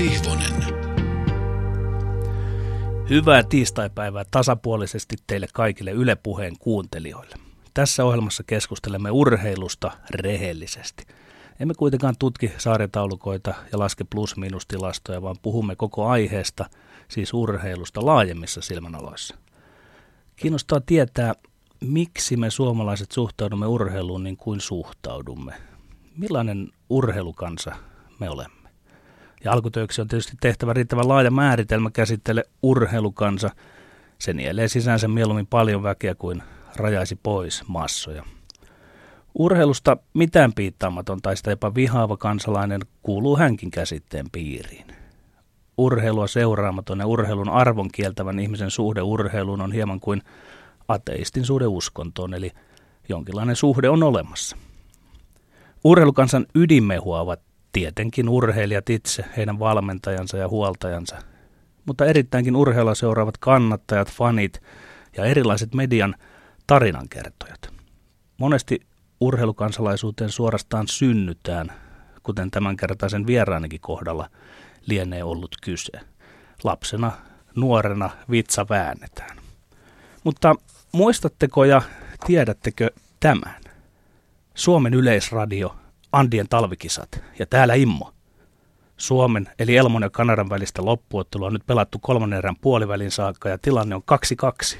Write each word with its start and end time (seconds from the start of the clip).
Sihvonen. 0.00 0.64
Hyvää 3.10 3.42
tiistaipäivää 3.42 4.24
tasapuolisesti 4.30 5.16
teille 5.26 5.46
kaikille 5.54 5.90
Yle 5.90 6.16
Puheen 6.16 6.58
kuuntelijoille. 6.58 7.36
Tässä 7.74 8.04
ohjelmassa 8.04 8.42
keskustelemme 8.46 9.10
urheilusta 9.10 9.90
rehellisesti. 10.10 11.06
Emme 11.60 11.74
kuitenkaan 11.74 12.14
tutki 12.18 12.52
saaritaulukoita 12.58 13.54
ja 13.72 13.78
laske 13.78 14.04
plus-minus-tilastoja, 14.04 15.22
vaan 15.22 15.36
puhumme 15.42 15.76
koko 15.76 16.06
aiheesta, 16.06 16.64
siis 17.08 17.34
urheilusta 17.34 18.06
laajemmissa 18.06 18.60
silmänaloissa. 18.60 19.36
Kiinnostaa 20.36 20.80
tietää, 20.80 21.34
miksi 21.80 22.36
me 22.36 22.50
suomalaiset 22.50 23.12
suhtaudumme 23.12 23.66
urheiluun 23.66 24.24
niin 24.24 24.36
kuin 24.36 24.60
suhtaudumme. 24.60 25.54
Millainen 26.16 26.68
urheilukansa 26.90 27.72
me 28.20 28.30
olemme? 28.30 28.59
Ja 29.44 29.52
alkutöiksi 29.52 30.00
on 30.00 30.08
tietysti 30.08 30.36
tehtävä 30.40 30.72
riittävän 30.72 31.08
laaja 31.08 31.30
määritelmä 31.30 31.90
käsittele 31.90 32.44
urheilukansa. 32.62 33.50
Se 34.18 34.32
nielee 34.32 34.68
sisäänsä 34.68 35.08
mieluummin 35.08 35.46
paljon 35.46 35.82
väkeä 35.82 36.14
kuin 36.14 36.42
rajaisi 36.76 37.16
pois 37.22 37.64
massoja. 37.68 38.24
Urheilusta 39.34 39.96
mitään 40.14 40.52
piittaamaton 40.52 41.22
tai 41.22 41.36
sitä 41.36 41.50
jopa 41.50 41.74
vihaava 41.74 42.16
kansalainen 42.16 42.80
kuuluu 43.02 43.36
hänkin 43.36 43.70
käsitteen 43.70 44.26
piiriin. 44.32 44.86
Urheilua 45.78 46.26
seuraamaton 46.26 46.98
ja 46.98 47.06
urheilun 47.06 47.48
arvon 47.48 47.88
kieltävän 47.92 48.38
ihmisen 48.38 48.70
suhde 48.70 49.02
urheiluun 49.02 49.60
on 49.60 49.72
hieman 49.72 50.00
kuin 50.00 50.22
ateistin 50.88 51.44
suhde 51.44 51.66
uskontoon, 51.66 52.34
eli 52.34 52.50
jonkinlainen 53.08 53.56
suhde 53.56 53.88
on 53.88 54.02
olemassa. 54.02 54.56
Urheilukansan 55.84 56.46
ydinmehua 56.54 57.20
ovat 57.20 57.49
tietenkin 57.72 58.28
urheilijat 58.28 58.90
itse, 58.90 59.24
heidän 59.36 59.58
valmentajansa 59.58 60.36
ja 60.36 60.48
huoltajansa, 60.48 61.16
mutta 61.86 62.04
erittäinkin 62.04 62.56
urheilua 62.56 62.94
seuraavat 62.94 63.38
kannattajat, 63.38 64.10
fanit 64.10 64.62
ja 65.16 65.24
erilaiset 65.24 65.74
median 65.74 66.14
tarinankertojat. 66.66 67.72
Monesti 68.38 68.80
urheilukansalaisuuteen 69.20 70.30
suorastaan 70.30 70.88
synnytään, 70.88 71.72
kuten 72.22 72.50
tämänkertaisen 72.50 73.26
vieraanikin 73.26 73.80
kohdalla 73.80 74.30
lienee 74.86 75.24
ollut 75.24 75.56
kyse. 75.62 75.92
Lapsena, 76.64 77.12
nuorena 77.56 78.10
vitsa 78.30 78.66
väännetään. 78.70 79.36
Mutta 80.24 80.54
muistatteko 80.92 81.64
ja 81.64 81.82
tiedättekö 82.26 82.90
tämän? 83.20 83.56
Suomen 84.54 84.94
yleisradio, 84.94 85.76
Andien 86.12 86.48
talvikisat 86.48 87.08
ja 87.38 87.46
täällä 87.46 87.74
Immo. 87.74 88.12
Suomen 88.96 89.48
eli 89.58 89.76
Elmon 89.76 90.02
ja 90.02 90.10
Kanadan 90.10 90.50
välistä 90.50 90.84
loppuottelua 90.84 91.46
on 91.46 91.52
nyt 91.52 91.66
pelattu 91.66 91.98
kolmannen 91.98 92.38
erän 92.38 92.56
puolivälin 92.60 93.10
saakka 93.10 93.48
ja 93.48 93.58
tilanne 93.58 93.94
on 93.94 94.02
2-2. 94.76 94.78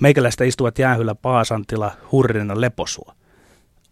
Meikäläistä 0.00 0.44
istuvat 0.44 0.78
jäähyllä 0.78 1.14
Paasantila, 1.14 1.92
Hurrinen 2.12 2.60
Leposuo. 2.60 3.14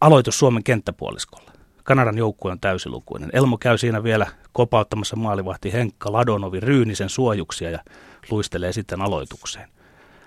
Aloitus 0.00 0.38
Suomen 0.38 0.64
kenttäpuoliskolla. 0.64 1.52
Kanadan 1.84 2.18
joukkue 2.18 2.52
on 2.52 2.60
täysilukuinen. 2.60 3.30
Elmo 3.32 3.58
käy 3.58 3.78
siinä 3.78 4.02
vielä 4.02 4.26
kopauttamassa 4.52 5.16
maalivahti 5.16 5.72
Henkka 5.72 6.12
Ladonovi 6.12 6.60
Ryynisen 6.60 7.08
suojuksia 7.08 7.70
ja 7.70 7.78
luistelee 8.30 8.72
sitten 8.72 9.00
aloitukseen. 9.00 9.68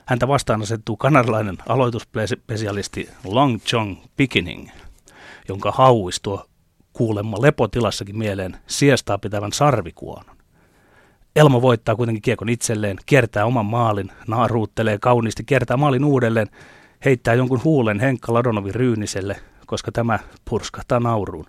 Häntä 0.06 0.28
vastaan 0.28 0.62
asettuu 0.62 0.98
kanadalainen 0.98 1.58
aloituspesialisti 1.70 3.10
Long 3.24 3.60
Chong 3.60 3.98
Pickening, 4.18 4.70
jonka 5.52 5.72
hauis 5.72 6.22
tuo 6.22 6.46
kuulemma 6.94 7.42
lepotilassakin 7.42 8.18
mieleen 8.18 8.58
siestaa 8.68 9.18
pitävän 9.18 9.54
sarvikuonon. 9.54 10.36
Elmo 11.36 11.62
voittaa 11.62 11.96
kuitenkin 11.96 12.22
kiekon 12.22 12.50
itselleen, 12.50 12.98
kiertää 13.06 13.46
oman 13.46 13.66
maalin, 13.66 14.12
naaruuttelee 14.28 14.98
kauniisti, 14.98 15.44
kiertää 15.44 15.78
maalin 15.78 16.06
uudelleen, 16.06 16.48
heittää 17.06 17.34
jonkun 17.34 17.64
huulen 17.64 18.00
Henkka 18.00 18.34
Ladonovin 18.34 18.76
Ryyniselle, 18.76 19.36
koska 19.66 19.92
tämä 19.92 20.20
purskahtaa 20.50 21.00
nauruun. 21.00 21.46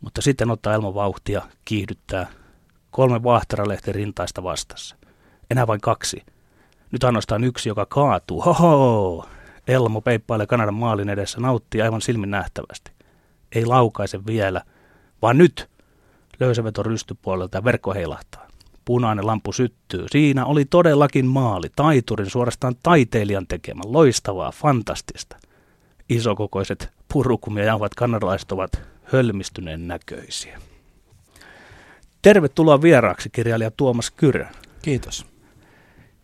Mutta 0.00 0.22
sitten 0.22 0.50
ottaa 0.50 0.74
Elmo 0.74 0.94
vauhtia, 0.94 1.42
kiihdyttää 1.64 2.26
kolme 2.90 3.22
vaahteralehti 3.22 3.92
rintaista 3.92 4.42
vastassa. 4.42 4.96
Enää 5.50 5.66
vain 5.66 5.80
kaksi. 5.80 6.22
Nyt 6.90 7.04
ainoastaan 7.04 7.44
yksi, 7.44 7.68
joka 7.68 7.86
kaatuu. 7.86 8.42
Hoho! 8.42 9.28
Elmo 9.68 10.00
peippailee 10.00 10.46
Kanadan 10.46 10.74
maalin 10.74 11.08
edessä, 11.08 11.40
nauttii 11.40 11.82
aivan 11.82 12.00
silmin 12.00 12.30
nähtävästi. 12.30 12.90
Ei 13.52 13.66
laukaise 13.66 14.26
vielä, 14.26 14.62
vaan 15.22 15.38
nyt 15.38 15.68
löysäveto 16.40 16.82
rystypuolelta 16.82 17.58
ja 17.58 17.64
verkko 17.64 17.94
heilahtaa. 17.94 18.48
Punainen 18.84 19.26
lampu 19.26 19.52
syttyy. 19.52 20.06
Siinä 20.10 20.44
oli 20.44 20.64
todellakin 20.64 21.26
maali, 21.26 21.66
taiturin 21.76 22.30
suorastaan 22.30 22.74
taiteilijan 22.82 23.46
tekemä, 23.46 23.82
loistavaa, 23.84 24.52
fantastista. 24.52 25.36
Isokokoiset 26.08 26.92
purukumia 27.12 27.64
jauhat 27.64 27.94
kanadalaiset 27.94 28.52
ovat 28.52 28.82
hölmistyneen 29.04 29.88
näköisiä. 29.88 30.60
Tervetuloa 32.22 32.82
vieraaksi 32.82 33.30
kirjailija 33.30 33.70
Tuomas 33.70 34.10
Kyrö. 34.10 34.46
Kiitos. 34.82 35.26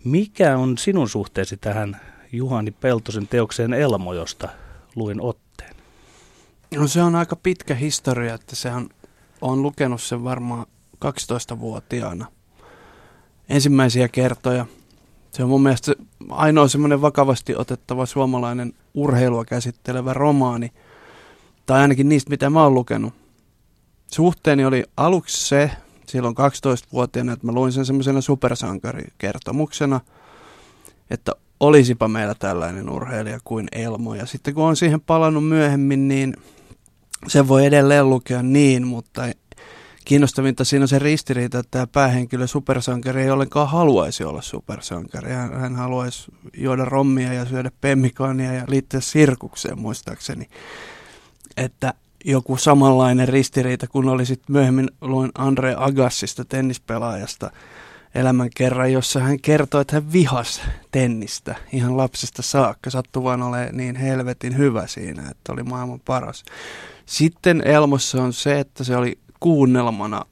Mikä 0.04 0.56
on 0.56 0.78
sinun 0.78 1.08
suhteesi 1.08 1.56
tähän 1.56 2.00
Juhani 2.32 2.70
Peltosen 2.70 3.28
teokseen 3.28 3.74
Elmo, 3.74 4.14
josta 4.14 4.48
luin 4.96 5.20
otteen? 5.20 5.76
No 6.76 6.86
se 6.86 7.02
on 7.02 7.16
aika 7.16 7.36
pitkä 7.36 7.74
historia, 7.74 8.34
että 8.34 8.56
sehän 8.56 8.88
on 9.40 9.62
lukenut 9.62 10.02
sen 10.02 10.24
varmaan 10.24 10.66
12-vuotiaana 11.04 12.26
ensimmäisiä 13.48 14.08
kertoja. 14.08 14.66
Se 15.30 15.42
on 15.42 15.48
mun 15.48 15.62
mielestä 15.62 15.92
ainoa 16.28 16.68
semmoinen 16.68 17.02
vakavasti 17.02 17.56
otettava 17.56 18.06
suomalainen 18.06 18.72
urheilua 18.94 19.44
käsittelevä 19.44 20.14
romaani, 20.14 20.72
tai 21.66 21.80
ainakin 21.80 22.08
niistä, 22.08 22.30
mitä 22.30 22.50
mä 22.50 22.62
oon 22.62 22.74
lukenut. 22.74 23.14
Suhteeni 24.06 24.64
oli 24.64 24.84
aluksi 24.96 25.48
se, 25.48 25.70
silloin 26.06 26.34
12-vuotiaana, 26.36 27.32
että 27.32 27.46
mä 27.46 27.52
luin 27.52 27.72
sen 27.72 27.86
semmoisena 27.86 28.20
supersankarikertomuksena, 28.20 30.00
että 31.10 31.32
olisipa 31.60 32.08
meillä 32.08 32.34
tällainen 32.34 32.90
urheilija 32.90 33.38
kuin 33.44 33.68
Elmo. 33.72 34.14
Ja 34.14 34.26
sitten 34.26 34.54
kun 34.54 34.64
on 34.64 34.76
siihen 34.76 35.00
palannut 35.00 35.48
myöhemmin, 35.48 36.08
niin 36.08 36.36
se 37.26 37.48
voi 37.48 37.66
edelleen 37.66 38.10
lukea 38.10 38.42
niin, 38.42 38.86
mutta 38.86 39.22
kiinnostavinta 40.04 40.64
siinä 40.64 40.84
on 40.84 40.88
se 40.88 40.98
ristiriita, 40.98 41.58
että 41.58 41.70
tämä 41.70 41.86
päähenkilö 41.86 42.46
supersankari 42.46 43.22
ei 43.22 43.30
ollenkaan 43.30 43.68
haluaisi 43.68 44.24
olla 44.24 44.42
supersankari. 44.42 45.32
Hän, 45.32 45.60
hän 45.60 45.76
haluaisi 45.76 46.32
juoda 46.56 46.84
rommia 46.84 47.32
ja 47.32 47.44
syödä 47.44 47.70
pemmikania 47.80 48.52
ja 48.52 48.64
liittyä 48.68 49.00
sirkukseen 49.00 49.78
muistaakseni. 49.78 50.46
Että 51.56 51.94
joku 52.24 52.56
samanlainen 52.56 53.28
ristiriita, 53.28 53.86
kun 53.86 54.08
oli 54.08 54.26
sitten 54.26 54.52
myöhemmin 54.52 54.90
luin 55.00 55.30
Andre 55.34 55.74
Agassista, 55.78 56.44
tennispelaajasta, 56.44 57.50
elämän 58.14 58.50
kerran, 58.56 58.92
jossa 58.92 59.20
hän 59.20 59.40
kertoi, 59.40 59.80
että 59.80 59.96
hän 59.96 60.12
vihas 60.12 60.60
tennistä 60.90 61.54
ihan 61.72 61.96
lapsesta 61.96 62.42
saakka. 62.42 62.90
Sattui 62.90 63.24
vaan 63.24 63.42
olemaan 63.42 63.76
niin 63.76 63.96
helvetin 63.96 64.56
hyvä 64.56 64.86
siinä, 64.86 65.30
että 65.30 65.52
oli 65.52 65.62
maailman 65.62 66.00
paras. 66.00 66.44
Sitten 67.06 67.62
Elmossa 67.66 68.22
on 68.22 68.32
se, 68.32 68.60
että 68.60 68.84
se 68.84 68.96
oli 68.96 69.18
kuunnelmana 69.40 70.24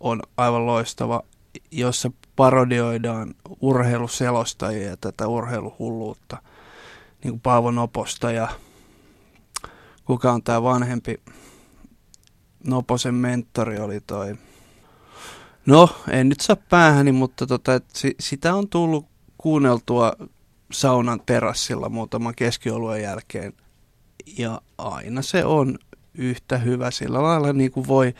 on 0.00 0.22
aivan 0.36 0.66
loistava, 0.66 1.22
jossa 1.70 2.10
parodioidaan 2.36 3.34
urheiluselostajia 3.60 4.88
ja 4.88 4.96
tätä 4.96 5.28
urheiluhulluutta, 5.28 6.42
niin 7.24 7.30
kuin 7.32 7.40
Paavo 7.40 7.70
Noposta 7.70 8.32
ja 8.32 8.48
kuka 10.04 10.32
on 10.32 10.42
tämä 10.42 10.62
vanhempi 10.62 11.20
Noposen 12.66 13.14
mentori 13.14 13.78
oli 13.78 14.00
toi. 14.00 14.36
No, 15.66 15.88
en 16.10 16.28
nyt 16.28 16.40
saa 16.40 16.56
päähäni, 16.56 17.12
mutta 17.12 17.46
tota, 17.46 17.74
et 17.74 17.84
si, 17.94 18.14
sitä 18.20 18.54
on 18.54 18.68
tullut 18.68 19.06
kuunneltua 19.38 20.12
saunan 20.72 21.20
terassilla 21.26 21.88
muutaman 21.88 22.34
keskioluen 22.34 23.02
jälkeen. 23.02 23.52
Ja 24.38 24.60
aina 24.78 25.22
se 25.22 25.44
on 25.44 25.78
yhtä 26.14 26.58
hyvä 26.58 26.90
sillä 26.90 27.22
lailla, 27.22 27.52
niin 27.52 27.70
kuin 27.70 27.88
voi 27.88 28.14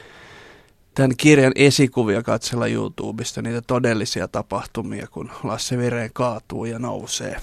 tämän 0.94 1.16
kirjan 1.16 1.52
esikuvia 1.54 2.22
katsella 2.22 2.66
YouTubesta, 2.66 3.42
niitä 3.42 3.62
todellisia 3.62 4.28
tapahtumia, 4.28 5.06
kun 5.06 5.30
Lasse 5.44 5.78
Vireen 5.78 6.10
kaatuu 6.12 6.64
ja 6.64 6.78
nousee. 6.78 7.36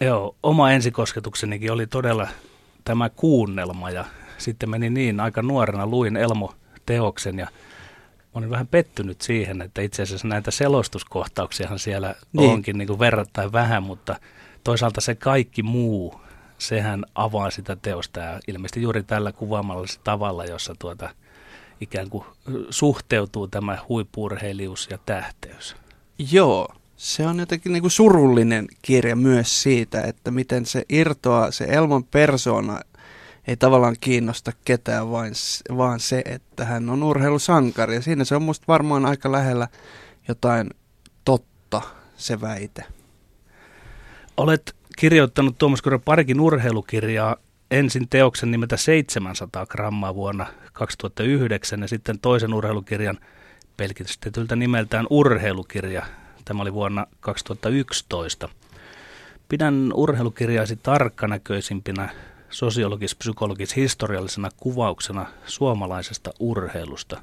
Joo, 0.00 0.36
oma 0.42 0.70
ensikosketuksenikin 0.70 1.72
oli 1.72 1.86
todella 1.86 2.28
tämä 2.84 3.08
kuunnelma 3.08 3.90
ja 3.90 4.04
sitten 4.38 4.70
meni 4.70 4.90
niin, 4.90 5.20
aika 5.20 5.42
nuorena 5.42 5.86
luin 5.86 6.16
Elmo-teoksen 6.16 7.38
ja 7.38 7.48
olin 8.34 8.50
vähän 8.50 8.66
pettynyt 8.66 9.20
siihen, 9.20 9.62
että 9.62 9.82
itse 9.82 10.02
asiassa 10.02 10.28
näitä 10.28 10.50
selostuskohtauksiahan 10.50 11.78
siellä 11.78 12.14
niin. 12.32 12.50
onkin 12.50 12.78
niin 12.78 12.88
kuin 12.88 12.98
verrattain 12.98 13.52
vähän, 13.52 13.82
mutta 13.82 14.16
toisaalta 14.64 15.00
se 15.00 15.14
kaikki 15.14 15.62
muu, 15.62 16.20
sehän 16.58 17.04
avaa 17.14 17.50
sitä 17.50 17.76
teosta 17.76 18.20
ja 18.20 18.40
ilmeisesti 18.48 18.82
juuri 18.82 19.02
tällä 19.02 19.32
kuvaamalla 19.32 19.86
tavalla, 20.04 20.44
jossa 20.44 20.74
tuota 20.78 21.10
ikään 21.80 22.10
kuin 22.10 22.24
suhteutuu 22.70 23.48
tämä 23.48 23.78
huippurheilijuus 23.88 24.88
ja 24.90 24.98
tähteys? 25.06 25.76
Joo, 26.32 26.68
se 26.96 27.26
on 27.26 27.38
jotenkin 27.38 27.72
niin 27.72 27.80
kuin 27.80 27.90
surullinen 27.90 28.66
kirja 28.82 29.16
myös 29.16 29.62
siitä, 29.62 30.00
että 30.00 30.30
miten 30.30 30.66
se 30.66 30.84
irtoaa, 30.88 31.50
se 31.50 31.64
Elman 31.64 32.04
persona 32.04 32.80
ei 33.46 33.56
tavallaan 33.56 33.96
kiinnosta 34.00 34.52
ketään, 34.64 35.10
vain, 35.10 35.32
vaan 35.76 36.00
se, 36.00 36.22
että 36.24 36.64
hän 36.64 36.90
on 36.90 37.02
urheilusankari. 37.02 37.94
Ja 37.94 38.02
siinä 38.02 38.24
se 38.24 38.36
on 38.36 38.42
musta 38.42 38.64
varmaan 38.68 39.06
aika 39.06 39.32
lähellä 39.32 39.68
jotain 40.28 40.70
totta, 41.24 41.82
se 42.16 42.40
väite. 42.40 42.84
Olet 44.36 44.76
kirjoittanut 44.98 45.58
Tuomas 45.58 45.82
Kyrö 45.82 45.98
parikin 45.98 46.40
urheilukirjaa, 46.40 47.36
ensin 47.70 48.08
teoksen 48.08 48.50
nimeltä 48.50 48.76
700 48.76 49.66
grammaa 49.66 50.14
vuonna 50.14 50.46
2009 50.72 51.80
ja 51.80 51.88
sitten 51.88 52.18
toisen 52.18 52.54
urheilukirjan 52.54 53.18
pelkistetyltä 53.76 54.56
nimeltään 54.56 55.06
urheilukirja. 55.10 56.06
Tämä 56.44 56.62
oli 56.62 56.74
vuonna 56.74 57.06
2011. 57.20 58.48
Pidän 59.48 59.92
urheilukirjaasi 59.94 60.76
tarkkanäköisimpinä 60.76 62.08
sosiologis-psykologis-historiallisena 62.50 64.50
kuvauksena 64.56 65.26
suomalaisesta 65.46 66.30
urheilusta. 66.38 67.22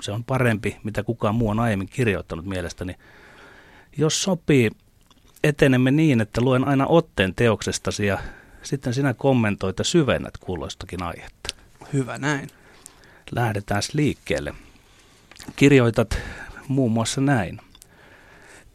Se 0.00 0.12
on 0.12 0.24
parempi, 0.24 0.76
mitä 0.84 1.02
kukaan 1.02 1.34
muu 1.34 1.48
on 1.48 1.60
aiemmin 1.60 1.88
kirjoittanut 1.88 2.46
mielestäni. 2.46 2.94
Jos 3.96 4.22
sopii, 4.22 4.70
etenemme 5.44 5.90
niin, 5.90 6.20
että 6.20 6.40
luen 6.40 6.68
aina 6.68 6.86
otteen 6.86 7.34
teoksestasi 7.34 8.06
ja 8.06 8.18
sitten 8.62 8.94
sinä 8.94 9.14
kommentoit 9.14 9.78
ja 9.78 9.84
syvennät 9.84 10.38
kuuloistakin 10.38 11.02
aihetta. 11.02 11.54
Hyvä 11.92 12.18
näin. 12.18 12.50
Lähdetään 13.30 13.82
liikkeelle. 13.92 14.54
Kirjoitat 15.56 16.18
muun 16.68 16.92
muassa 16.92 17.20
näin. 17.20 17.60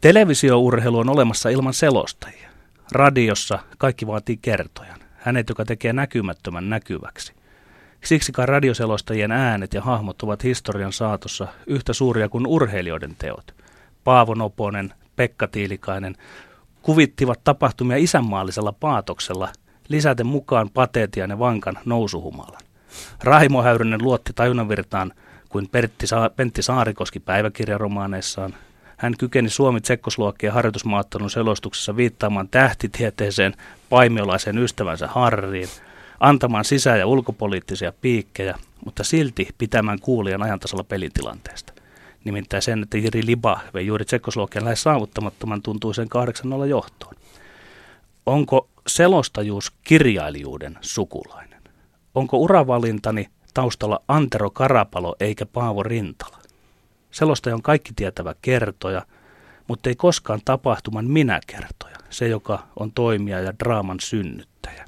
Televisiourheilu 0.00 0.98
on 0.98 1.08
olemassa 1.08 1.48
ilman 1.48 1.74
selostajia. 1.74 2.50
Radiossa 2.92 3.58
kaikki 3.78 4.06
vaatii 4.06 4.36
kertojan. 4.36 5.01
Hänet, 5.22 5.48
joka 5.48 5.64
tekee 5.64 5.92
näkymättömän 5.92 6.70
näkyväksi. 6.70 7.32
Siksikaan 8.04 8.48
radioselostajien 8.48 9.32
äänet 9.32 9.74
ja 9.74 9.80
hahmot 9.80 10.22
ovat 10.22 10.44
historian 10.44 10.92
saatossa 10.92 11.48
yhtä 11.66 11.92
suuria 11.92 12.28
kuin 12.28 12.46
urheilijoiden 12.46 13.16
teot. 13.18 13.54
Paavo 14.04 14.34
Noponen, 14.34 14.94
Pekka 15.16 15.46
Tiilikainen 15.46 16.16
kuvittivat 16.82 17.44
tapahtumia 17.44 17.96
isänmaallisella 17.96 18.72
paatoksella, 18.72 19.48
lisäten 19.88 20.26
mukaan 20.26 20.70
pateetian 20.70 21.30
ja 21.30 21.38
vankan 21.38 21.78
nousuhumalan. 21.84 22.60
Raimo 23.24 23.62
Häyrynen 23.62 24.02
luotti 24.02 24.32
tajunnanvirtaan 24.32 25.12
kuin 25.48 25.68
Pertti 25.68 26.06
Sa- 26.06 26.30
Pentti 26.36 26.62
Saarikoski 26.62 27.20
päiväkirjaromaaneissaan. 27.20 28.54
Hän 29.02 29.14
kykeni 29.18 29.48
Suomi 29.48 29.80
Tsekkosluokkien 29.80 30.52
harjoitusmaattelun 30.52 31.30
selostuksessa 31.30 31.96
viittaamaan 31.96 32.48
tähtitieteeseen 32.48 33.54
paimiolaisen 33.90 34.58
ystävänsä 34.58 35.06
Harriin, 35.06 35.68
antamaan 36.20 36.64
sisä- 36.64 36.96
ja 36.96 37.06
ulkopoliittisia 37.06 37.92
piikkejä, 38.00 38.58
mutta 38.84 39.04
silti 39.04 39.48
pitämään 39.58 40.00
kuulijan 40.00 40.42
ajantasalla 40.42 40.84
pelitilanteesta. 40.84 41.72
Nimittäin 42.24 42.62
sen, 42.62 42.82
että 42.82 42.98
Jiri 42.98 43.26
Liba 43.26 43.60
vei 43.74 43.86
juuri 43.86 44.04
Tsekkosluokkien 44.04 44.64
lähes 44.64 44.82
saavuttamattoman 44.82 45.62
tuntuisen 45.62 46.08
8-0 46.64 46.66
johtoon. 46.66 47.14
Onko 48.26 48.68
selostajuus 48.86 49.72
kirjailijuuden 49.84 50.78
sukulainen? 50.80 51.62
Onko 52.14 52.36
uravalintani 52.36 53.28
taustalla 53.54 54.00
Antero 54.08 54.50
Karapalo 54.50 55.16
eikä 55.20 55.46
Paavo 55.46 55.82
Rintala? 55.82 56.41
Selostaja 57.12 57.54
on 57.54 57.62
kaikki 57.62 57.92
tietävä 57.96 58.34
kertoja, 58.42 59.02
mutta 59.68 59.88
ei 59.88 59.94
koskaan 59.94 60.40
tapahtuman 60.44 61.06
minä-kertoja, 61.06 61.96
se 62.10 62.28
joka 62.28 62.66
on 62.78 62.92
toimija 62.92 63.40
ja 63.40 63.58
draaman 63.58 64.00
synnyttäjä. 64.00 64.84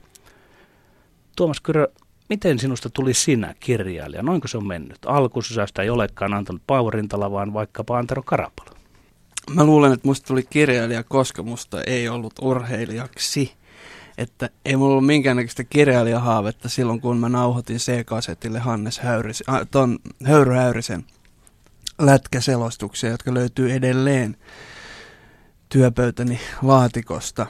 Tuomas 1.37 1.61
Kyrö, 1.61 1.88
miten 2.29 2.59
sinusta 2.59 2.91
tuli 2.91 3.15
sinä 3.15 3.55
kirjailija? 3.61 4.23
Noinko 4.23 4.49
se 4.49 4.56
on 4.56 4.67
mennyt? 4.67 4.99
Alkusysäystä 5.06 5.82
ei 5.82 5.91
olekaan 5.91 6.35
antanut 6.35 6.62
Paavo 6.67 6.91
vaan 7.31 7.53
vaikkapa 7.53 7.99
Antero 7.99 8.23
Karapalo. 8.23 8.70
Mä 9.55 9.65
luulen, 9.65 9.93
että 9.93 10.09
musta 10.09 10.27
tuli 10.27 10.43
kirjailija, 10.50 11.03
koska 11.03 11.43
musta 11.43 11.82
ei 11.82 12.09
ollut 12.09 12.32
urheilijaksi. 12.41 13.53
Että 14.19 14.50
ei 14.65 14.77
mulla 14.77 14.91
ollut 14.91 15.06
minkäännäköistä 15.06 15.65
kirjailijahaavetta 15.65 16.69
silloin, 16.69 17.00
kun 17.00 17.19
mä 17.19 17.29
nauhoitin 17.29 17.77
C-kasetille 17.77 18.59
Hannes 18.59 18.99
Häyris, 18.99 19.43
äh, 19.49 19.61
ton 19.70 19.99
Höyry 20.25 20.55
Häyrisen 20.55 21.05
lätkäselostuksia, 21.99 23.11
jotka 23.11 23.35
löytyy 23.35 23.73
edelleen 23.73 24.37
työpöytäni 25.69 26.41
laatikosta. 26.62 27.46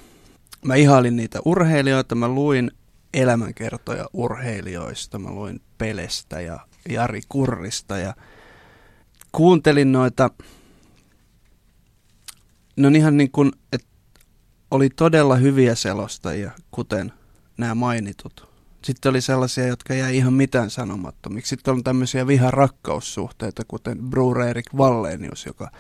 Mä 0.65 0.75
ihailin 0.75 1.17
niitä 1.17 1.41
urheilijoita, 1.45 2.15
mä 2.15 2.29
luin 2.29 2.71
elämänkertoja 3.15 4.07
urheilijoista, 4.13 5.19
mä 5.19 5.31
luin 5.31 5.61
Pelestä 5.79 6.41
ja 6.41 6.59
Jari 6.89 7.21
Kurrista 7.29 7.99
ja 7.99 8.15
kuuntelin 9.33 9.93
noita, 9.93 10.31
no 12.77 12.89
ihan 12.89 13.17
niin 13.17 13.31
kuin, 13.31 13.53
että 13.73 13.89
oli 14.71 14.91
todella 14.91 15.37
hyviä 15.37 15.75
selostajia, 15.75 16.51
kuten 16.71 17.13
nämä 17.57 17.75
mainitut. 17.75 18.54
Sitten 18.85 19.11
oli 19.11 19.21
sellaisia, 19.21 19.67
jotka 19.67 19.95
jäi 19.95 20.17
ihan 20.17 20.33
mitään 20.33 20.71
sanomattomiksi. 20.71 21.49
Sitten 21.49 21.75
on 21.75 21.85
tämmöisiä 21.85 22.27
viha-rakkaussuhteita, 22.27 23.63
kuten 23.69 23.99
Bruce 23.99 24.51
Erik 24.51 24.75
Wallenius, 24.75 25.47
joka, 25.47 25.71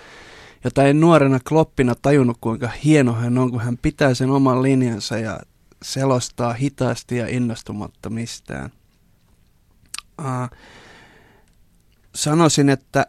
jota 0.64 0.84
en 0.84 1.00
nuorena 1.00 1.40
kloppina 1.48 1.94
tajunnut, 1.94 2.38
kuinka 2.40 2.68
hieno 2.84 3.12
hän 3.12 3.38
on, 3.38 3.50
kun 3.50 3.60
hän 3.60 3.78
pitää 3.78 4.14
sen 4.14 4.30
oman 4.30 4.62
linjansa 4.62 5.18
ja 5.18 5.40
selostaa 5.82 6.52
hitaasti 6.52 7.16
ja 7.16 7.28
innostumatta 7.28 8.10
mistään. 8.10 8.70
Uh, 10.20 10.58
sanoisin, 12.14 12.68
että 12.68 13.06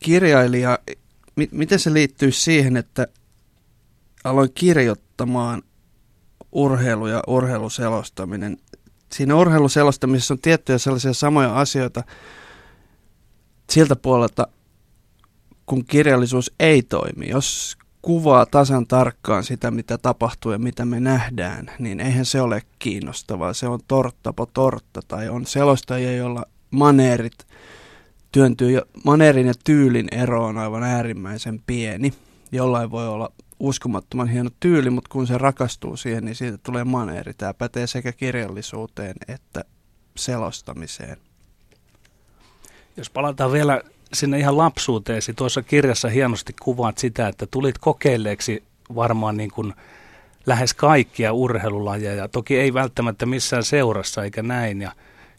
kirjailija, 0.00 0.78
mi- 1.36 1.48
miten 1.52 1.78
se 1.78 1.92
liittyy 1.92 2.32
siihen, 2.32 2.76
että 2.76 3.06
aloin 4.24 4.52
kirjoittamaan 4.54 5.62
urheilu 6.52 7.06
ja 7.06 7.22
urheiluselostaminen. 7.26 8.56
Siinä 9.12 9.36
urheiluselostamisessa 9.36 10.34
on 10.34 10.38
tiettyjä 10.38 10.78
sellaisia 10.78 11.12
samoja 11.12 11.58
asioita 11.58 12.02
siltä 13.70 13.96
puolelta, 13.96 14.48
kun 15.66 15.84
kirjallisuus 15.84 16.52
ei 16.60 16.82
toimi. 16.82 17.28
Jos 17.28 17.78
kuvaa 18.02 18.46
tasan 18.46 18.86
tarkkaan 18.86 19.44
sitä, 19.44 19.70
mitä 19.70 19.98
tapahtuu 19.98 20.52
ja 20.52 20.58
mitä 20.58 20.84
me 20.84 21.00
nähdään, 21.00 21.70
niin 21.78 22.00
eihän 22.00 22.24
se 22.24 22.40
ole 22.40 22.62
kiinnostavaa. 22.78 23.52
Se 23.52 23.68
on 23.68 23.80
torttapo 23.88 24.46
tortta 24.46 25.00
tai 25.08 25.28
on 25.28 25.46
selostajia, 25.46 26.16
joilla 26.16 26.44
maneerit 26.70 27.46
työntyy. 28.32 28.80
Maneerin 29.04 29.46
ja 29.46 29.54
tyylin 29.64 30.08
ero 30.12 30.46
on 30.46 30.58
aivan 30.58 30.82
äärimmäisen 30.82 31.62
pieni. 31.66 32.12
Jollain 32.52 32.90
voi 32.90 33.08
olla 33.08 33.32
uskomattoman 33.60 34.28
hieno 34.28 34.50
tyyli, 34.60 34.90
mutta 34.90 35.08
kun 35.12 35.26
se 35.26 35.38
rakastuu 35.38 35.96
siihen, 35.96 36.24
niin 36.24 36.34
siitä 36.34 36.58
tulee 36.58 36.84
maneeri. 36.84 37.34
Tämä 37.34 37.54
pätee 37.54 37.86
sekä 37.86 38.12
kirjallisuuteen 38.12 39.14
että 39.28 39.64
selostamiseen. 40.16 41.16
Jos 42.96 43.10
palataan 43.10 43.52
vielä 43.52 43.80
sinne 44.12 44.38
ihan 44.38 44.56
lapsuuteesi, 44.56 45.34
tuossa 45.34 45.62
kirjassa 45.62 46.08
hienosti 46.08 46.54
kuvaat 46.62 46.98
sitä, 46.98 47.28
että 47.28 47.46
tulit 47.50 47.78
kokeilleeksi 47.78 48.62
varmaan 48.94 49.36
niin 49.36 49.50
kuin 49.50 49.74
lähes 50.46 50.74
kaikkia 50.74 51.32
urheilulajeja. 51.32 52.28
Toki 52.28 52.58
ei 52.58 52.74
välttämättä 52.74 53.26
missään 53.26 53.64
seurassa 53.64 54.24
eikä 54.24 54.42
näin. 54.42 54.82
Ja 54.82 54.92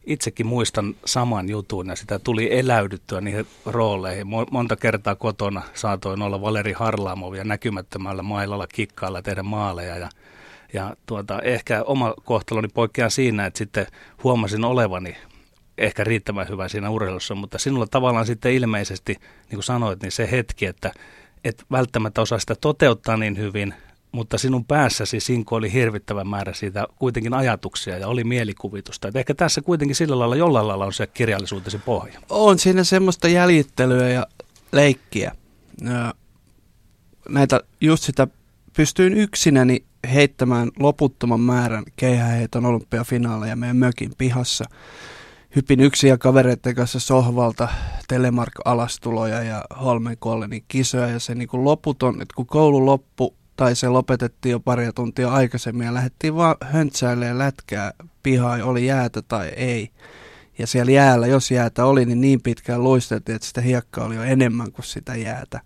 itsekin 0.05 0.47
muistan 0.47 0.95
saman 1.05 1.49
jutun 1.49 1.87
ja 1.87 1.95
sitä 1.95 2.19
tuli 2.19 2.59
eläydyttyä 2.59 3.21
niihin 3.21 3.47
rooleihin. 3.65 4.27
Monta 4.51 4.75
kertaa 4.75 5.15
kotona 5.15 5.61
saatoin 5.73 6.21
olla 6.21 6.41
Valeri 6.41 6.73
Harlamov 6.73 7.33
ja 7.33 7.43
näkymättömällä 7.43 8.23
mailalla 8.23 8.67
kikkailla 8.67 9.21
tehdä 9.21 9.43
maaleja 9.43 9.97
ja 9.97 10.09
ja 10.73 10.95
tuota, 11.05 11.39
ehkä 11.41 11.83
oma 11.83 12.13
kohtaloni 12.23 12.67
poikkeaa 12.67 13.09
siinä, 13.09 13.45
että 13.45 13.57
sitten 13.57 13.87
huomasin 14.23 14.65
olevani 14.65 15.17
ehkä 15.77 16.03
riittävän 16.03 16.49
hyvä 16.49 16.67
siinä 16.67 16.89
urheilussa, 16.89 17.35
mutta 17.35 17.57
sinulla 17.57 17.87
tavallaan 17.87 18.25
sitten 18.25 18.53
ilmeisesti, 18.53 19.13
niin 19.13 19.55
kuin 19.55 19.63
sanoit, 19.63 20.01
niin 20.01 20.11
se 20.11 20.31
hetki, 20.31 20.65
että 20.65 20.91
et 21.43 21.65
välttämättä 21.71 22.21
osaa 22.21 22.39
sitä 22.39 22.55
toteuttaa 22.61 23.17
niin 23.17 23.37
hyvin, 23.37 23.73
mutta 24.11 24.37
sinun 24.37 24.65
päässäsi 24.65 25.19
Sinko 25.19 25.55
oli 25.55 25.73
hirvittävä 25.73 26.23
määrä 26.23 26.53
siitä 26.53 26.87
kuitenkin 26.95 27.33
ajatuksia 27.33 27.97
ja 27.97 28.07
oli 28.07 28.23
mielikuvitusta. 28.23 29.07
Et 29.07 29.15
ehkä 29.15 29.33
tässä 29.33 29.61
kuitenkin 29.61 29.95
sillä 29.95 30.19
lailla 30.19 30.35
jollain 30.35 30.67
lailla 30.67 30.85
on 30.85 30.93
se 30.93 31.07
kirjallisuutesi 31.07 31.77
pohja. 31.77 32.19
On 32.29 32.59
siinä 32.59 32.83
semmoista 32.83 33.27
jäljittelyä 33.27 34.09
ja 34.09 34.27
leikkiä. 34.71 35.31
Näitä 37.29 37.61
just 37.81 38.03
sitä 38.03 38.27
pystyin 38.75 39.13
yksinäni 39.13 39.83
heittämään 40.13 40.71
loputtoman 40.79 41.39
määrän 41.39 41.83
keihäheiton 41.95 42.65
olympiafinaaleja 42.65 43.55
meidän 43.55 43.77
mökin 43.77 44.11
pihassa. 44.17 44.65
hypin 45.55 45.79
ja 46.07 46.17
kavereiden 46.17 46.75
kanssa 46.75 46.99
sohvalta 46.99 47.67
Telemark-alastuloja 48.07 49.43
ja 49.43 49.63
Holmenkollenin 49.83 50.63
kisoja 50.67 51.07
ja 51.07 51.19
se 51.19 51.35
niin 51.35 51.47
kuin 51.47 51.63
loputon, 51.63 52.21
että 52.21 52.33
kun 52.35 52.45
koulu 52.45 52.85
loppu 52.85 53.38
tai 53.59 53.75
se 53.75 53.89
lopetettiin 53.89 54.51
jo 54.51 54.59
pari 54.59 54.93
tuntia 54.95 55.31
aikaisemmin 55.31 55.85
ja 55.85 55.93
lähdettiin 55.93 56.35
vaan 56.35 56.55
höntsäilemään 56.61 57.37
lätkää 57.37 57.93
pihaa, 58.23 58.57
oli 58.63 58.85
jäätä 58.85 59.21
tai 59.21 59.47
ei. 59.47 59.89
Ja 60.57 60.67
siellä 60.67 60.91
jäällä, 60.91 61.27
jos 61.27 61.51
jäätä 61.51 61.85
oli, 61.85 62.05
niin 62.05 62.21
niin 62.21 62.41
pitkään 62.41 62.83
luisteltiin, 62.83 63.35
että 63.35 63.47
sitä 63.47 63.61
hiekkaa 63.61 64.05
oli 64.05 64.15
jo 64.15 64.23
enemmän 64.23 64.71
kuin 64.71 64.85
sitä 64.85 65.15
jäätä. 65.15 65.61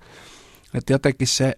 Että 0.74 0.94
jotenkin 0.94 1.28
se, 1.28 1.56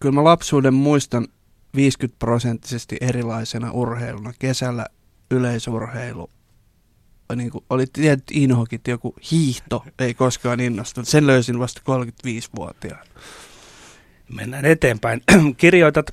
kyllä 0.00 0.14
mä 0.14 0.24
lapsuuden 0.24 0.74
muistan 0.74 1.28
50 1.76 2.18
prosenttisesti 2.18 2.96
erilaisena 3.00 3.72
urheiluna. 3.72 4.32
Kesällä 4.38 4.86
yleisurheilu, 5.30 6.30
niin 7.36 7.50
kuin, 7.50 7.64
oli 7.70 7.84
tietyt 7.92 8.30
inhokit, 8.30 8.88
joku 8.88 9.14
hiihto 9.30 9.84
ei 9.98 10.14
koskaan 10.14 10.60
innostunut. 10.60 11.08
Sen 11.08 11.26
löysin 11.26 11.58
vasta 11.58 11.80
35-vuotiaana. 11.80 13.04
Mennään 14.34 14.64
eteenpäin. 14.64 15.22
Kirjoitat, 15.56 16.10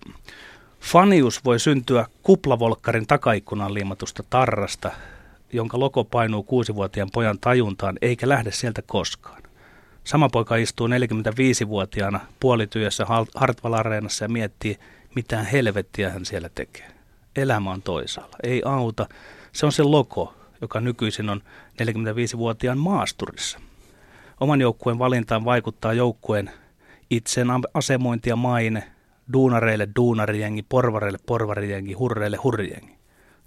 fanius 0.80 1.46
voi 1.46 1.60
syntyä 1.60 2.06
kuplavolkkarin 2.24 3.08
takaikkunan 3.08 3.74
liimatusta 3.74 4.24
tarrasta, 4.30 4.92
jonka 5.54 5.80
logo 5.80 6.04
painuu 6.04 6.44
kuusivuotiaan 6.44 7.10
pojan 7.14 7.40
tajuntaan 7.40 7.98
eikä 8.02 8.30
lähde 8.30 8.52
sieltä 8.52 8.82
koskaan. 8.82 9.44
Sama 10.04 10.30
poika 10.30 10.56
istuu 10.56 10.88
45-vuotiaana 10.88 12.20
puolityössä 12.40 13.06
Hartwall-areenassa 13.36 14.26
ja 14.26 14.30
miettii, 14.30 14.78
mitä 15.16 15.44
helvettiä 15.44 16.10
hän 16.10 16.26
siellä 16.26 16.50
tekee. 16.56 16.88
Elämä 17.36 17.72
on 17.72 17.82
toisaalla, 17.82 18.36
ei 18.44 18.62
auta. 18.66 19.08
Se 19.52 19.66
on 19.66 19.72
se 19.72 19.84
logo, 19.84 20.34
joka 20.62 20.80
nykyisin 20.80 21.30
on 21.30 21.42
45-vuotiaan 21.84 22.78
maasturissa. 22.78 23.60
Oman 24.40 24.62
joukkueen 24.62 25.00
valintaan 25.00 25.46
vaikuttaa 25.46 25.94
joukkueen 25.94 26.52
itseen 27.10 27.48
asemointi 27.74 28.30
ja 28.30 28.36
maine, 28.36 28.84
duunareille 29.34 29.88
duunarijengi, 29.96 30.64
porvareille 30.70 31.20
porvarijengi, 31.26 31.94
hurreille 31.94 32.38
hurrijengi. 32.38 32.98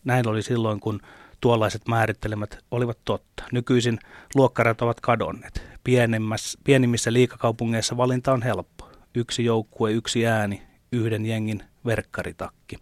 Näin 0.04 0.28
oli 0.28 0.42
silloin, 0.42 0.80
kun 0.80 1.00
tuollaiset 1.40 1.88
määrittelemät 1.88 2.58
olivat 2.70 2.98
totta. 3.04 3.44
Nykyisin 3.52 3.98
luokkarat 4.34 4.82
ovat 4.82 5.00
kadonneet. 5.00 5.62
Pienimmissä 6.64 7.12
liikakaupungeissa 7.12 7.96
valinta 7.96 8.32
on 8.32 8.42
helppo. 8.42 8.90
Yksi 9.14 9.44
joukkue, 9.44 9.92
yksi 9.92 10.26
ääni, 10.26 10.62
yhden 10.92 11.26
jengin 11.26 11.62
verkkaritakki. 11.86 12.76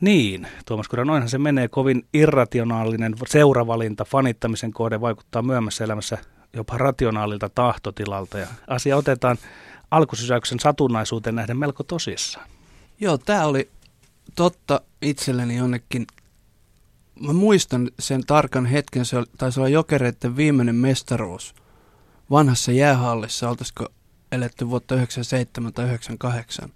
Niin, 0.00 0.46
Tuomas 0.66 0.88
Kura, 0.88 1.04
noinhan 1.04 1.28
se 1.28 1.38
menee. 1.38 1.68
Kovin 1.68 2.06
irrationaalinen 2.14 3.14
seuravalinta, 3.26 4.04
fanittamisen 4.04 4.72
kohde 4.72 5.00
vaikuttaa 5.00 5.42
myöhemmässä 5.42 5.84
elämässä 5.84 6.18
jopa 6.52 6.78
rationaalilta 6.78 7.48
tahtotilalta. 7.48 8.38
Ja 8.38 8.46
asia 8.68 8.96
otetaan 8.96 9.38
alkusysäyksen 9.90 10.60
satunnaisuuteen 10.60 11.36
nähden 11.36 11.56
melko 11.56 11.82
tosissaan. 11.82 12.48
Joo, 13.00 13.18
tämä 13.18 13.44
oli 13.44 13.70
totta 14.34 14.80
itselleni 15.02 15.56
jonnekin. 15.56 16.06
Mä 17.20 17.32
muistan 17.32 17.90
sen 17.98 18.22
tarkan 18.26 18.66
hetken, 18.66 19.04
se 19.04 19.18
oli, 19.18 19.26
taisi 19.38 19.60
olla 19.60 19.68
jokereiden 19.68 20.36
viimeinen 20.36 20.74
mestaruus 20.74 21.54
vanhassa 22.30 22.72
jäähallissa, 22.72 23.48
oltaisiko 23.48 23.88
eletty 24.32 24.70
vuotta 24.70 24.94
97 24.94 25.72
tai 25.72 25.84
98 25.84 26.72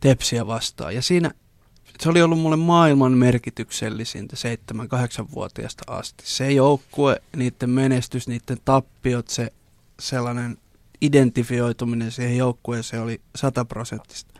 Tepsiä 0.00 0.46
vastaan. 0.46 0.94
Ja 0.94 1.02
siinä 1.02 1.30
se 2.00 2.08
oli 2.08 2.22
ollut 2.22 2.38
mulle 2.38 2.56
maailman 2.56 3.12
merkityksellisintä 3.12 4.36
7-8-vuotiaasta 4.72 5.92
asti. 5.92 6.24
Se 6.26 6.52
joukkue, 6.52 7.22
niiden 7.36 7.70
menestys, 7.70 8.28
niiden 8.28 8.58
tappiot, 8.64 9.28
se 9.28 9.52
sellainen 10.00 10.58
identifioituminen 11.00 12.10
siihen 12.10 12.36
joukkueeseen 12.36 13.02
oli 13.02 13.20
sataprosenttista. 13.36 14.34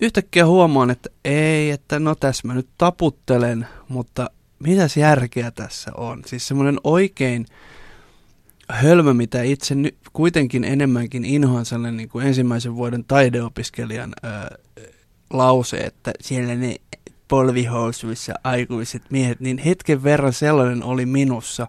Yhtäkkiä 0.00 0.46
huomaan, 0.46 0.90
että 0.90 1.10
ei, 1.24 1.70
että 1.70 1.98
no 1.98 2.14
tässä 2.14 2.48
mä 2.48 2.54
nyt 2.54 2.68
taputtelen, 2.78 3.66
mutta 3.88 4.30
mitäs 4.58 4.96
järkeä 4.96 5.50
tässä 5.50 5.90
on? 5.96 6.22
Siis 6.26 6.48
semmoinen 6.48 6.80
oikein 6.84 7.46
hölmö, 8.68 9.14
mitä 9.14 9.42
itse 9.42 9.74
nyt 9.74 9.96
kuitenkin 10.12 10.64
enemmänkin 10.64 11.24
inhoan 11.24 11.64
sellainen 11.64 11.96
niin 11.96 12.08
kuin 12.08 12.26
ensimmäisen 12.26 12.74
vuoden 12.74 13.04
taideopiskelijan 13.04 14.12
ää, 14.22 14.56
lause, 15.30 15.76
että 15.76 16.12
siellä 16.20 16.54
ne 16.54 16.76
polvihousuissa 17.28 18.34
aikuiset 18.44 19.02
miehet, 19.10 19.40
niin 19.40 19.58
hetken 19.58 20.02
verran 20.02 20.32
sellainen 20.32 20.82
oli 20.82 21.06
minussa. 21.06 21.66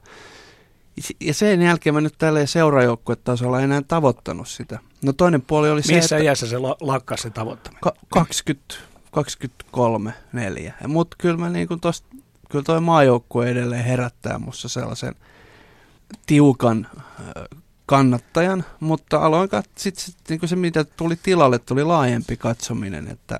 Ja 1.20 1.34
sen 1.34 1.62
jälkeen 1.62 1.94
mä 1.94 2.02
nyt 2.02 2.16
tälle 2.18 2.48
seurajoukkuetasolla 2.48 3.62
enää 3.62 3.82
tavoittanut 3.88 4.48
sitä. 4.48 4.80
No 5.02 5.14
toinen 5.14 5.42
puoli 5.42 5.70
oli 5.70 5.84
se, 5.84 5.96
Missä 5.96 6.16
että... 6.16 6.24
iässä 6.24 6.48
se 6.48 6.58
lakkasi 6.82 7.24
se 7.24 7.30
tavoittaminen? 7.30 7.82
Ka- 7.82 7.94
20, 8.10 8.76
23, 9.12 10.14
4. 10.34 10.74
Mutta 10.88 11.16
kyllä 11.20 11.38
mä 11.38 11.50
niin 11.50 11.68
tosta, 11.82 12.08
kyllä 12.50 12.64
toi 12.64 12.82
maajoukkue 12.82 13.50
edelleen 13.50 13.84
herättää 13.84 14.40
musta 14.40 14.70
sellaisen 14.70 15.16
tiukan 16.26 16.88
kannattajan, 17.86 18.66
mutta 18.80 19.18
aloin 19.18 19.50
kat- 19.50 19.72
sit, 19.78 19.96
sit, 19.96 20.16
niin 20.30 20.40
se, 20.46 20.56
mitä 20.56 20.84
tuli 20.84 21.16
tilalle, 21.24 21.60
tuli 21.60 21.84
laajempi 21.84 22.38
katsominen, 22.38 23.08
että 23.08 23.40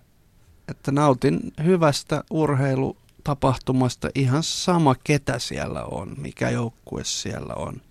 että 0.68 0.92
nautin 0.92 1.40
hyvästä 1.64 2.24
urheilutapahtumasta 2.30 4.10
ihan 4.16 4.44
sama 4.44 4.96
ketä 5.04 5.40
siellä 5.40 5.84
on, 5.84 6.14
mikä 6.18 6.50
joukkue 6.50 7.02
siellä 7.04 7.54
on. 7.54 7.82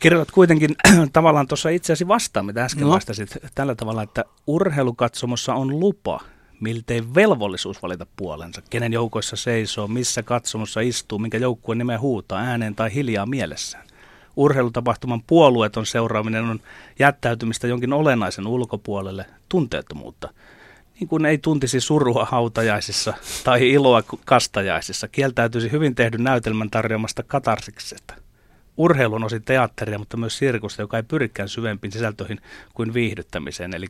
Kirjoitat 0.00 0.30
kuitenkin 0.30 0.76
tavallaan 1.12 1.48
tuossa 1.48 1.68
itseäsi 1.68 2.08
vastaan, 2.08 2.46
mitä 2.46 2.64
äsken 2.64 2.84
no. 2.84 2.90
vastasit, 2.90 3.36
tällä 3.54 3.74
tavalla, 3.74 4.02
että 4.02 4.24
urheilukatsomossa 4.46 5.54
on 5.54 5.80
lupa, 5.80 6.20
miltei 6.60 7.02
velvollisuus 7.14 7.82
valita 7.82 8.06
puolensa, 8.16 8.62
kenen 8.70 8.92
joukoissa 8.92 9.36
seisoo, 9.36 9.88
missä 9.88 10.22
katsomossa 10.22 10.80
istuu, 10.80 11.18
minkä 11.18 11.38
joukkueen 11.38 11.78
nimeä 11.78 11.98
huutaa 11.98 12.40
ääneen 12.40 12.74
tai 12.74 12.94
hiljaa 12.94 13.26
mielessään. 13.26 13.86
Urheilutapahtuman 14.36 15.22
puolueeton 15.26 15.86
seuraaminen 15.86 16.44
on 16.44 16.60
jättäytymistä 16.98 17.66
jonkin 17.66 17.92
olennaisen 17.92 18.46
ulkopuolelle, 18.46 19.26
tunteettomuutta– 19.48 20.28
niin 21.00 21.08
kuin 21.08 21.26
ei 21.26 21.38
tuntisi 21.38 21.80
surua 21.80 22.24
hautajaisissa 22.24 23.14
tai 23.44 23.70
iloa 23.70 24.02
kastajaisissa, 24.24 25.08
kieltäytyisi 25.08 25.72
hyvin 25.72 25.94
tehdyn 25.94 26.24
näytelmän 26.24 26.70
tarjoamasta 26.70 27.22
katarsiksesta. 27.22 28.14
Urheilu 28.76 29.14
on 29.14 29.24
osin 29.24 29.42
teatteria, 29.42 29.98
mutta 29.98 30.16
myös 30.16 30.38
sirkusta, 30.38 30.82
joka 30.82 30.96
ei 30.96 31.02
pyrikään 31.02 31.48
syvempiin 31.48 31.92
sisältöihin 31.92 32.40
kuin 32.74 32.94
viihdyttämiseen. 32.94 33.74
Eli 33.74 33.86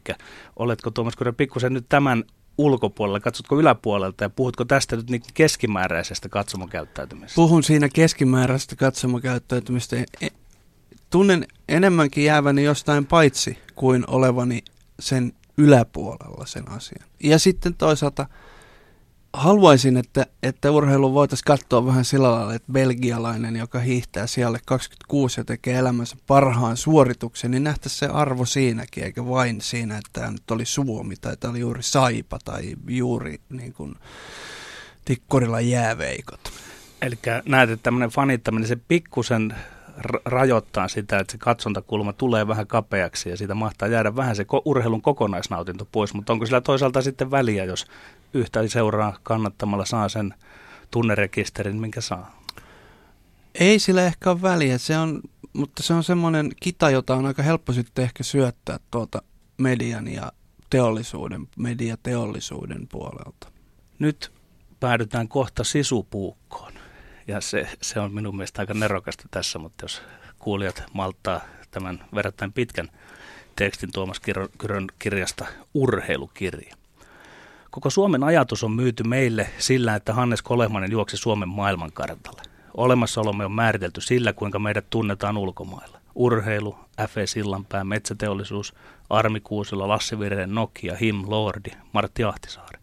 oletko 0.57 0.91
Tuomas 0.91 1.17
Kurja 1.17 1.33
pikkusen 1.33 1.73
nyt 1.73 1.87
tämän 1.89 2.25
ulkopuolella, 2.59 3.21
katsotko 3.21 3.61
yläpuolelta 3.61 4.25
ja 4.25 4.31
puhutko 4.31 4.65
tästä 4.65 4.97
nyt 4.97 5.11
niin 5.11 5.23
keskimääräisestä 5.35 6.29
katsomokäyttäytymisestä? 6.29 7.37
Puhun 7.37 7.63
siinä 7.63 7.89
keskimääräisestä 7.89 8.77
katsomokäyttäytymistä. 8.77 9.97
E, 9.97 10.29
tunnen 11.11 11.47
enemmänkin 11.69 12.25
jääväni 12.25 12.65
jostain 12.65 13.07
paitsi 13.07 13.59
kuin 13.75 14.05
olevani 14.09 14.63
sen 15.01 15.33
yläpuolella 15.59 16.47
sen 16.47 16.71
asian. 16.71 17.09
Ja 17.23 17.39
sitten 17.39 17.75
toisaalta 17.75 18.27
haluaisin, 19.33 19.97
että, 19.97 20.27
että 20.43 20.71
urheilu 20.71 21.15
voitaisiin 21.15 21.45
katsoa 21.47 21.87
vähän 21.87 22.05
sillä 22.05 22.33
lailla, 22.33 22.55
että 22.55 22.73
belgialainen, 22.73 23.57
joka 23.57 23.79
hiihtää 23.79 24.27
siellä 24.27 24.59
26 24.67 25.41
ja 25.41 25.45
tekee 25.45 25.79
elämänsä 25.79 26.17
parhaan 26.27 26.77
suorituksen, 26.77 27.51
niin 27.51 27.65
nähtäisiin 27.65 27.99
se 27.99 28.07
arvo 28.07 28.45
siinäkin, 28.45 29.05
eikä 29.05 29.27
vain 29.27 29.61
siinä, 29.61 29.99
että 29.99 30.11
tämä 30.13 30.31
nyt 30.31 30.51
oli 30.51 30.65
Suomi 30.65 31.17
tai 31.17 31.37
tämä 31.37 31.51
oli 31.51 31.61
juuri 31.61 31.83
Saipa 31.83 32.39
tai 32.45 32.75
juuri 32.89 33.41
niin 33.51 33.73
kuin, 33.73 33.95
Tikkurilla 35.05 35.61
jääveikot. 35.61 36.41
Eli 37.03 37.19
näet, 37.49 37.71
että 37.71 37.83
tämmöinen 37.83 38.11
fanittaminen, 38.11 38.69
se 38.69 38.77
pikkusen 38.77 39.55
rajoittaa 40.25 40.89
sitä, 40.89 41.19
että 41.19 41.33
se 41.33 41.39
katsontakulma 41.39 42.13
tulee 42.13 42.49
vähän 42.49 42.67
kapeaksi 42.67 43.29
ja 43.31 43.37
siitä 43.37 43.55
mahtaa 43.55 43.89
jäädä 43.89 44.17
vähän 44.17 44.37
se 44.37 44.43
ko- 44.43 44.63
urheilun 44.65 45.03
kokonaisnautinto 45.03 45.89
pois, 45.93 46.15
mutta 46.15 46.33
onko 46.33 46.47
sillä 46.47 46.61
toisaalta 46.61 47.03
sitten 47.03 47.31
väliä, 47.31 47.65
jos 47.65 47.87
yhtä 48.35 48.69
seuraa 48.69 49.19
kannattamalla 49.23 49.85
saa 49.85 50.09
sen 50.09 50.35
tunnerekisterin, 50.91 51.81
minkä 51.81 52.01
saa? 52.01 52.43
Ei 53.55 53.79
sillä 53.79 54.05
ehkä 54.05 54.31
ole 54.31 54.43
väliä, 54.43 54.79
se 54.79 54.99
on, 54.99 55.21
mutta 55.53 55.83
se 55.83 55.95
on 55.95 56.05
semmoinen 56.05 56.53
kita, 56.63 56.91
jota 56.91 57.17
on 57.17 57.27
aika 57.27 57.43
helppo 57.43 57.73
sitten 57.73 58.03
ehkä 58.03 58.23
syöttää 58.23 58.79
tuolta 58.91 59.23
median 59.59 60.09
ja 60.09 60.33
teollisuuden, 60.71 61.49
mediateollisuuden 61.57 62.89
puolelta. 62.89 63.53
Nyt 63.99 64.33
päädytään 64.81 65.29
kohta 65.29 65.65
sisupuukkoon. 65.65 66.66
Ja 67.29 67.41
se, 67.41 67.69
se 67.83 68.01
on 68.01 68.15
minun 68.15 68.37
mielestä 68.37 68.63
aika 68.63 68.75
nerokasta 68.75 69.25
tässä, 69.31 69.59
mutta 69.59 69.85
jos 69.85 70.03
kuulijat 70.39 70.85
malttaa 70.93 71.41
tämän 71.71 72.05
verrattain 72.15 72.53
pitkän 72.53 72.89
tekstin 73.57 73.93
Tuomas 73.93 74.21
Kyrön 74.59 74.87
kirjasta 74.99 75.47
Urheilukirja. 75.75 76.75
Koko 77.71 77.91
Suomen 77.91 78.25
ajatus 78.25 78.65
on 78.65 78.73
myyty 78.73 79.03
meille 79.03 79.51
sillä, 79.59 79.95
että 79.95 80.15
Hannes 80.15 80.43
Kolehmanen 80.43 80.93
juoksi 80.93 81.17
Suomen 81.17 81.49
maailmankartalle. 81.49 82.43
Olemassaolomme 82.77 83.45
on 83.45 83.53
määritelty 83.53 84.01
sillä, 84.01 84.33
kuinka 84.33 84.59
meidät 84.59 84.87
tunnetaan 84.91 85.37
ulkomailla. 85.37 86.01
Urheilu, 86.15 86.79
F.E. 87.09 87.27
Sillanpää, 87.27 87.85
metsäteollisuus, 87.85 88.75
Armi 89.11 89.41
Kuusila, 89.41 89.89
Lassi 89.89 90.19
Vireen, 90.19 90.55
Nokia, 90.55 90.97
Him, 90.97 91.23
Lordi, 91.27 91.71
Martti 91.93 92.25
Ahtisaari. 92.25 92.79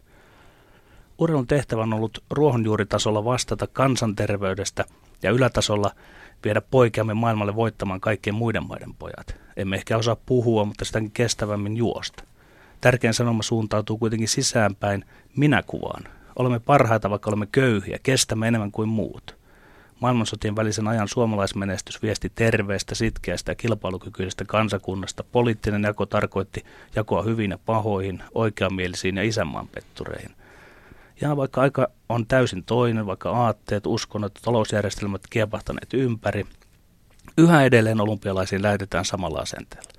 Urheilun 1.18 1.46
tehtävä 1.46 1.82
on 1.82 1.94
ollut 1.94 2.24
ruohonjuuritasolla 2.30 3.24
vastata 3.24 3.66
kansanterveydestä 3.66 4.84
ja 5.22 5.30
ylätasolla 5.30 5.90
viedä 6.44 6.60
poikiamme 6.60 7.14
maailmalle 7.14 7.54
voittamaan 7.54 8.00
kaikkien 8.00 8.34
muiden 8.34 8.66
maiden 8.66 8.94
pojat. 8.94 9.36
Emme 9.56 9.76
ehkä 9.76 9.98
osaa 9.98 10.16
puhua, 10.26 10.64
mutta 10.64 10.84
sitäkin 10.84 11.10
kestävämmin 11.10 11.76
juosta. 11.76 12.24
Tärkein 12.80 13.14
sanoma 13.14 13.42
suuntautuu 13.42 13.98
kuitenkin 13.98 14.28
sisäänpäin 14.28 15.04
minäkuvaan. 15.36 16.04
Olemme 16.36 16.60
parhaita, 16.60 17.10
vaikka 17.10 17.30
olemme 17.30 17.48
köyhiä, 17.52 17.98
kestämme 18.02 18.48
enemmän 18.48 18.72
kuin 18.72 18.88
muut. 18.88 19.36
Maailmansotien 20.00 20.56
välisen 20.56 20.88
ajan 20.88 21.08
suomalaismenestys 21.08 22.02
viesti 22.02 22.32
terveestä, 22.34 22.94
sitkeästä 22.94 23.52
ja 23.52 23.56
kilpailukykyisestä 23.56 24.44
kansakunnasta. 24.44 25.24
Poliittinen 25.32 25.82
jako 25.82 26.06
tarkoitti 26.06 26.64
jakoa 26.96 27.22
hyvin 27.22 27.50
ja 27.50 27.58
pahoihin, 27.66 28.22
oikeamielisiin 28.34 29.16
ja 29.16 29.22
isänmaanpettureihin. 29.22 30.30
Ja 31.20 31.36
vaikka 31.36 31.60
aika 31.60 31.88
on 32.08 32.26
täysin 32.26 32.64
toinen, 32.64 33.06
vaikka 33.06 33.30
aatteet, 33.30 33.86
uskonnot 33.86 34.34
talousjärjestelmät 34.34 35.22
kiepahtaneet 35.30 35.94
ympäri, 35.94 36.46
yhä 37.38 37.64
edelleen 37.64 38.00
olympialaisiin 38.00 38.62
lähetetään 38.62 39.04
samalla 39.04 39.38
asenteella. 39.38 39.90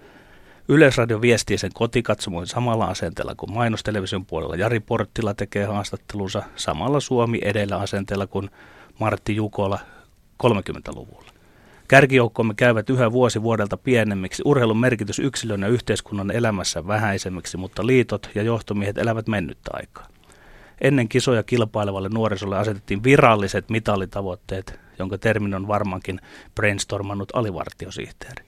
Yleisradio 0.68 1.22
viestii 1.22 1.58
sen 1.58 1.72
kotikatsomoihin 1.74 2.48
samalla 2.48 2.86
asenteella 2.86 3.36
kuin 3.36 3.54
mainostelevision 3.54 4.26
puolella 4.26 4.56
Jari 4.56 4.80
Porttila 4.80 5.34
tekee 5.34 5.66
haastattelunsa 5.66 6.44
samalla 6.56 7.00
Suomi 7.00 7.40
edellä 7.42 7.78
asenteella 7.78 8.28
kuin 8.28 8.50
Martti 9.00 9.36
Jukola 9.36 9.80
30-luvulla. 10.44 11.32
Kärkijoukkomme 11.88 12.54
käyvät 12.54 12.90
yhä 12.90 13.12
vuosi 13.12 13.42
vuodelta 13.42 13.78
pienemmiksi, 13.78 14.42
urheilun 14.46 14.80
merkitys 14.80 15.20
yksilön 15.20 15.62
ja 15.62 15.68
yhteiskunnan 15.68 16.32
elämässä 16.32 16.88
vähäisemmiksi, 16.88 17.58
mutta 17.58 17.86
liitot 17.86 18.30
ja 18.36 18.44
johtomiehet 18.44 18.98
elävät 18.98 19.28
mennyttä 19.28 19.72
aikaa. 19.74 20.08
Ennen 20.82 21.10
kisoja 21.10 21.44
kilpailevalle 21.44 22.10
nuorisolle 22.10 22.58
asetettiin 22.58 23.04
viralliset 23.04 23.70
mitalitavoitteet, 23.70 24.80
jonka 25.00 25.18
termin 25.18 25.54
on 25.54 25.68
varmaankin 25.68 26.22
brainstormannut 26.56 27.30
alivartiosihteeri. 27.34 28.46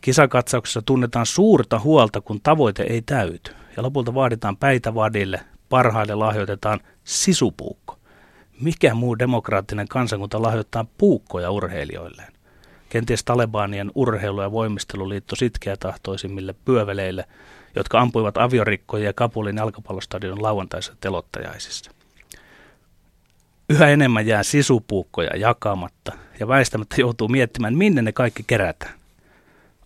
Kisakatsauksessa 0.00 0.82
tunnetaan 0.82 1.26
suurta 1.26 1.78
huolta, 1.78 2.20
kun 2.20 2.40
tavoite 2.40 2.82
ei 2.82 3.02
täyty, 3.02 3.52
ja 3.76 3.82
lopulta 3.82 4.14
vaaditaan 4.14 4.56
päitä 4.56 4.94
vadille, 4.94 5.40
parhaille 5.68 6.14
lahjoitetaan 6.14 6.80
sisupuukko. 7.04 7.98
Mikä 8.60 8.94
muu 8.94 9.18
demokraattinen 9.18 9.88
kansakunta 9.88 10.42
lahjoittaa 10.42 10.86
puukkoja 10.98 11.50
urheilijoilleen? 11.50 12.32
Kenties 12.88 13.24
Talebanien 13.24 13.90
urheilu- 13.94 14.42
ja 14.42 14.52
voimisteluliitto 14.52 15.36
sitkeätahtoisimmille 15.36 16.54
pyöveleille, 16.64 17.24
jotka 17.76 18.00
ampuivat 18.00 18.36
aviorikkoja 18.36 19.12
Kabulin 19.12 19.56
jalkapallostadion 19.56 20.42
lauantaisessa 20.42 20.96
telottajaisissa. 21.00 21.90
Yhä 23.70 23.88
enemmän 23.88 24.26
jää 24.26 24.42
sisupuukkoja 24.42 25.36
jakamatta 25.36 26.12
ja 26.40 26.48
väistämättä 26.48 26.96
joutuu 26.98 27.28
miettimään, 27.28 27.76
minne 27.76 28.02
ne 28.02 28.12
kaikki 28.12 28.44
kerätään. 28.46 28.94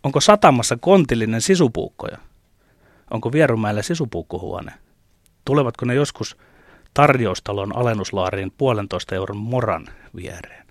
Onko 0.02 0.20
satamassa 0.20 0.76
kontillinen 0.80 1.40
sisupuukkoja? 1.40 2.18
Onko 3.10 3.32
Vierumäellä 3.32 3.82
sisupuukkuhuone? 3.82 4.72
Tulevatko 5.44 5.86
ne 5.86 5.94
joskus 5.94 6.36
tarjoustalon 6.94 7.76
alennuslaariin 7.76 8.52
puolentoista 8.58 9.14
euron 9.14 9.36
moran 9.36 9.86
viereen? 10.16 10.66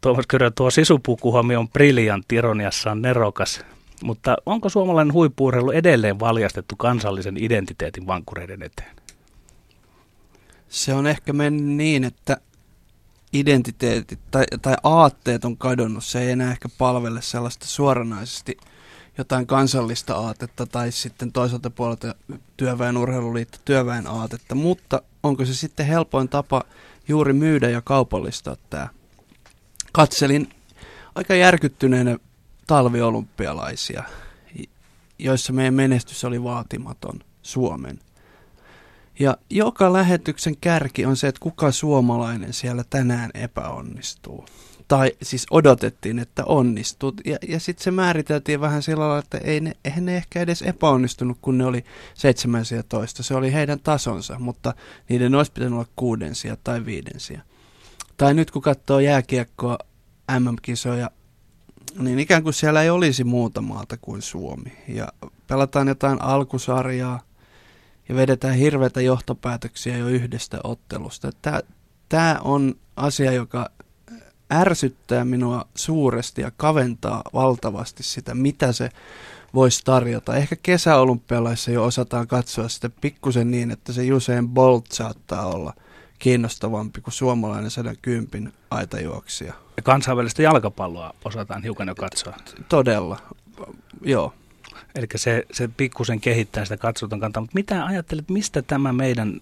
Tuomas 0.00 0.26
Kyrö, 0.26 0.50
tuo 0.50 0.70
sisupuukkuhuomio 0.70 1.60
on 1.60 1.68
briljantti, 1.68 2.34
ironiassaan 2.34 3.02
nerokas, 3.02 3.64
mutta 4.02 4.36
onko 4.46 4.68
suomalainen 4.68 5.12
huippuurheilu 5.12 5.70
edelleen 5.70 6.20
valjastettu 6.20 6.76
kansallisen 6.76 7.36
identiteetin 7.36 8.06
vankureiden 8.06 8.62
eteen? 8.62 8.96
Se 10.68 10.94
on 10.94 11.06
ehkä 11.06 11.32
mennyt 11.32 11.76
niin, 11.76 12.04
että 12.04 12.36
identiteetit 13.32 14.18
tai, 14.30 14.44
tai 14.62 14.74
aatteet 14.82 15.44
on 15.44 15.56
kadonnut. 15.56 16.04
Se 16.04 16.20
ei 16.20 16.30
enää 16.30 16.50
ehkä 16.50 16.68
palvele 16.78 17.22
sellaista 17.22 17.66
suoranaisesti 17.66 18.56
jotain 19.18 19.46
kansallista 19.46 20.14
aatetta 20.14 20.66
tai 20.66 20.92
sitten 20.92 21.32
toisaalta 21.32 21.70
puolelta 21.70 22.14
työväen 22.56 22.96
urheiluliitto 22.96 23.58
työväen 23.64 24.06
aatetta, 24.06 24.54
mutta 24.54 25.02
onko 25.22 25.44
se 25.44 25.54
sitten 25.54 25.86
helpoin 25.86 26.28
tapa 26.28 26.62
juuri 27.08 27.32
myydä 27.32 27.68
ja 27.68 27.82
kaupallistaa 27.82 28.56
tämä? 28.70 28.88
Katselin 29.92 30.50
aika 31.14 31.34
järkyttyneenä 31.34 32.18
talviolympialaisia, 32.72 34.02
joissa 35.18 35.52
meidän 35.52 35.74
menestys 35.74 36.24
oli 36.24 36.42
vaatimaton 36.42 37.20
Suomen– 37.42 37.98
ja 39.20 39.36
joka 39.50 39.92
lähetyksen 39.92 40.56
kärki 40.60 41.06
on 41.06 41.16
se, 41.16 41.28
että 41.28 41.40
kuka 41.40 41.70
suomalainen 41.70 42.52
siellä 42.52 42.84
tänään 42.90 43.30
epäonnistuu. 43.34 44.46
Tai 44.88 45.12
siis 45.22 45.46
odotettiin, 45.50 46.18
että 46.18 46.44
onnistuu. 46.44 47.12
Ja, 47.24 47.38
ja 47.48 47.60
sitten 47.60 47.84
se 47.84 47.90
määriteltiin 47.90 48.60
vähän 48.60 48.82
sillä 48.82 49.00
lailla, 49.00 49.18
että 49.18 49.38
ei 49.38 49.60
ne, 49.60 49.72
eihän 49.84 50.04
ne 50.04 50.16
ehkä 50.16 50.40
edes 50.40 50.62
epäonnistunut, 50.62 51.38
kun 51.42 51.58
ne 51.58 51.64
oli 51.66 51.84
17. 52.14 53.22
Se 53.22 53.34
oli 53.34 53.52
heidän 53.52 53.80
tasonsa, 53.80 54.38
mutta 54.38 54.74
niiden 55.08 55.34
olisi 55.34 55.52
pitänyt 55.52 55.74
olla 55.74 55.86
kuudensia 55.96 56.56
tai 56.64 56.84
viidensiä. 56.84 57.42
Tai 58.16 58.34
nyt 58.34 58.50
kun 58.50 58.62
katsoo 58.62 59.00
jääkiekkoa 59.00 59.78
MM-kisoja, 60.38 61.10
niin 61.98 62.18
ikään 62.18 62.42
kuin 62.42 62.54
siellä 62.54 62.82
ei 62.82 62.90
olisi 62.90 63.24
muuta 63.24 63.60
maata 63.60 63.96
kuin 64.00 64.22
Suomi. 64.22 64.72
Ja 64.88 65.08
pelataan 65.46 65.88
jotain 65.88 66.22
alkusarjaa, 66.22 67.20
ja 68.08 68.14
vedetään 68.14 68.54
hirveitä 68.54 69.00
johtopäätöksiä 69.00 69.96
jo 69.96 70.08
yhdestä 70.08 70.60
ottelusta. 70.64 71.30
Tämä 72.08 72.40
on 72.44 72.74
asia, 72.96 73.32
joka 73.32 73.70
ärsyttää 74.52 75.24
minua 75.24 75.64
suuresti 75.74 76.42
ja 76.42 76.50
kaventaa 76.56 77.22
valtavasti 77.34 78.02
sitä, 78.02 78.34
mitä 78.34 78.72
se 78.72 78.90
voisi 79.54 79.84
tarjota. 79.84 80.36
Ehkä 80.36 80.56
kesäolympialaissa 80.62 81.70
jo 81.70 81.84
osataan 81.84 82.26
katsoa 82.26 82.68
sitä 82.68 82.90
pikkusen 83.00 83.50
niin, 83.50 83.70
että 83.70 83.92
se 83.92 84.12
Usain 84.12 84.48
Bolt 84.48 84.86
saattaa 84.92 85.46
olla 85.46 85.74
kiinnostavampi 86.22 87.00
kuin 87.00 87.14
suomalainen 87.14 87.70
110 87.70 88.52
aitajuoksija. 88.70 89.54
Ja 89.76 89.82
kansainvälistä 89.82 90.42
jalkapalloa 90.42 91.14
osataan 91.24 91.62
hiukan 91.62 91.88
jo 91.88 91.94
katsoa. 91.94 92.36
Todella, 92.68 93.18
joo. 94.02 94.34
Eli 94.94 95.06
se, 95.16 95.46
se 95.52 95.68
pikkusen 95.76 96.20
kehittää 96.20 96.64
sitä 96.64 96.76
katsoton 96.76 97.20
kantaa. 97.20 97.40
Mutta 97.40 97.54
mitä 97.54 97.84
ajattelet, 97.84 98.30
mistä 98.30 98.62
tämä 98.62 98.92
meidän 98.92 99.40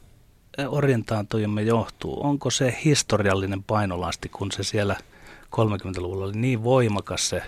orientaantojemme 0.68 1.62
johtuu? 1.62 2.26
Onko 2.26 2.50
se 2.50 2.78
historiallinen 2.84 3.62
painolasti, 3.62 4.28
kun 4.28 4.52
se 4.52 4.62
siellä 4.62 4.96
30-luvulla 5.56 6.24
oli 6.24 6.36
niin 6.36 6.64
voimakas 6.64 7.28
se 7.28 7.42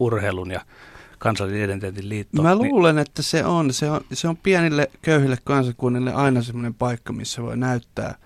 urheilun 0.00 0.50
ja 0.50 0.60
kansallisen 1.18 1.64
identiteetin 1.64 2.08
liitto? 2.08 2.42
Mä 2.42 2.56
luulen, 2.56 2.96
niin... 2.96 3.02
että 3.02 3.22
se 3.22 3.44
on. 3.44 3.72
Se 3.72 3.90
on, 3.90 4.00
se 4.12 4.28
on 4.28 4.36
pienille 4.36 4.90
köyhille 5.02 5.38
kansakunnille 5.44 6.12
aina 6.12 6.42
semmoinen 6.42 6.74
paikka, 6.74 7.12
missä 7.12 7.42
voi 7.42 7.56
näyttää– 7.56 8.14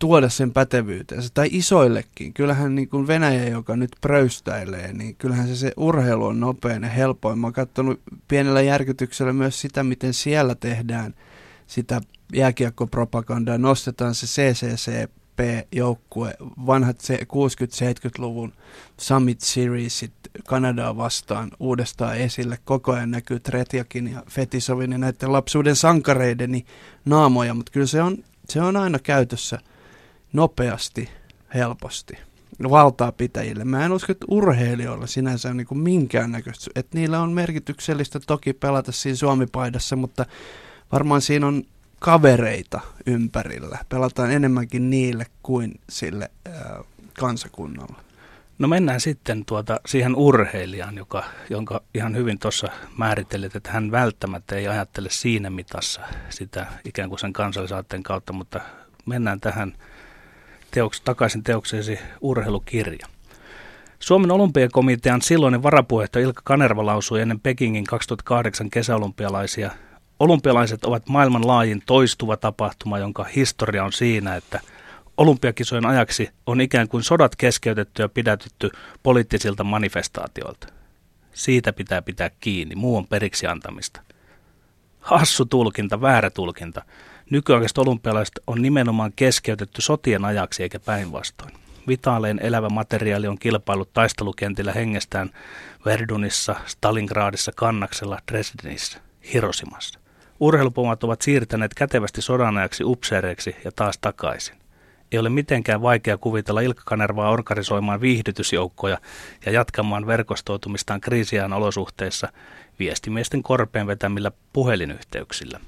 tuoda 0.00 0.28
sen 0.28 0.52
pätevyytensä, 0.52 1.28
tai 1.34 1.48
isoillekin. 1.52 2.32
Kyllähän 2.32 2.74
niin 2.74 2.88
kuin 2.88 3.06
Venäjä, 3.06 3.48
joka 3.48 3.76
nyt 3.76 3.90
pröystäilee, 4.00 4.92
niin 4.92 5.16
kyllähän 5.16 5.48
se, 5.48 5.56
se 5.56 5.72
urheilu 5.76 6.26
on 6.26 6.40
nopein 6.40 6.82
ja 6.82 6.88
helpoin. 6.88 7.38
Mä 7.38 7.46
oon 7.46 7.52
katsonut 7.52 8.00
pienellä 8.28 8.60
järkytyksellä 8.60 9.32
myös 9.32 9.60
sitä, 9.60 9.84
miten 9.84 10.14
siellä 10.14 10.54
tehdään 10.54 11.14
sitä 11.66 12.00
jääkiekkopropagandaa. 12.34 13.58
Nostetaan 13.58 14.14
se 14.14 14.26
CCCP-joukkue, 14.26 16.34
vanhat 16.66 16.96
60-70-luvun 17.10 18.52
Summit 19.00 19.40
Seriesit 19.40 20.12
Kanadaa 20.46 20.96
vastaan 20.96 21.50
uudestaan 21.60 22.16
esille. 22.16 22.58
Koko 22.64 22.92
ajan 22.92 23.10
näkyy 23.10 23.40
Tretjakin 23.40 24.12
ja 24.12 24.22
Fetisovin 24.30 24.92
ja 24.92 24.98
näiden 24.98 25.32
lapsuuden 25.32 25.76
sankareideni 25.76 26.64
naamoja, 27.04 27.54
mutta 27.54 27.72
kyllä 27.72 27.86
se 27.86 28.02
on, 28.02 28.24
se 28.48 28.60
on 28.60 28.76
aina 28.76 28.98
käytössä– 28.98 29.58
nopeasti, 30.32 31.08
helposti 31.54 32.18
valtaa 32.70 33.12
pitäjille. 33.12 33.64
Mä 33.64 33.84
en 33.84 33.92
usko, 33.92 34.12
että 34.12 34.26
urheilijoilla 34.28 35.06
sinänsä 35.06 35.48
on 35.48 35.56
niin 35.56 35.78
minkäännäköistä, 35.78 36.70
että 36.74 36.98
niillä 36.98 37.20
on 37.20 37.32
merkityksellistä 37.32 38.20
toki 38.26 38.52
pelata 38.52 38.92
siinä 38.92 39.16
Suomipaidassa, 39.16 39.96
mutta 39.96 40.26
varmaan 40.92 41.20
siinä 41.22 41.46
on 41.46 41.62
kavereita 41.98 42.80
ympärillä. 43.06 43.78
Pelataan 43.88 44.30
enemmänkin 44.30 44.90
niille 44.90 45.26
kuin 45.42 45.80
sille 45.90 46.30
äh, 46.48 46.54
kansakunnalle. 47.18 47.96
No 48.58 48.68
mennään 48.68 49.00
sitten 49.00 49.44
tuota 49.44 49.80
siihen 49.86 50.16
urheilijaan, 50.16 50.96
joka, 50.96 51.24
jonka 51.50 51.80
ihan 51.94 52.16
hyvin 52.16 52.38
tuossa 52.38 52.68
määrittelit, 52.98 53.56
että 53.56 53.70
hän 53.70 53.90
välttämättä 53.90 54.56
ei 54.56 54.68
ajattele 54.68 55.08
siinä 55.10 55.50
mitassa 55.50 56.00
sitä 56.28 56.66
ikään 56.84 57.08
kuin 57.08 57.18
sen 57.18 57.32
kansallisaatteen 57.32 58.02
kautta, 58.02 58.32
mutta 58.32 58.60
mennään 59.06 59.40
tähän 59.40 59.74
teoks, 60.70 61.00
takaisin 61.00 61.42
teokseesi 61.42 61.98
urheilukirja. 62.20 63.06
Suomen 63.98 64.30
olympiakomitean 64.30 65.22
silloinen 65.22 65.62
varapuheenjohtaja 65.62 66.24
Ilkka 66.24 66.42
Kanerva 66.44 66.86
lausui 66.86 67.20
ennen 67.20 67.40
Pekingin 67.40 67.84
2008 67.84 68.70
kesäolympialaisia. 68.70 69.70
Olympialaiset 70.20 70.84
ovat 70.84 71.08
maailman 71.08 71.46
laajin 71.46 71.82
toistuva 71.86 72.36
tapahtuma, 72.36 72.98
jonka 72.98 73.24
historia 73.24 73.84
on 73.84 73.92
siinä, 73.92 74.36
että 74.36 74.60
olympiakisojen 75.16 75.86
ajaksi 75.86 76.30
on 76.46 76.60
ikään 76.60 76.88
kuin 76.88 77.02
sodat 77.02 77.36
keskeytetty 77.36 78.02
ja 78.02 78.08
pidätetty 78.08 78.70
poliittisilta 79.02 79.64
manifestaatioilta. 79.64 80.66
Siitä 81.32 81.72
pitää 81.72 82.02
pitää 82.02 82.30
kiinni, 82.40 82.74
muu 82.74 82.96
on 82.96 83.06
periksi 83.06 83.46
antamista. 83.46 84.00
Hassu 85.00 85.44
tulkinta, 85.44 86.00
väärä 86.00 86.30
tulkinta. 86.30 86.82
Nykyaikaiset 87.30 87.78
olympialaiset 87.78 88.38
on 88.46 88.62
nimenomaan 88.62 89.12
keskeytetty 89.16 89.82
sotien 89.82 90.24
ajaksi 90.24 90.62
eikä 90.62 90.80
päinvastoin. 90.80 91.52
Vitaalein 91.88 92.40
elävä 92.42 92.68
materiaali 92.68 93.26
on 93.26 93.38
kilpailut 93.38 93.92
taistelukentillä 93.92 94.72
hengestään 94.72 95.30
Verdunissa, 95.84 96.56
Stalingradissa, 96.66 97.52
Kannaksella, 97.56 98.18
Dresdenissä, 98.32 99.00
Hirosimassa. 99.34 99.98
Urheilupomat 100.40 101.04
ovat 101.04 101.22
siirtäneet 101.22 101.74
kätevästi 101.74 102.22
sodan 102.22 102.58
ajaksi 102.58 102.84
upseereiksi 102.84 103.56
ja 103.64 103.72
taas 103.76 103.98
takaisin. 104.00 104.56
Ei 105.12 105.18
ole 105.18 105.28
mitenkään 105.28 105.82
vaikea 105.82 106.18
kuvitella 106.18 106.60
Ilkka 106.60 106.82
Kanervaa 106.86 107.30
organisoimaan 107.30 108.00
viihdytysjoukkoja 108.00 108.98
ja 109.46 109.52
jatkamaan 109.52 110.06
verkostoitumistaan 110.06 111.00
kriisiään 111.00 111.52
olosuhteissa 111.52 112.28
viestimiesten 112.78 113.42
korpeen 113.42 113.86
vetämillä 113.86 114.30
puhelinyhteyksillä. 114.52 115.60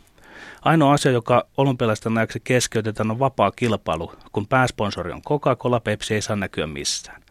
Ainoa 0.62 0.92
asia, 0.92 1.12
joka 1.12 1.46
olympialaisten 1.56 2.18
ajaksi 2.18 2.40
keskeytetään, 2.44 3.10
on 3.10 3.18
vapaa 3.18 3.50
kilpailu, 3.50 4.12
kun 4.32 4.46
pääsponsori 4.46 5.12
on 5.12 5.22
Coca-Cola, 5.22 5.80
Pepsi 5.80 6.14
ei 6.14 6.22
saa 6.22 6.36
näkyä 6.36 6.66
missään. 6.66 7.22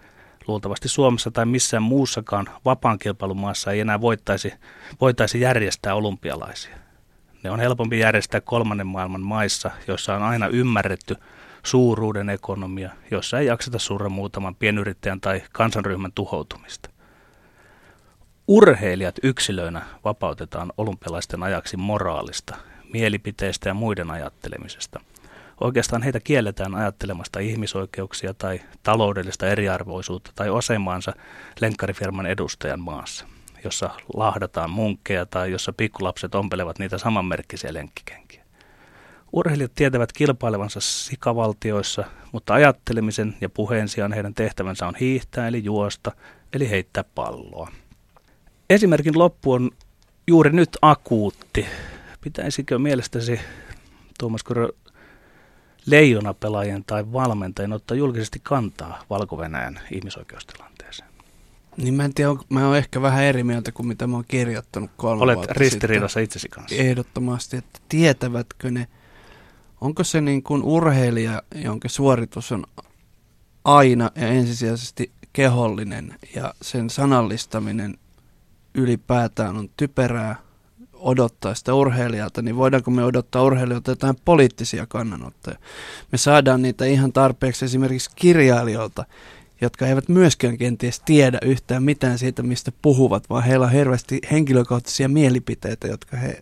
Luultavasti 0.48 0.90
Suomessa 0.90 1.32
tai 1.32 1.46
missään 1.46 1.84
muussakaan 1.84 2.50
vapaan 2.66 3.00
kilpailumaassa 3.00 3.72
ei 3.72 3.80
enää 3.80 4.02
voittaisi, 4.02 4.54
voitaisi 5.02 5.42
järjestää 5.42 5.96
olympialaisia. 5.96 6.78
Ne 7.44 7.52
on 7.52 7.60
helpompi 7.60 8.00
järjestää 8.00 8.42
kolmannen 8.42 8.88
maailman 8.88 9.22
maissa, 9.22 9.72
joissa 9.88 10.16
on 10.16 10.24
aina 10.24 10.48
ymmärretty 10.48 11.16
suuruuden 11.64 12.30
ekonomia, 12.30 12.90
jossa 13.12 13.40
ei 13.40 13.46
jakseta 13.46 13.80
surra 13.80 14.10
muutaman 14.10 14.56
pienyrittäjän 14.56 15.22
tai 15.22 15.44
kansanryhmän 15.52 16.12
tuhoutumista. 16.16 16.90
Urheilijat 18.48 19.16
yksilöinä 19.24 19.82
vapautetaan 20.04 20.72
olympialaisten 20.78 21.44
ajaksi 21.44 21.78
moraalista, 21.78 22.56
mielipiteistä 22.94 23.70
ja 23.70 23.74
muiden 23.74 24.12
ajattelemisesta. 24.12 25.00
Oikeastaan 25.62 26.04
heitä 26.04 26.20
kielletään 26.20 26.76
ajattelemasta 26.76 27.40
ihmisoikeuksia 27.40 28.34
tai 28.34 28.62
taloudellista 28.84 29.48
eriarvoisuutta 29.48 30.32
tai 30.36 30.58
asemaansa 30.58 31.14
lenkkarifirman 31.60 32.26
edustajan 32.26 32.80
maassa, 32.80 33.26
jossa 33.64 33.90
lahdataan 34.16 34.70
munkkeja 34.70 35.26
tai 35.26 35.52
jossa 35.52 35.74
pikkulapset 35.74 36.36
ompelevat 36.36 36.80
niitä 36.80 36.98
samanmerkkisiä 36.98 37.74
lenkkikenkiä. 37.74 38.44
Urheilijat 39.34 39.72
tietävät 39.76 40.14
kilpailevansa 40.14 40.80
sikavaltioissa, 40.80 42.04
mutta 42.32 42.54
ajattelemisen 42.54 43.36
ja 43.42 43.50
puheen 43.50 43.90
sijaan 43.90 44.14
heidän 44.14 44.34
tehtävänsä 44.34 44.88
on 44.88 44.96
hiihtää 44.96 45.48
eli 45.48 45.64
juosta, 45.64 46.12
eli 46.54 46.70
heittää 46.70 47.04
palloa. 47.16 47.72
Esimerkin 48.70 49.20
loppu 49.20 49.52
on 49.52 49.72
juuri 50.28 50.52
nyt 50.52 50.78
akuutti. 50.82 51.66
Pitäisikö 52.22 52.80
mielestäsi, 52.80 53.40
Tuomas 54.20 54.44
Kyrö, 54.44 54.70
leijonapelaajien 55.86 56.84
tai 56.88 57.14
valmentajien 57.14 57.74
ottaa 57.74 57.98
julkisesti 57.98 58.40
kantaa 58.44 59.04
valko 59.10 59.38
ihmisoikeustilanteeseen? 59.92 61.10
Niin 61.78 61.94
mä 61.94 62.06
en 62.06 62.14
tiedä, 62.14 62.32
mä 62.50 62.68
oon 62.68 62.78
ehkä 62.78 63.02
vähän 63.02 63.24
eri 63.24 63.44
mieltä 63.44 63.72
kuin 63.72 63.88
mitä 63.88 64.08
mä 64.08 64.16
oon 64.16 64.26
kirjoittanut 64.28 64.92
kolme 64.98 65.24
Olet 65.24 65.52
ristiriidassa 65.52 66.20
itsesi 66.20 66.50
kanssa. 66.50 66.76
Ehdottomasti, 66.76 67.58
että 67.58 67.80
tietävätkö 67.90 68.72
ne, 68.72 68.88
onko 69.82 70.04
se 70.04 70.22
niin 70.22 70.44
kuin 70.44 70.64
urheilija, 70.64 71.42
jonka 71.56 71.90
suoritus 71.90 72.52
on 72.52 72.64
aina 73.66 74.12
ja 74.16 74.28
ensisijaisesti 74.28 75.12
kehollinen 75.34 76.16
ja 76.36 76.54
sen 76.62 76.90
sanallistaminen 76.90 77.98
ylipäätään 78.76 79.58
on 79.58 79.70
typerää 79.78 80.36
odottaa 81.02 81.56
sitä 81.56 81.74
urheilijalta, 81.74 82.42
niin 82.42 82.56
voidaanko 82.56 82.92
me 82.92 83.04
odottaa 83.04 83.44
urheilijoilta 83.44 83.92
jotain 83.92 84.16
poliittisia 84.26 84.86
kannanottoja? 84.86 85.58
Me 86.12 86.18
saadaan 86.18 86.62
niitä 86.62 86.86
ihan 86.86 87.14
tarpeeksi 87.14 87.66
esimerkiksi 87.66 88.10
kirjailijoilta, 88.16 89.06
jotka 89.62 89.88
eivät 89.88 90.10
myöskään 90.10 90.58
kenties 90.58 91.00
tiedä 91.00 91.40
yhtään 91.42 91.84
mitään 91.84 92.18
siitä, 92.18 92.44
mistä 92.44 92.72
puhuvat, 92.82 93.30
vaan 93.30 93.44
heillä 93.44 93.66
on 93.66 93.72
hirveästi 93.72 94.22
henkilökohtaisia 94.32 95.10
mielipiteitä, 95.10 95.88
jotka 95.88 96.18
he 96.18 96.40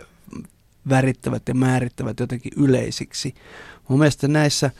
värittävät 0.90 1.44
ja 1.48 1.54
määrittävät 1.54 2.20
jotenkin 2.20 2.52
yleisiksi. 2.56 3.36
Mun 3.88 4.00
mielestä 4.00 4.28
näissä 4.28 4.72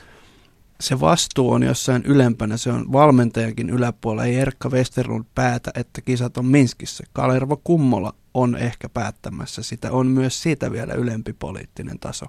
se 0.82 1.00
vastuu 1.00 1.52
on 1.52 1.64
jossain 1.64 2.04
ylempänä, 2.06 2.58
se 2.58 2.72
on 2.72 2.92
valmentajankin 2.92 3.70
yläpuolella. 3.70 4.26
Ei 4.26 4.36
Erkka 4.36 4.70
Westerlund 4.70 5.26
päätä, 5.36 5.72
että 5.76 6.02
kisat 6.02 6.38
on 6.38 6.46
Minskissä. 6.46 7.04
Kalervo 7.14 7.62
Kummola 7.64 8.14
on 8.34 8.56
ehkä 8.56 8.90
päättämässä 8.90 9.64
sitä. 9.64 9.92
On 9.92 10.08
myös 10.08 10.42
siitä 10.44 10.72
vielä 10.72 10.94
ylempi 10.94 11.34
poliittinen 11.34 12.00
taso. 12.00 12.26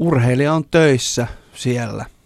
Urheilija 0.00 0.54
on 0.54 0.64
töissä 0.70 1.26
siellä– 1.54 2.06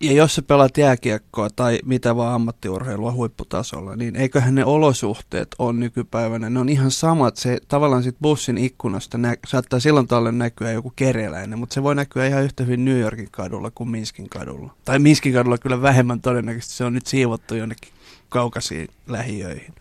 ja 0.00 0.12
jos 0.12 0.34
sä 0.34 0.42
pelaat 0.42 0.78
jääkiekkoa 0.78 1.48
tai 1.56 1.78
mitä 1.84 2.16
vaan 2.16 2.34
ammattiurheilua 2.34 3.12
huipputasolla, 3.12 3.96
niin 3.96 4.16
eiköhän 4.16 4.54
ne 4.54 4.64
olosuhteet 4.64 5.48
on 5.58 5.80
nykypäivänä, 5.80 6.50
ne 6.50 6.60
on 6.60 6.68
ihan 6.68 6.90
samat. 6.90 7.36
Se 7.36 7.58
tavallaan 7.68 8.02
sit 8.02 8.16
bussin 8.22 8.58
ikkunasta 8.58 9.18
nä- 9.18 9.36
saattaa 9.46 9.80
silloin 9.80 10.08
tälle 10.08 10.32
näkyä 10.32 10.72
joku 10.72 10.92
kerjäläinen, 10.96 11.58
mutta 11.58 11.74
se 11.74 11.82
voi 11.82 11.94
näkyä 11.94 12.26
ihan 12.26 12.42
yhtä 12.42 12.64
hyvin 12.64 12.84
New 12.84 13.00
Yorkin 13.00 13.30
kadulla 13.30 13.70
kuin 13.70 13.90
Minskin 13.90 14.28
kadulla. 14.28 14.74
Tai 14.84 14.98
Minskin 14.98 15.32
kadulla 15.32 15.58
kyllä 15.58 15.82
vähemmän 15.82 16.20
todennäköisesti, 16.20 16.74
se 16.74 16.84
on 16.84 16.94
nyt 16.94 17.06
siivottu 17.06 17.54
jonnekin 17.54 17.92
kaukaisiin 18.28 18.88
lähiöihin. 19.06 19.74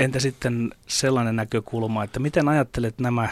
Entä 0.00 0.20
sitten 0.20 0.70
sellainen 0.86 1.36
näkökulma, 1.36 2.04
että 2.04 2.20
miten 2.20 2.48
ajattelet 2.48 2.98
nämä 2.98 3.28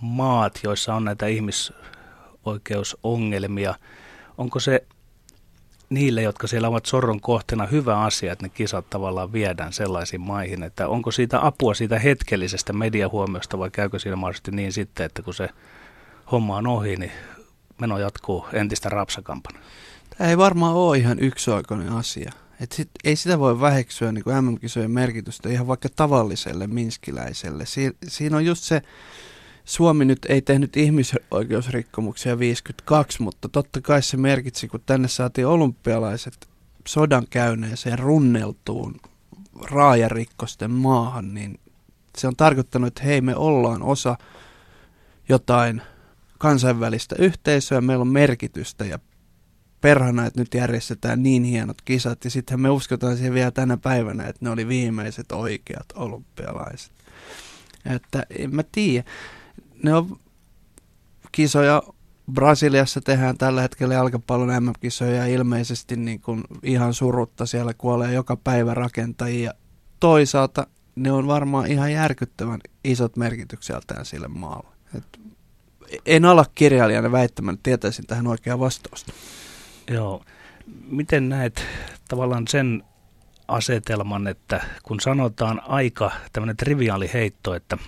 maat, 0.00 0.60
joissa 0.62 0.94
on 0.94 1.04
näitä 1.04 1.26
ihmisoikeusongelmia, 1.26 3.74
onko 4.38 4.60
se 4.60 4.86
niille, 5.90 6.22
jotka 6.22 6.46
siellä 6.46 6.68
ovat 6.68 6.86
sorron 6.86 7.20
kohteena, 7.20 7.66
hyvä 7.66 8.00
asia, 8.00 8.32
että 8.32 8.44
ne 8.44 8.48
kisat 8.48 8.90
tavallaan 8.90 9.32
viedään 9.32 9.72
sellaisiin 9.72 10.20
maihin, 10.20 10.62
että 10.62 10.88
onko 10.88 11.10
siitä 11.10 11.46
apua 11.46 11.74
siitä 11.74 11.98
hetkellisestä 11.98 12.72
mediahuomiosta 12.72 13.58
vai 13.58 13.70
käykö 13.70 13.98
siinä 13.98 14.16
mahdollisesti 14.16 14.50
niin 14.50 14.72
sitten, 14.72 15.06
että 15.06 15.22
kun 15.22 15.34
se 15.34 15.48
homma 16.32 16.56
on 16.56 16.66
ohi, 16.66 16.96
niin 16.96 17.12
meno 17.80 17.98
jatkuu 17.98 18.46
entistä 18.52 18.88
rapsakampana? 18.88 19.58
Tämä 20.18 20.30
ei 20.30 20.38
varmaan 20.38 20.74
ole 20.74 20.98
ihan 20.98 21.18
yksioikoinen 21.18 21.88
asia. 21.88 22.32
Et 22.60 22.72
sit, 22.72 22.90
ei 23.04 23.16
sitä 23.16 23.38
voi 23.38 23.60
väheksyä 23.60 24.12
niin 24.12 24.24
kuin 24.24 24.44
MM-kisojen 24.44 24.90
merkitystä 24.90 25.48
ihan 25.48 25.66
vaikka 25.66 25.88
tavalliselle 25.96 26.66
minskiläiselle. 26.66 27.66
Si, 27.66 27.96
siinä 28.08 28.36
on 28.36 28.46
just 28.46 28.62
se 28.62 28.82
Suomi 29.64 30.04
nyt 30.04 30.18
ei 30.28 30.42
tehnyt 30.42 30.76
ihmisoikeusrikkomuksia 30.76 32.38
52, 32.38 33.22
mutta 33.22 33.48
totta 33.48 33.80
kai 33.80 34.02
se 34.02 34.16
merkitsi, 34.16 34.68
kun 34.68 34.80
tänne 34.86 35.08
saatiin 35.08 35.46
olympialaiset 35.46 36.48
sodan 36.88 37.26
käyneeseen 37.30 37.98
runneltuun 37.98 39.00
raajarikkosten 39.62 40.70
maahan, 40.70 41.34
niin 41.34 41.60
se 42.18 42.28
on 42.28 42.36
tarkoittanut, 42.36 42.88
että 42.88 43.02
hei 43.02 43.20
me 43.20 43.36
ollaan 43.36 43.82
osa 43.82 44.16
jotain 45.28 45.82
kansainvälistä 46.38 47.16
yhteisöä, 47.18 47.80
meillä 47.80 48.02
on 48.02 48.08
merkitystä 48.08 48.84
ja 48.84 48.98
perhana, 49.80 50.26
että 50.26 50.40
nyt 50.40 50.54
järjestetään 50.54 51.22
niin 51.22 51.44
hienot 51.44 51.82
kisat 51.82 52.24
ja 52.24 52.30
sitten 52.30 52.60
me 52.60 52.70
uskotaan 52.70 53.16
siihen 53.16 53.34
vielä 53.34 53.50
tänä 53.50 53.76
päivänä, 53.76 54.26
että 54.26 54.44
ne 54.44 54.50
oli 54.50 54.68
viimeiset 54.68 55.32
oikeat 55.32 55.86
olympialaiset. 55.94 56.92
Että 57.84 58.26
en 58.38 58.54
mä 58.54 58.62
tiedä 58.72 59.04
ne 59.84 59.94
on 59.94 60.16
kisoja. 61.32 61.82
Brasiliassa 62.32 63.00
tehdään 63.00 63.38
tällä 63.38 63.62
hetkellä 63.62 63.94
jalkapallon 63.94 64.64
MM-kisoja 64.64 65.14
ja 65.14 65.26
ilmeisesti 65.26 65.96
niin 65.96 66.20
kuin 66.20 66.44
ihan 66.62 66.94
surutta 66.94 67.46
siellä 67.46 67.74
kuolee 67.74 68.12
joka 68.12 68.36
päivä 68.36 68.74
rakentajia. 68.74 69.54
Toisaalta 70.00 70.66
ne 70.96 71.12
on 71.12 71.26
varmaan 71.26 71.66
ihan 71.66 71.92
järkyttävän 71.92 72.60
isot 72.84 73.16
merkitykseltään 73.16 74.04
sille 74.04 74.28
maalle. 74.28 74.68
Et 74.98 75.20
en 76.06 76.24
ala 76.24 76.44
kirjailijana 76.54 77.12
väittämään, 77.12 77.54
että 77.54 77.62
tietäisin 77.62 78.06
tähän 78.06 78.26
oikeaa 78.26 78.58
vastausta. 78.58 79.12
Joo. 79.90 80.22
Miten 80.90 81.28
näet 81.28 81.66
tavallaan 82.08 82.48
sen 82.48 82.82
asetelman, 83.48 84.26
että 84.26 84.64
kun 84.82 85.00
sanotaan 85.00 85.62
aika 85.68 86.10
tämmöinen 86.32 86.56
triviaali 86.56 87.10
heitto, 87.14 87.54
että 87.54 87.78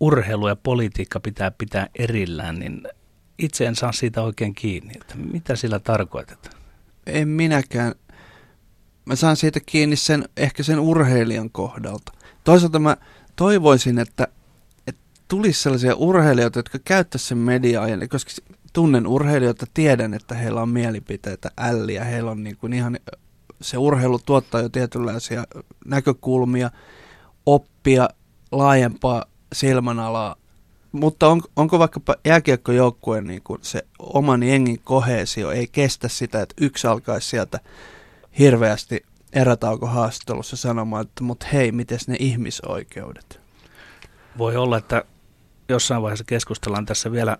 urheilu 0.00 0.48
ja 0.48 0.56
politiikka 0.56 1.20
pitää 1.20 1.50
pitää 1.50 1.86
erillään, 1.98 2.58
niin 2.58 2.82
itse 3.38 3.66
en 3.66 3.76
saa 3.76 3.92
siitä 3.92 4.22
oikein 4.22 4.54
kiinni, 4.54 4.92
että 5.00 5.14
mitä 5.16 5.56
sillä 5.56 5.78
tarkoitetaan? 5.78 6.56
En 7.06 7.28
minäkään. 7.28 7.94
Mä 9.04 9.16
saan 9.16 9.36
siitä 9.36 9.60
kiinni 9.66 9.96
sen, 9.96 10.28
ehkä 10.36 10.62
sen 10.62 10.78
urheilijan 10.78 11.50
kohdalta. 11.50 12.12
Toisaalta 12.44 12.78
mä 12.78 12.96
toivoisin, 13.36 13.98
että, 13.98 14.28
että 14.86 15.02
tulisi 15.28 15.62
sellaisia 15.62 15.94
urheilijoita, 15.94 16.58
jotka 16.58 16.78
käyttäisivät 16.84 17.28
sen 17.28 17.38
mediaa, 17.38 17.86
koska 18.10 18.30
tunnen 18.72 19.06
urheilijoita, 19.06 19.66
tiedän, 19.74 20.14
että 20.14 20.34
heillä 20.34 20.62
on 20.62 20.68
mielipiteitä, 20.68 21.50
älliä, 21.58 22.04
heillä 22.04 22.30
on 22.30 22.44
niin 22.44 22.56
kuin 22.56 22.72
ihan, 22.72 22.98
se 23.60 23.78
urheilu 23.78 24.18
tuottaa 24.18 24.60
jo 24.60 24.68
tietynlaisia 24.68 25.44
näkökulmia, 25.84 26.70
oppia, 27.46 28.08
laajempaa 28.52 29.24
silmänalaa, 29.52 30.36
mutta 30.92 31.28
on, 31.28 31.42
onko 31.56 31.78
vaikkapa 31.78 32.16
jääkiekkojoukkueen 32.24 33.24
niin 33.24 33.42
kuin 33.44 33.58
se 33.62 33.82
oman 33.98 34.42
jengin 34.42 34.80
kohesio 34.84 35.50
ei 35.50 35.66
kestä 35.72 36.08
sitä, 36.08 36.42
että 36.42 36.54
yksi 36.60 36.86
alkaisi 36.86 37.28
sieltä 37.28 37.60
hirveästi 38.38 39.04
haastattelussa 39.86 40.56
sanomaan, 40.56 41.02
että 41.02 41.24
mutta 41.24 41.46
hei, 41.52 41.72
miten 41.72 41.98
ne 42.06 42.16
ihmisoikeudet? 42.18 43.40
Voi 44.38 44.56
olla, 44.56 44.78
että 44.78 45.04
jossain 45.68 46.02
vaiheessa 46.02 46.24
keskustellaan 46.24 46.86
tässä 46.86 47.12
vielä 47.12 47.36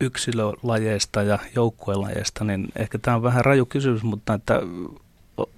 yksilölajeista 0.00 1.22
ja 1.22 1.38
joukkuelajeista, 1.54 2.44
niin 2.44 2.68
ehkä 2.76 2.98
tämä 2.98 3.16
on 3.16 3.22
vähän 3.22 3.44
raju 3.44 3.66
kysymys, 3.66 4.02
mutta 4.02 4.34
että 4.34 4.60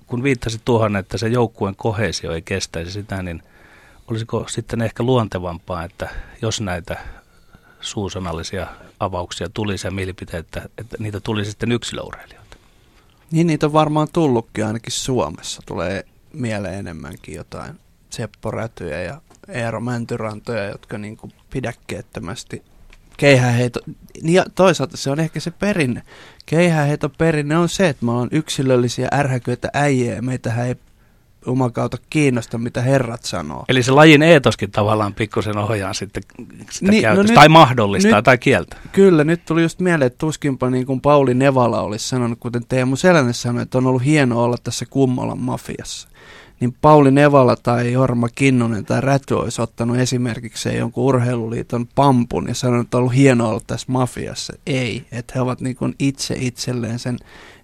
kun 0.06 0.22
viittasit 0.22 0.62
tuohon, 0.64 0.96
että 0.96 1.18
se 1.18 1.28
joukkueen 1.28 1.76
kohesio 1.76 2.32
ei 2.32 2.42
kestäisi 2.42 2.90
sitä, 2.90 3.22
niin 3.22 3.42
olisiko 4.10 4.44
sitten 4.48 4.82
ehkä 4.82 5.02
luontevampaa, 5.02 5.84
että 5.84 6.08
jos 6.42 6.60
näitä 6.60 6.96
suusanallisia 7.80 8.66
avauksia 9.00 9.48
tulisi 9.48 9.86
ja 9.86 9.90
mielipiteitä, 9.90 10.68
että, 10.78 10.96
niitä 10.98 11.20
tulisi 11.20 11.50
sitten 11.50 11.72
yksilöurheilijoita? 11.72 12.56
Niin 13.30 13.46
niitä 13.46 13.66
on 13.66 13.72
varmaan 13.72 14.08
tullutkin 14.12 14.66
ainakin 14.66 14.92
Suomessa. 14.92 15.62
Tulee 15.66 16.04
mieleen 16.32 16.78
enemmänkin 16.78 17.34
jotain 17.34 17.80
Seppo 18.10 18.50
Rätyjä 18.50 19.02
ja 19.02 19.20
Eero 19.48 19.80
Mäntyrantoja, 19.80 20.64
jotka 20.64 20.98
niin 20.98 21.16
kuin 21.16 21.32
pidäkkeettömästi 21.50 22.62
keihäheito, 23.16 23.80
niin 24.22 24.34
ja 24.34 24.44
toisaalta 24.54 24.96
se 24.96 25.10
on 25.10 25.20
ehkä 25.20 25.40
se 25.40 25.50
perinne. 25.50 26.02
Keihäheito 26.46 27.08
perinne 27.08 27.56
on 27.56 27.68
se, 27.68 27.88
että 27.88 28.04
me 28.04 28.10
ollaan 28.10 28.28
yksilöllisiä 28.32 29.08
ärhäköitä 29.12 29.68
äijä 29.74 30.14
ja 30.14 30.22
meitähän 30.22 30.66
ei 30.66 30.76
kautta 31.72 31.96
kiinnosta, 32.10 32.58
mitä 32.58 32.82
herrat 32.82 33.24
sanoo. 33.24 33.64
Eli 33.68 33.82
se 33.82 33.92
lajin 33.92 34.22
eetoskin 34.22 34.70
tavallaan 34.70 35.14
pikkusen 35.14 35.58
ohjaa 35.58 35.92
sitten 35.92 36.22
sitä 36.70 36.90
niin, 36.90 37.02
no 37.02 37.08
käytöstä, 37.08 37.22
no 37.22 37.22
nyt, 37.22 37.34
tai 37.34 37.48
mahdollistaa, 37.48 38.18
nyt, 38.18 38.24
tai 38.24 38.38
kieltä. 38.38 38.76
Kyllä, 38.92 39.24
nyt 39.24 39.44
tuli 39.44 39.62
just 39.62 39.80
mieleen, 39.80 40.06
että 40.06 40.18
tuskinpa 40.18 40.70
niin 40.70 40.86
kuin 40.86 41.00
Pauli 41.00 41.34
Nevala 41.34 41.80
olisi 41.80 42.08
sanonut, 42.08 42.38
kuten 42.40 42.66
Teemu 42.68 42.96
Selänne 42.96 43.32
sanoi, 43.32 43.62
että 43.62 43.78
on 43.78 43.86
ollut 43.86 44.04
hienoa 44.04 44.42
olla 44.42 44.56
tässä 44.64 44.86
Kummolan 44.90 45.38
mafiassa 45.38 46.08
niin 46.60 46.76
Pauli 46.80 47.10
Nevala 47.10 47.56
tai 47.56 47.92
Jorma 47.92 48.28
Kinnunen 48.28 48.84
tai 48.84 49.00
Räty 49.00 49.34
olisi 49.34 49.62
ottanut 49.62 49.96
esimerkiksi 49.96 50.76
jonkun 50.76 51.04
urheiluliiton 51.04 51.86
pampun 51.94 52.48
ja 52.48 52.54
sanonut, 52.54 52.86
että 52.86 52.96
on 52.96 53.00
ollut 53.00 53.14
hienoa 53.14 53.48
olla 53.48 53.60
tässä 53.66 53.86
mafiassa. 53.88 54.52
Ei, 54.66 55.06
että 55.12 55.32
he 55.34 55.40
ovat 55.40 55.60
niin 55.60 55.76
kuin 55.76 55.94
itse 55.98 56.36
itselleen 56.38 56.98
sen 56.98 57.18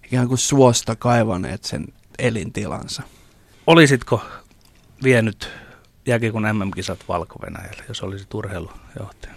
ikään 0.05 0.29
kuin 0.29 0.39
suosta 0.39 0.97
kaivaneet 0.97 1.65
sen 1.65 1.85
elintilansa. 2.19 3.03
Olisitko 3.67 4.23
vienyt 5.03 5.51
jääkiekon 6.07 6.43
MM-kisat 6.43 6.99
valko 7.09 7.39
jos 7.89 8.03
olisit 8.03 8.35
urheilujohtaja? 8.35 9.35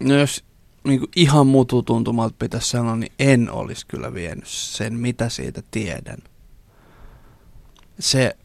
No 0.00 0.14
jos 0.14 0.44
niin 0.84 0.98
kuin 0.98 1.10
ihan 1.16 1.46
mututuntumalta 1.46 2.34
pitäisi 2.38 2.70
sanoa, 2.70 2.96
niin 2.96 3.12
en 3.18 3.50
olisi 3.50 3.86
kyllä 3.86 4.14
vienyt 4.14 4.46
sen, 4.46 4.94
mitä 4.94 5.28
siitä 5.28 5.62
tiedän 5.70 6.18
se, 8.00 8.36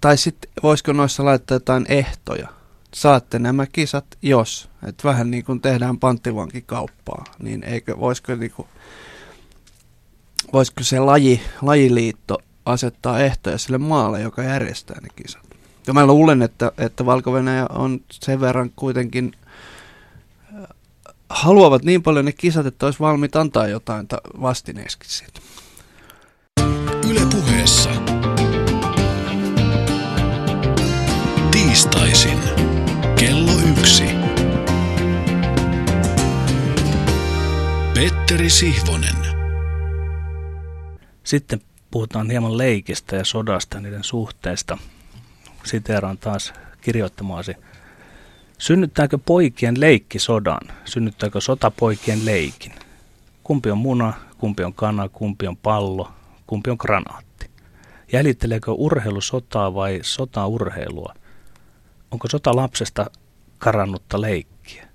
tai 0.00 0.16
sitten 0.16 0.50
voisiko 0.62 0.92
noissa 0.92 1.24
laittaa 1.24 1.54
jotain 1.54 1.86
ehtoja. 1.88 2.48
Saatte 2.94 3.38
nämä 3.38 3.66
kisat, 3.66 4.06
jos. 4.22 4.70
Että 4.86 5.08
vähän 5.08 5.30
niin 5.30 5.44
kuin 5.44 5.60
tehdään 5.60 5.98
panttivankikauppaa, 5.98 7.24
niin 7.38 7.64
eikö, 7.64 7.98
voisiko, 7.98 8.34
niin 8.34 8.50
kuin, 8.50 8.68
voisiko 10.52 10.82
se 10.82 10.98
laji, 11.00 11.40
lajiliitto 11.62 12.38
asettaa 12.66 13.20
ehtoja 13.20 13.58
sille 13.58 13.78
maalle, 13.78 14.20
joka 14.20 14.42
järjestää 14.42 15.00
ne 15.00 15.08
kisat. 15.16 15.42
Ja 15.86 15.92
mä 15.92 16.06
luulen, 16.06 16.42
että, 16.42 16.72
että 16.78 17.06
valko 17.06 17.32
on 17.68 18.00
sen 18.12 18.40
verran 18.40 18.70
kuitenkin 18.76 19.32
äh, 20.54 20.68
haluavat 21.30 21.84
niin 21.84 22.02
paljon 22.02 22.24
ne 22.24 22.32
kisat, 22.32 22.66
että 22.66 22.86
olisi 22.86 23.00
valmiit 23.00 23.36
antaa 23.36 23.66
jotain 23.66 24.06
vastineeksi 24.40 24.98
siitä. 25.02 25.40
Yle 27.10 27.20
puheessa. 27.30 27.90
Tiistaisin. 31.50 32.38
Kello 33.18 33.52
yksi. 33.78 34.04
Petteri 37.94 38.50
Sihvonen. 38.50 39.16
Sitten 41.24 41.60
puhutaan 41.92 42.30
hieman 42.30 42.58
leikistä 42.58 43.16
ja 43.16 43.24
sodasta 43.24 43.80
niiden 43.80 44.04
suhteesta. 44.04 44.78
Siteeraan 45.64 46.18
taas 46.18 46.52
kirjoittamaasi. 46.80 47.54
Synnyttääkö 48.58 49.18
poikien 49.18 49.80
leikki 49.80 50.18
sodan? 50.18 50.60
Synnyttääkö 50.84 51.40
sota 51.40 51.70
poikien 51.70 52.24
leikin? 52.24 52.72
Kumpi 53.42 53.70
on 53.70 53.78
muna, 53.78 54.12
kumpi 54.38 54.64
on 54.64 54.74
kana, 54.74 55.08
kumpi 55.08 55.46
on 55.46 55.56
pallo, 55.56 56.12
kumpi 56.46 56.70
on 56.70 56.76
granaatti? 56.80 57.50
Jäljitteleekö 58.12 58.72
urheilu 58.72 59.20
sotaa 59.20 59.74
vai 59.74 59.98
sota 60.02 60.46
urheilua? 60.46 61.14
Onko 62.10 62.28
sota 62.28 62.56
lapsesta 62.56 63.10
karannutta 63.58 64.20
leikkiä? 64.20 64.88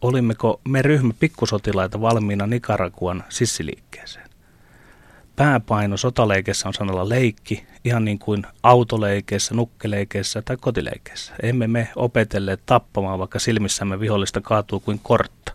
Olimmeko 0.00 0.60
me 0.68 0.82
ryhmä 0.82 1.12
pikkusotilaita 1.20 2.00
valmiina 2.00 2.46
Nikarakuan 2.46 3.24
sissiliikkeeseen? 3.28 4.27
Pääpaino 5.38 5.96
sotaleikessä 5.96 6.68
on 6.68 6.74
sanalla 6.74 7.08
leikki, 7.08 7.66
ihan 7.84 8.04
niin 8.04 8.18
kuin 8.18 8.46
autoleikeissä, 8.62 9.54
nukkeleikeissä 9.54 10.42
tai 10.42 10.56
kotileikeissä. 10.60 11.32
Emme 11.42 11.66
me 11.66 11.88
opetelleet 11.96 12.60
tappamaan, 12.66 13.18
vaikka 13.18 13.38
silmissämme 13.38 14.00
vihollista 14.00 14.40
kaatuu 14.40 14.80
kuin 14.80 15.00
kortta. 15.02 15.52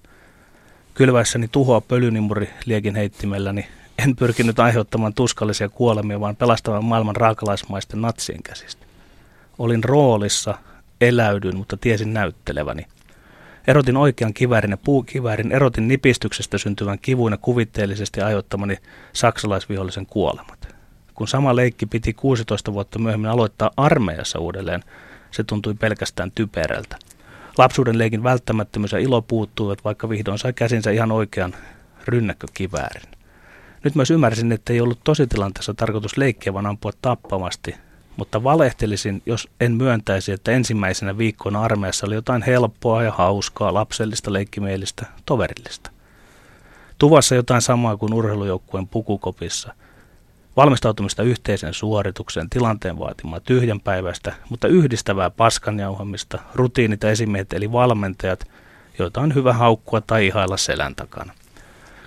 Kylväessäni 0.94 1.48
tuhoa 1.48 1.82
pölynimuri 1.82 2.50
liekin 2.66 2.96
heittimelläni 2.96 3.68
en 4.04 4.16
pyrkinyt 4.16 4.60
aiheuttamaan 4.60 5.14
tuskallisia 5.14 5.70
kuolemia, 5.70 6.20
vaan 6.20 6.36
pelastamaan 6.36 6.86
maailman 6.86 7.16
raakalaismaisten 7.16 8.02
natsien 8.02 8.44
käsistä. 8.44 8.86
Olin 9.60 9.84
roolissa, 9.84 10.58
eläydyn, 11.02 11.58
mutta 11.58 11.78
tiesin 11.78 12.14
näytteleväni. 12.14 12.86
Erotin 13.68 13.98
oikean 13.98 14.34
kiväärin 14.34 14.72
ja 14.72 14.78
puukiväärin, 14.78 15.52
erotin 15.52 15.88
nipistyksestä 15.88 16.58
syntyvän 16.58 17.00
kivun 17.00 17.32
ja 17.32 17.38
kuvitteellisesti 17.38 18.22
aihottamani 18.22 18.78
saksalaisvihollisen 19.14 20.06
kuolemat. 20.06 20.76
Kun 21.14 21.28
sama 21.28 21.56
leikki 21.56 21.86
piti 21.86 22.14
16 22.14 22.74
vuotta 22.74 23.00
myöhemmin 23.00 23.32
aloittaa 23.32 23.72
armeijassa 23.78 24.40
uudelleen, 24.40 24.84
se 25.32 25.44
tuntui 25.44 25.74
pelkästään 25.74 26.32
typerältä. 26.32 26.98
Lapsuuden 27.58 27.98
leikin 27.98 28.24
välttämättömyys 28.24 28.92
ja 28.92 29.00
ilo 29.00 29.22
puuttuivat, 29.22 29.84
vaikka 29.84 30.10
vihdoin 30.10 30.40
sai 30.40 30.54
käsinsä 30.54 30.92
ihan 30.92 31.12
oikean 31.12 31.56
rynnäkkökiväärin. 32.06 33.12
Nyt 33.84 33.96
myös 33.96 34.12
ymmärsin, 34.12 34.52
että 34.52 34.74
ei 34.74 34.82
ollut 34.82 35.04
tositilanteessa 35.04 35.74
tarkoitus 35.74 36.18
leikkiä, 36.18 36.54
vaan 36.54 36.66
ampua 36.66 36.92
tappamasti, 37.02 37.76
mutta 38.18 38.44
valehtelisin, 38.44 39.22
jos 39.26 39.50
en 39.60 39.72
myöntäisi, 39.72 40.32
että 40.32 40.52
ensimmäisenä 40.52 41.18
viikkoina 41.18 41.62
armeijassa 41.62 42.08
oli 42.08 42.16
jotain 42.16 42.42
helppoa 42.42 43.04
ja 43.04 43.12
hauskaa, 43.12 43.74
lapsellista, 43.74 44.34
leikkimielistä, 44.34 45.06
toverillista. 45.26 45.92
Tuvassa 46.98 47.36
jotain 47.36 47.62
samaa 47.62 47.98
kuin 47.98 48.14
urheilujoukkueen 48.14 48.88
pukukopissa. 48.88 49.74
Valmistautumista 50.58 51.24
yhteisen 51.24 51.74
suorituksen, 51.74 52.50
tilanteen 52.50 53.00
vaatimaa 53.00 53.40
tyhjänpäiväistä, 53.40 54.34
mutta 54.50 54.68
yhdistävää 54.68 55.30
paskanjauhamista, 55.30 56.40
rutiinit 56.56 57.04
ja 57.04 57.12
esimiehet 57.12 57.54
eli 57.54 57.72
valmentajat, 57.72 58.48
joita 59.00 59.22
on 59.22 59.36
hyvä 59.36 59.54
haukkua 59.54 60.02
tai 60.02 60.28
ihailla 60.28 60.58
selän 60.58 60.96
takana. 60.96 61.34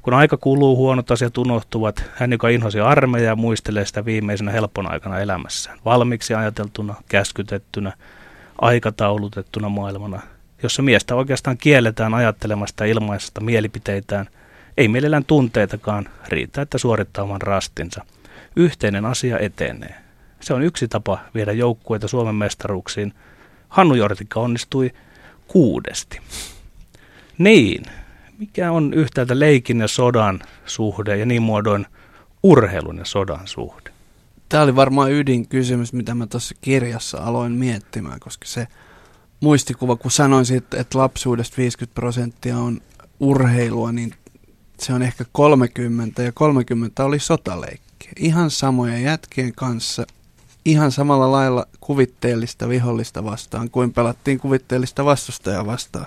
Kun 0.06 0.14
aika 0.14 0.36
kuluu, 0.36 0.76
huonot 0.76 1.10
asiat 1.10 1.38
unohtuvat. 1.38 2.04
Hän, 2.14 2.32
joka 2.32 2.48
inhosi 2.48 2.80
armeijaa, 2.80 3.36
muistelee 3.36 3.84
sitä 3.84 4.04
viimeisenä 4.04 4.50
helpon 4.50 4.92
aikana 4.92 5.18
elämässään. 5.18 5.78
Valmiiksi 5.84 6.34
ajateltuna, 6.34 6.94
käskytettynä, 7.08 7.92
aikataulutettuna 8.60 9.68
maailmana, 9.68 10.22
jossa 10.62 10.82
miestä 10.82 11.14
oikeastaan 11.14 11.56
kielletään 11.56 12.14
ajattelemasta 12.14 12.84
ilmaisesta 12.84 13.40
mielipiteitään. 13.40 14.26
Ei 14.76 14.88
mielellään 14.88 15.24
tunteitakaan, 15.24 16.08
riittää, 16.28 16.62
että 16.62 16.78
suorittaa 16.78 17.24
oman 17.24 17.42
rastinsa. 17.42 18.04
Yhteinen 18.56 19.04
asia 19.04 19.38
etenee. 19.38 19.94
Se 20.40 20.54
on 20.54 20.62
yksi 20.62 20.88
tapa 20.88 21.18
viedä 21.34 21.52
joukkueita 21.52 22.08
Suomen 22.08 22.34
mestaruuksiin. 22.34 23.14
Hannu 23.68 23.94
Jortikka 23.94 24.40
onnistui 24.40 24.90
kuudesti. 25.48 26.20
Niin. 27.38 27.82
Mikä 28.38 28.72
on 28.72 28.94
yhtäältä 28.94 29.38
leikin 29.38 29.80
ja 29.80 29.88
sodan 29.88 30.40
suhde 30.66 31.16
ja 31.16 31.26
niin 31.26 31.42
muodoin 31.42 31.86
urheilun 32.42 32.98
ja 32.98 33.04
sodan 33.04 33.46
suhde? 33.46 33.90
Tämä 34.48 34.62
oli 34.62 34.76
varmaan 34.76 35.12
ydinkysymys, 35.12 35.92
mitä 35.92 36.14
mä 36.14 36.26
tuossa 36.26 36.54
kirjassa 36.60 37.18
aloin 37.18 37.52
miettimään, 37.52 38.20
koska 38.20 38.46
se 38.46 38.66
muistikuva, 39.40 39.96
kun 39.96 40.10
sanoin 40.10 40.46
siitä, 40.46 40.80
että 40.80 40.98
lapsuudesta 40.98 41.56
50 41.56 41.94
prosenttia 41.94 42.58
on 42.58 42.80
urheilua, 43.20 43.92
niin 43.92 44.14
se 44.78 44.92
on 44.92 45.02
ehkä 45.02 45.24
30 45.32 46.22
ja 46.22 46.32
30 46.32 47.04
oli 47.04 47.18
sotaleikki. 47.18 48.08
Ihan 48.16 48.50
samoja 48.50 48.98
jätkien 48.98 49.52
kanssa, 49.54 50.06
ihan 50.64 50.92
samalla 50.92 51.32
lailla 51.32 51.66
kuvitteellista 51.80 52.68
vihollista 52.68 53.24
vastaan 53.24 53.70
kuin 53.70 53.92
pelattiin 53.92 54.38
kuvitteellista 54.38 55.04
vastustajaa 55.04 55.66
vastaan. 55.66 56.06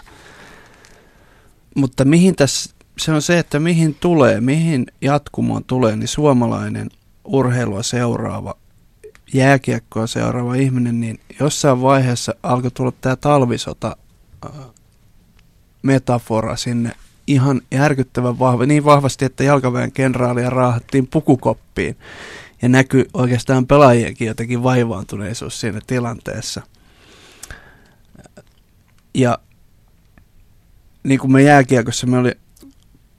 Mutta 1.75 2.05
mihin 2.05 2.35
tässä, 2.35 2.73
se 2.97 3.11
on 3.11 3.21
se, 3.21 3.39
että 3.39 3.59
mihin 3.59 3.95
tulee, 3.95 4.41
mihin 4.41 4.85
jatkumoon 5.01 5.63
tulee, 5.63 5.95
niin 5.95 6.07
suomalainen 6.07 6.89
urheilua 7.25 7.83
seuraava, 7.83 8.55
jääkiekkoa 9.33 10.07
seuraava 10.07 10.55
ihminen, 10.55 10.99
niin 10.99 11.19
jossain 11.39 11.81
vaiheessa 11.81 12.35
alkoi 12.43 12.71
tulla 12.71 12.93
tämä 13.01 13.15
talvisota 13.15 13.97
äh, 14.45 14.51
metafora 15.83 16.55
sinne 16.55 16.91
ihan 17.27 17.61
järkyttävän 17.71 18.39
vahva, 18.39 18.65
niin 18.65 18.85
vahvasti, 18.85 19.25
että 19.25 19.43
jalkaväen 19.43 19.91
kenraalia 19.91 20.49
raahattiin 20.49 21.07
pukukoppiin. 21.07 21.97
Ja 22.61 22.69
näkyy 22.69 23.05
oikeastaan 23.13 23.67
pelaajienkin 23.67 24.27
jotenkin 24.27 24.63
vaivaantuneisuus 24.63 25.59
siinä 25.59 25.79
tilanteessa. 25.87 26.61
Ja 29.13 29.39
niin 31.09 31.19
kuin 31.19 31.31
me 31.31 31.41
jääkiekossa, 31.41 32.07
me 32.07 32.17
oli 32.17 32.31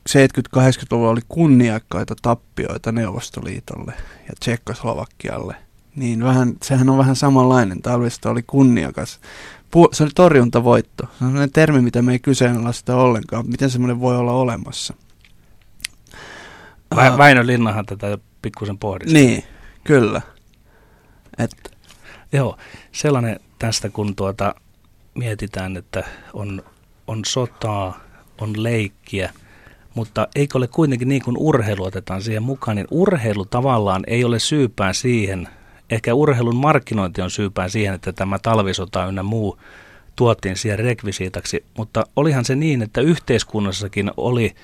70-80-luvulla 0.08 1.10
oli 1.10 1.20
kunniakkaita 1.28 2.14
tappioita 2.22 2.92
Neuvostoliitolle 2.92 3.92
ja 4.28 4.34
Tsekkoslovakialle. 4.40 5.56
Niin 5.96 6.24
vähän, 6.24 6.54
sehän 6.62 6.88
on 6.88 6.98
vähän 6.98 7.16
samanlainen. 7.16 7.82
Talvista 7.82 8.30
oli 8.30 8.42
kunniakas. 8.46 9.20
Pu- 9.76 9.88
se 9.92 10.02
oli 10.02 10.10
torjuntavoitto. 10.14 11.04
Se 11.04 11.24
on 11.24 11.30
sellainen 11.30 11.52
termi, 11.52 11.80
mitä 11.80 12.02
me 12.02 12.12
ei 12.12 12.18
kyseenalaista 12.18 12.96
ollenkaan. 12.96 13.48
Miten 13.48 13.70
semmoinen 13.70 14.00
voi 14.00 14.16
olla 14.16 14.32
olemassa? 14.32 14.94
Vä- 16.94 17.18
Väinö 17.18 17.46
Linnahan 17.46 17.86
tätä 17.86 18.18
pikkusen 18.42 18.78
pohdisi. 18.78 19.14
Niin, 19.14 19.44
kyllä. 19.84 20.22
Et. 21.38 21.50
Joo, 22.32 22.56
sellainen 22.92 23.40
tästä 23.58 23.88
kun 23.88 24.16
tuota 24.16 24.54
mietitään, 25.14 25.76
että 25.76 26.04
on, 26.32 26.62
on 27.10 27.24
sotaa, 27.24 28.00
on 28.40 28.62
leikkiä, 28.62 29.30
mutta 29.94 30.28
eikö 30.34 30.58
ole 30.58 30.66
kuitenkin 30.66 31.08
niin, 31.08 31.22
kun 31.22 31.36
urheilu 31.38 31.84
otetaan 31.84 32.22
siihen 32.22 32.42
mukaan, 32.42 32.76
niin 32.76 32.86
urheilu 32.90 33.44
tavallaan 33.44 34.02
ei 34.06 34.24
ole 34.24 34.38
syypään 34.38 34.94
siihen, 34.94 35.48
ehkä 35.90 36.14
urheilun 36.14 36.56
markkinointi 36.56 37.22
on 37.22 37.30
syypään 37.30 37.70
siihen, 37.70 37.94
että 37.94 38.12
tämä 38.12 38.38
talvisota 38.38 39.06
ynnä 39.06 39.22
muu 39.22 39.58
tuotiin 40.16 40.56
siihen 40.56 40.78
rekvisiitaksi, 40.78 41.64
mutta 41.76 42.06
olihan 42.16 42.44
se 42.44 42.54
niin, 42.54 42.82
että 42.82 43.00
yhteiskunnassakin 43.00 44.10
oli 44.16 44.54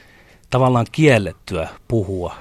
tavallaan 0.51 0.87
kiellettyä 0.93 1.69
puhua 1.89 2.35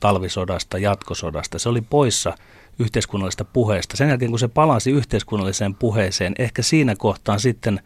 talvisodasta, 0.00 0.78
jatkosodasta. 0.78 1.58
Se 1.58 1.68
oli 1.68 1.80
poissa 1.80 2.34
yhteiskunnallisesta 2.78 3.44
puheesta. 3.44 3.96
Sen 3.96 4.08
jälkeen 4.08 4.30
kun 4.30 4.38
se 4.38 4.48
palasi 4.48 4.90
yhteiskunnalliseen 4.90 5.74
puheeseen, 5.74 6.34
ehkä 6.38 6.62
siinä 6.62 6.96
kohtaan 6.96 7.40
sitten 7.40 7.80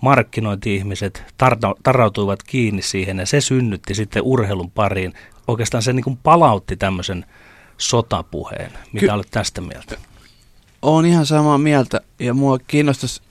markkinointi-ihmiset 0.00 1.24
tarrautuivat 1.82 2.42
kiinni 2.42 2.82
siihen 2.82 3.18
ja 3.18 3.26
se 3.26 3.40
synnytti 3.40 3.94
sitten 3.94 4.22
urheilun 4.22 4.70
pariin. 4.70 5.14
Oikeastaan 5.48 5.82
se 5.82 5.92
niin 5.92 6.04
kuin 6.04 6.18
palautti 6.22 6.76
tämmöisen 6.76 7.24
sotapuheen. 7.78 8.72
Mitä 8.92 9.06
Ky- 9.06 9.12
olet 9.12 9.30
tästä 9.30 9.60
mieltä? 9.60 9.96
Olen 10.82 11.06
ihan 11.06 11.26
samaa 11.26 11.58
mieltä 11.58 12.00
ja 12.18 12.34
mua 12.34 12.58
kiinnostaisi, 12.58 13.22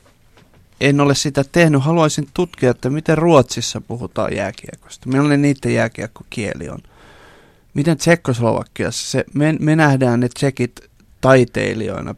en 0.82 1.02
ole 1.02 1.16
sitä 1.16 1.44
tehnyt, 1.52 1.84
haluaisin 1.84 2.28
tutkia, 2.34 2.72
että 2.72 2.90
miten 2.90 3.18
Ruotsissa 3.18 3.82
puhutaan 3.82 4.36
jääkiekosta. 4.36 5.10
Millainen 5.10 5.42
niiden 5.42 5.74
jääkiekkokieli 5.74 6.70
on. 6.70 6.80
Miten 7.74 7.98
Tsekkoslovakiassa, 7.98 9.12
se, 9.12 9.26
me, 9.34 9.56
me 9.60 9.76
nähdään 9.76 10.20
ne 10.20 10.30
tsekit 10.30 10.80
taiteilijoina, 11.22 12.16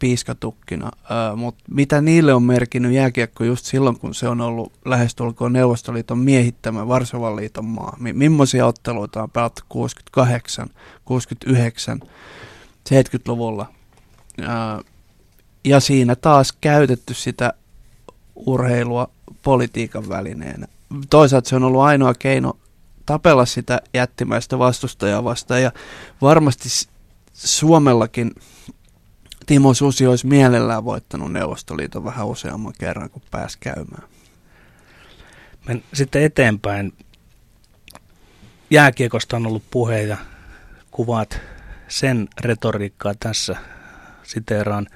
piiskatukkina, 0.00 0.90
mutta 1.36 1.64
mitä 1.70 2.00
niille 2.00 2.34
on 2.34 2.42
merkinnyt 2.42 2.92
jääkiekko 2.92 3.44
just 3.44 3.64
silloin, 3.64 3.98
kun 3.98 4.14
se 4.14 4.28
on 4.28 4.40
ollut 4.40 4.72
lähestulkoon 4.84 5.52
Neuvostoliiton 5.52 6.18
miehittämä 6.18 6.88
Varsovan 6.88 7.36
liiton 7.36 7.64
maa. 7.64 7.96
M- 7.98 8.18
millaisia 8.18 8.66
otteluita 8.66 9.22
on 9.22 9.30
pelattu 9.30 9.62
68, 9.68 10.68
69, 11.04 12.00
70-luvulla. 12.90 13.66
Uh, 14.40 14.84
ja 15.64 15.80
siinä 15.80 16.16
taas 16.16 16.52
käytetty 16.60 17.14
sitä 17.14 17.52
urheilua 18.36 19.10
politiikan 19.42 20.08
välineenä. 20.08 20.66
Toisaalta 21.10 21.48
se 21.48 21.56
on 21.56 21.64
ollut 21.64 21.80
ainoa 21.80 22.14
keino 22.14 22.56
tapella 23.06 23.46
sitä 23.46 23.80
jättimäistä 23.94 24.58
vastustajaa 24.58 25.24
vastaan 25.24 25.62
ja 25.62 25.72
varmasti 26.22 26.68
Suomellakin 27.34 28.30
Timo 29.50 29.74
Susi 29.74 30.06
olisi 30.06 30.26
mielellään 30.26 30.84
voittanut 30.84 31.32
Neuvostoliiton 31.32 32.04
vähän 32.04 32.26
useamman 32.26 32.72
kerran, 32.78 33.10
kun 33.10 33.22
pääsi 33.30 33.58
käymään. 33.60 34.02
Men 35.66 35.82
sitten 35.94 36.22
eteenpäin. 36.22 36.92
Jääkiekosta 38.70 39.36
on 39.36 39.46
ollut 39.46 39.62
puhe 39.70 40.02
ja 40.02 40.16
kuvaat 40.90 41.40
sen 41.88 42.28
retoriikkaa 42.40 43.14
tässä 43.20 43.56
siteeraan. 44.22 44.86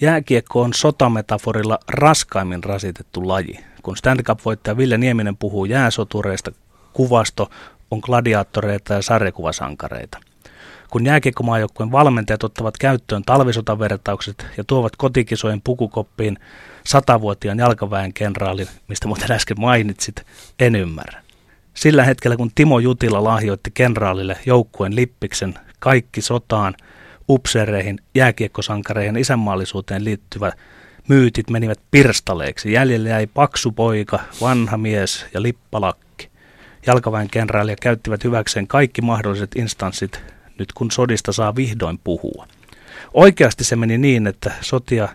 Jääkiekko 0.00 0.62
on 0.62 0.74
sotametaforilla 0.74 1.78
raskaimmin 1.88 2.64
rasitettu 2.64 3.28
laji. 3.28 3.64
Kun 3.82 3.96
Stanley 3.96 4.22
Cup-voittaja 4.22 4.76
Ville 4.76 4.98
Nieminen 4.98 5.36
puhuu 5.36 5.64
jääsotureista, 5.64 6.52
kuvasto 6.92 7.50
on 7.90 7.98
gladiaattoreita 8.02 8.94
ja 8.94 9.02
sarjakuvasankareita. 9.02 10.18
Kun 10.90 11.06
jääkiekkomaajoukkueen 11.06 11.92
valmentajat 11.92 12.44
ottavat 12.44 12.78
käyttöön 12.78 13.22
talvisotavertaukset 13.26 14.46
ja 14.56 14.64
tuovat 14.64 14.96
kotikisojen 14.96 15.60
pukukoppiin 15.64 16.38
satavuotiaan 16.84 17.58
jalkaväen 17.58 18.12
kenraalin, 18.12 18.68
mistä 18.88 19.08
muuten 19.08 19.32
äsken 19.32 19.60
mainitsit, 19.60 20.26
en 20.58 20.74
ymmärrä. 20.74 21.22
Sillä 21.74 22.04
hetkellä, 22.04 22.36
kun 22.36 22.50
Timo 22.54 22.78
Jutila 22.78 23.24
lahjoitti 23.24 23.70
kenraalille 23.74 24.36
joukkueen 24.46 24.96
lippiksen 24.96 25.54
kaikki 25.78 26.20
sotaan, 26.20 26.74
upseereihin, 27.28 27.98
jääkiekkosankareihin 28.14 29.14
ja 29.14 29.20
isänmaallisuuteen 29.20 30.04
liittyvät 30.04 30.54
myytit 31.08 31.50
menivät 31.50 31.80
pirstaleeksi. 31.90 32.72
Jäljelle 32.72 33.08
jäi 33.08 33.26
paksu 33.26 33.72
poika, 33.72 34.20
vanha 34.40 34.76
mies 34.76 35.26
ja 35.34 35.42
lippalakki. 35.42 36.30
Jalkaväen 36.86 37.30
kenraalia 37.30 37.76
käyttivät 37.82 38.24
hyväkseen 38.24 38.66
kaikki 38.66 39.02
mahdolliset 39.02 39.50
instanssit 39.56 40.37
nyt 40.58 40.72
kun 40.72 40.90
sodista 40.90 41.32
saa 41.32 41.56
vihdoin 41.56 41.98
puhua. 42.04 42.46
Oikeasti 43.14 43.64
se 43.64 43.76
meni 43.76 43.98
niin, 43.98 44.26
että 44.26 44.52
sotia 44.60 45.08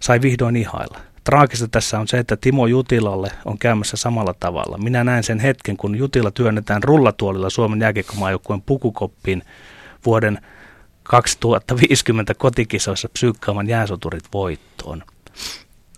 sai 0.00 0.22
vihdoin 0.22 0.56
ihailla. 0.56 0.98
Traagista 1.24 1.68
tässä 1.68 2.00
on 2.00 2.08
se, 2.08 2.18
että 2.18 2.36
Timo 2.36 2.66
Jutilalle 2.66 3.30
on 3.44 3.58
käymässä 3.58 3.96
samalla 3.96 4.34
tavalla. 4.40 4.78
Minä 4.78 5.04
näen 5.04 5.24
sen 5.24 5.38
hetken, 5.40 5.76
kun 5.76 5.96
Jutila 5.96 6.30
työnnetään 6.30 6.82
rullatuolilla 6.82 7.50
Suomen 7.50 7.80
jääkiekkomaajoukkueen 7.80 8.62
pukukoppiin 8.62 9.42
vuoden 10.06 10.38
2050 11.02 12.34
kotikisoissa 12.34 13.08
psyykkaavan 13.08 13.68
jääsoturit 13.68 14.24
voittoon. 14.32 15.02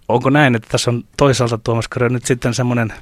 Onko 0.09 0.31
näin, 0.31 0.55
että 0.55 0.69
tässä 0.71 0.91
on 0.91 1.05
toisaalta 1.17 1.59
Tuomas 1.59 1.89
Karjo 1.89 2.09
nyt 2.09 2.25
sitten 2.25 2.55
semmoinen 2.55 2.93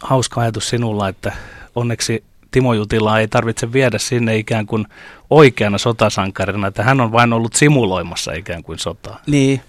hauska 0.00 0.40
ajatus 0.40 0.68
sinulla, 0.68 1.08
että 1.08 1.32
onneksi 1.74 2.24
Timo 2.50 2.74
Jutilaa 2.74 3.20
ei 3.20 3.28
tarvitse 3.28 3.72
viedä 3.72 3.98
sinne 3.98 4.36
ikään 4.36 4.66
kuin 4.66 4.86
oikeana 5.30 5.78
sotasankarina, 5.78 6.66
että 6.66 6.82
hän 6.82 7.00
on 7.00 7.12
vain 7.12 7.32
ollut 7.32 7.54
simuloimassa 7.54 8.32
ikään 8.32 8.62
kuin 8.62 8.78
sotaa. 8.78 9.20
Niin, 9.26 9.60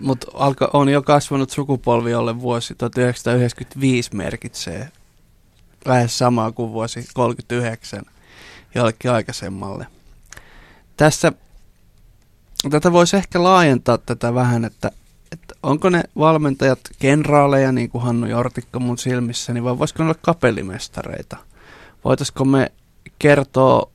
mutta 0.00 0.26
on 0.72 0.88
jo 0.88 1.02
kasvanut 1.02 1.50
sukupolvi, 1.50 2.10
jolle 2.10 2.40
vuosi 2.40 2.74
1995 2.74 4.16
merkitsee 4.16 4.88
lähes 5.84 6.18
samaa 6.18 6.52
kuin 6.52 6.72
vuosi 6.72 7.06
39 7.14 8.02
jollekin 8.74 9.10
aikaisemmalle. 9.10 9.86
Tässä, 10.96 11.32
tätä 12.70 12.92
voisi 12.92 13.16
ehkä 13.16 13.42
laajentaa 13.42 13.98
tätä 13.98 14.34
vähän, 14.34 14.64
että, 14.64 14.90
että 15.32 15.54
onko 15.62 15.90
ne 15.90 16.02
valmentajat 16.18 16.80
kenraaleja, 16.98 17.72
niin 17.72 17.90
kuin 17.90 18.04
Hannu 18.04 18.26
Jortikka 18.26 18.78
mun 18.78 18.98
silmissäni, 18.98 19.64
vai 19.64 19.78
voisiko 19.78 20.02
ne 20.02 20.08
olla 20.08 20.18
kapellimestareita– 20.22 21.36
voitaisiko 22.04 22.44
me 22.44 22.72
kertoa 23.18 23.92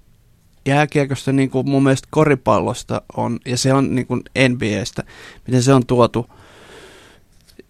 jääkiekosta 0.67 1.31
niin 1.31 1.49
kuin 1.49 1.69
mun 1.69 1.83
mielestä 1.83 2.07
koripallosta 2.11 3.01
on, 3.17 3.39
ja 3.45 3.57
se 3.57 3.73
on 3.73 3.95
niin 3.95 4.07
kuin 4.07 4.21
NBAstä, 4.49 5.03
miten 5.47 5.63
se 5.63 5.73
on 5.73 5.85
tuotu? 5.85 6.29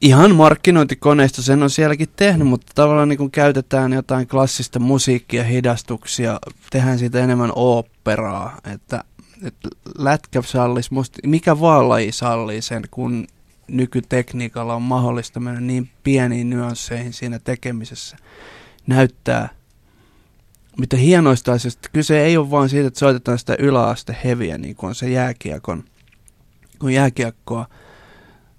Ihan 0.01 0.35
markkinointikoneista 0.35 1.41
sen 1.41 1.63
on 1.63 1.69
sielläkin 1.69 2.09
tehnyt, 2.15 2.47
mutta 2.47 2.71
tavallaan 2.75 3.09
niin 3.09 3.17
kun 3.17 3.31
käytetään 3.31 3.93
jotain 3.93 4.27
klassista 4.27 4.79
musiikkia, 4.79 5.43
hidastuksia, 5.43 6.39
tehdään 6.69 6.99
siitä 6.99 7.19
enemmän 7.19 7.51
oopperaa, 7.55 8.57
että, 8.73 9.03
että 9.43 9.69
lätkä 9.97 10.41
sallisi, 10.41 10.93
musta, 10.93 11.19
mikä 11.25 11.59
vaan 11.59 11.89
laji 11.89 12.11
sallii 12.11 12.61
sen, 12.61 12.83
kun 12.91 13.27
nykytekniikalla 13.67 14.75
on 14.75 14.81
mahdollista 14.81 15.39
mennä 15.39 15.61
niin 15.61 15.89
pieniin 16.03 16.49
nyansseihin 16.49 17.13
siinä 17.13 17.39
tekemisessä, 17.39 18.17
näyttää 18.87 19.56
mitä 20.79 20.97
hienoista 20.97 21.53
asioista. 21.53 21.89
Kyse 21.93 22.25
ei 22.25 22.37
ole 22.37 22.51
vain 22.51 22.69
siitä, 22.69 22.87
että 22.87 22.99
soitetaan 22.99 23.39
sitä 23.39 23.55
yläaste 23.59 24.17
heviä, 24.23 24.57
niin 24.57 24.75
kuin 24.75 24.87
on 24.87 24.95
se 24.95 25.09
jääkiekon, 25.09 25.83
kun 26.79 26.93
jääkiekkoa 26.93 27.65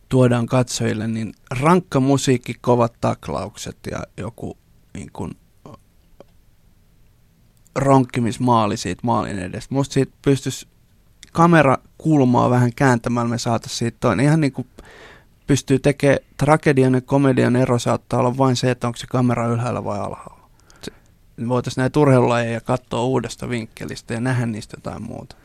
tuodaan 0.08 0.46
katsojille, 0.46 1.08
niin 1.08 1.34
rankka 1.60 2.00
musiikki, 2.00 2.54
kovat 2.60 2.94
taklaukset 3.00 3.78
ja 3.90 4.02
joku 4.16 4.58
niin 4.94 5.10
kuin, 5.12 5.36
ronkkimismaali 7.74 8.76
siitä 8.76 9.00
maalin 9.04 9.38
edestä. 9.38 9.74
Musta 9.74 9.92
siitä 9.92 10.12
pystyisi 10.22 10.68
kamera 11.32 11.78
kulmaa 11.98 12.50
vähän 12.50 12.74
kääntämällä, 12.76 13.28
me 13.28 13.38
saataisiin 13.38 13.78
siitä 13.78 13.96
toinen. 14.00 14.26
Ihan 14.26 14.40
niin 14.40 14.52
kuin 14.52 14.68
pystyy 15.46 15.78
tekemään 15.78 16.18
tragedian 16.36 16.94
ja 16.94 17.00
komedian 17.00 17.56
ero 17.56 17.78
saattaa 17.78 18.20
olla 18.20 18.38
vain 18.38 18.56
se, 18.56 18.70
että 18.70 18.86
onko 18.86 18.96
se 18.96 19.06
kamera 19.06 19.46
ylhäällä 19.46 19.84
vai 19.84 19.98
alhaalla. 19.98 20.37
Voitaisiin 21.48 21.82
näitä 21.82 22.00
urheilulajeja 22.00 22.60
katsoa 22.60 23.04
uudesta 23.04 23.48
vinkkelistä 23.48 24.14
ja 24.14 24.20
nähdä 24.20 24.46
niistä 24.46 24.76
jotain 24.76 25.02
muuta. 25.02 25.36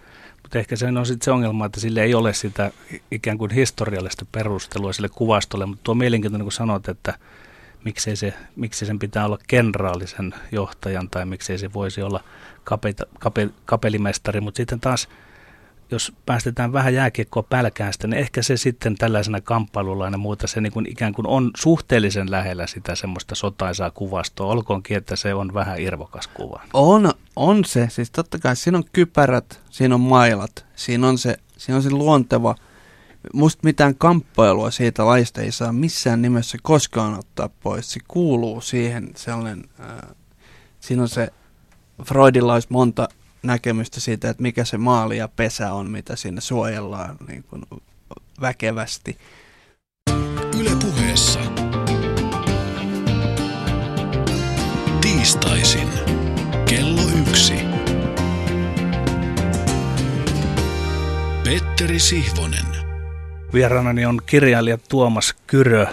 Mutta 0.41 0.59
ehkä 0.59 0.75
se 0.75 0.87
on 0.87 1.05
sitten 1.05 1.25
se 1.25 1.31
ongelma, 1.31 1.65
että 1.65 1.79
sille 1.79 2.03
ei 2.03 2.15
ole 2.15 2.33
sitä 2.33 2.71
ikään 3.11 3.37
kuin 3.37 3.51
historiallista 3.51 4.25
perustelua 4.31 4.93
sille 4.93 5.09
kuvastolle, 5.09 5.65
mutta 5.65 5.83
tuo 5.83 5.95
mielenkiintoinen, 5.95 6.45
kun 6.45 6.51
sanot, 6.51 6.87
että 6.87 7.13
miksei, 7.83 8.15
se, 8.15 8.33
miksi 8.55 8.85
sen 8.85 8.99
pitää 8.99 9.25
olla 9.25 9.37
kenraalisen 9.47 10.33
johtajan 10.51 11.09
tai 11.09 11.25
miksei 11.25 11.57
se 11.57 11.73
voisi 11.73 12.01
olla 12.01 12.23
kapeta, 12.63 13.05
kape, 13.19 13.49
kapelimestari, 13.65 14.41
mutta 14.41 14.57
sitten 14.57 14.79
taas 14.79 15.07
jos 15.91 16.13
päästetään 16.25 16.73
vähän 16.73 16.93
jääkiekkoa 16.93 17.43
pälkäästä, 17.43 18.07
niin 18.07 18.19
ehkä 18.19 18.41
se 18.41 18.57
sitten 18.57 18.95
tällaisena 18.95 19.41
kamppailulla 19.41 20.09
ja 20.09 20.17
muuta, 20.17 20.47
se 20.47 20.61
niin 20.61 20.73
kuin 20.73 20.91
ikään 20.91 21.13
kuin 21.13 21.27
on 21.27 21.51
suhteellisen 21.57 22.31
lähellä 22.31 22.67
sitä 22.67 22.95
semmoista 22.95 23.35
sotaisaa 23.35 23.91
kuvastoa, 23.91 24.51
olkoonkin, 24.51 24.97
että 24.97 25.15
se 25.15 25.33
on 25.33 25.53
vähän 25.53 25.81
irvokas 25.81 26.27
kuva. 26.27 26.61
On, 26.73 27.11
on 27.35 27.65
se, 27.65 27.87
siis 27.89 28.11
totta 28.11 28.39
kai 28.39 28.55
siinä 28.55 28.77
on 28.77 28.83
kypärät, 28.93 29.61
siinä 29.69 29.95
on 29.95 30.01
mailat, 30.01 30.65
siinä 30.75 31.07
on 31.07 31.17
se, 31.17 31.37
siinä 31.57 31.77
on 31.77 31.83
se 31.83 31.91
luonteva, 31.91 32.55
musta 33.33 33.59
mitään 33.63 33.95
kamppailua 33.95 34.71
siitä 34.71 35.05
laista 35.05 35.41
ei 35.41 35.51
saa 35.51 35.73
missään 35.73 36.21
nimessä 36.21 36.57
koskaan 36.61 37.19
ottaa 37.19 37.49
pois, 37.63 37.91
se 37.91 37.99
kuuluu 38.07 38.61
siihen 38.61 39.11
sellainen, 39.15 39.63
äh, 39.79 40.15
siinä 40.79 41.01
on 41.01 41.09
se, 41.09 41.29
Freudilla 42.05 42.53
olisi 42.53 42.67
monta 42.71 43.09
näkemystä 43.43 43.99
siitä, 43.99 44.29
että 44.29 44.43
mikä 44.43 44.65
se 44.65 44.77
maali 44.77 45.17
ja 45.17 45.27
pesä 45.27 45.73
on, 45.73 45.91
mitä 45.91 46.15
sinne 46.15 46.41
suojellaan 46.41 47.17
niin 47.27 47.43
kuin 47.43 47.63
väkevästi. 48.41 49.17
Yle 50.59 50.71
puheessa. 50.81 51.39
Tiistaisin. 55.01 55.87
Kello 56.69 57.01
yksi. 57.29 57.53
Petteri 61.43 61.99
Sihvonen. 61.99 62.65
Vieraanani 63.53 64.05
on 64.05 64.21
kirjailija 64.25 64.77
Tuomas 64.77 65.35
Kyrö. 65.47 65.85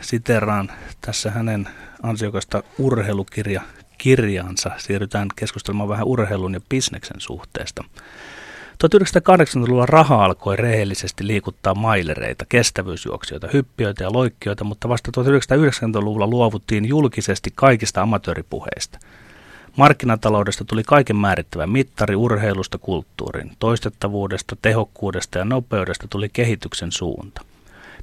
Siteraan 0.00 0.72
tässä 1.00 1.30
hänen 1.30 1.68
ansiokasta 2.02 2.62
urheilukirja 2.78 3.62
kirjaansa. 3.98 4.70
Siirrytään 4.76 5.28
keskustelemaan 5.36 5.88
vähän 5.88 6.06
urheilun 6.06 6.54
ja 6.54 6.60
bisneksen 6.68 7.20
suhteesta. 7.20 7.84
1980-luvulla 8.74 9.86
raha 9.86 10.24
alkoi 10.24 10.56
rehellisesti 10.56 11.26
liikuttaa 11.26 11.74
mailereita, 11.74 12.44
kestävyysjuoksijoita, 12.48 13.48
hyppiöitä 13.52 14.04
ja 14.04 14.12
loikkijoita, 14.12 14.64
mutta 14.64 14.88
vasta 14.88 15.10
1990-luvulla 15.20 16.26
luovuttiin 16.26 16.84
julkisesti 16.84 17.52
kaikista 17.54 18.02
amatööripuheista. 18.02 18.98
Markkinataloudesta 19.76 20.64
tuli 20.64 20.82
kaiken 20.82 21.16
määrittävä 21.16 21.66
mittari 21.66 22.16
urheilusta 22.16 22.78
kulttuurin. 22.78 23.52
Toistettavuudesta, 23.58 24.56
tehokkuudesta 24.62 25.38
ja 25.38 25.44
nopeudesta 25.44 26.08
tuli 26.08 26.28
kehityksen 26.28 26.92
suunta. 26.92 27.42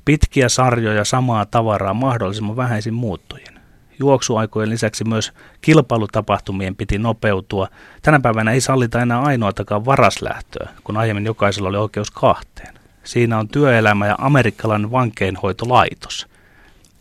Pitkiä 0.05 0.49
sarjoja 0.49 1.05
samaa 1.05 1.45
tavaraa 1.45 1.93
mahdollisimman 1.93 2.55
vähäisin 2.55 2.93
muuttujin 2.93 3.60
juoksuaikojen 4.01 4.69
lisäksi 4.69 5.03
myös 5.03 5.33
kilpailutapahtumien 5.61 6.75
piti 6.75 6.97
nopeutua. 6.97 7.67
Tänä 8.01 8.19
päivänä 8.19 8.51
ei 8.51 8.61
sallita 8.61 9.01
enää 9.01 9.21
ainoatakaan 9.21 9.85
varaslähtöä, 9.85 10.69
kun 10.83 10.97
aiemmin 10.97 11.25
jokaisella 11.25 11.69
oli 11.69 11.77
oikeus 11.77 12.11
kahteen. 12.11 12.73
Siinä 13.03 13.37
on 13.39 13.47
työelämä 13.47 14.07
ja 14.07 14.15
amerikkalainen 14.17 14.91
vankeinhoitolaitos. 14.91 16.27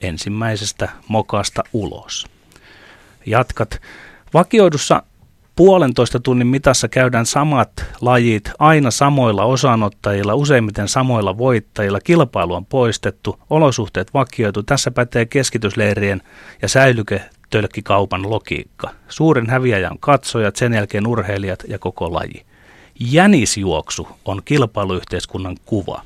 Ensimmäisestä 0.01 0.89
mokasta 1.09 1.63
ulos. 1.73 2.27
Jatkat. 3.27 3.81
Vakioidussa 4.35 5.03
puolentoista 5.61 6.21
tunnin 6.21 6.47
mitassa 6.47 6.89
käydään 6.89 7.27
samat 7.27 7.85
lajit 8.01 8.51
aina 8.59 8.91
samoilla 8.91 9.45
osanottajilla, 9.45 10.35
useimmiten 10.35 10.89
samoilla 10.89 11.39
voittajilla. 11.39 12.01
Kilpailu 12.01 12.55
on 12.55 12.67
poistettu, 12.67 13.41
olosuhteet 13.51 14.15
vakioitu. 14.15 14.63
Tässä 14.63 14.91
pätee 14.91 15.27
keskitysleirien 15.27 16.23
ja 16.63 16.69
säilyketölkkikaupan 16.69 18.31
logiikka. 18.31 18.91
Suurin 19.09 19.51
häviäjä 19.51 19.91
on 19.91 19.99
katsojat, 19.99 20.57
sen 20.57 20.73
jälkeen 20.73 21.07
urheilijat 21.07 21.65
ja 21.69 21.79
koko 21.79 22.13
laji. 22.13 22.43
Jänisjuoksu 23.01 24.09
on 24.25 24.43
kilpailuyhteiskunnan 24.45 25.57
kuva. 25.65 26.03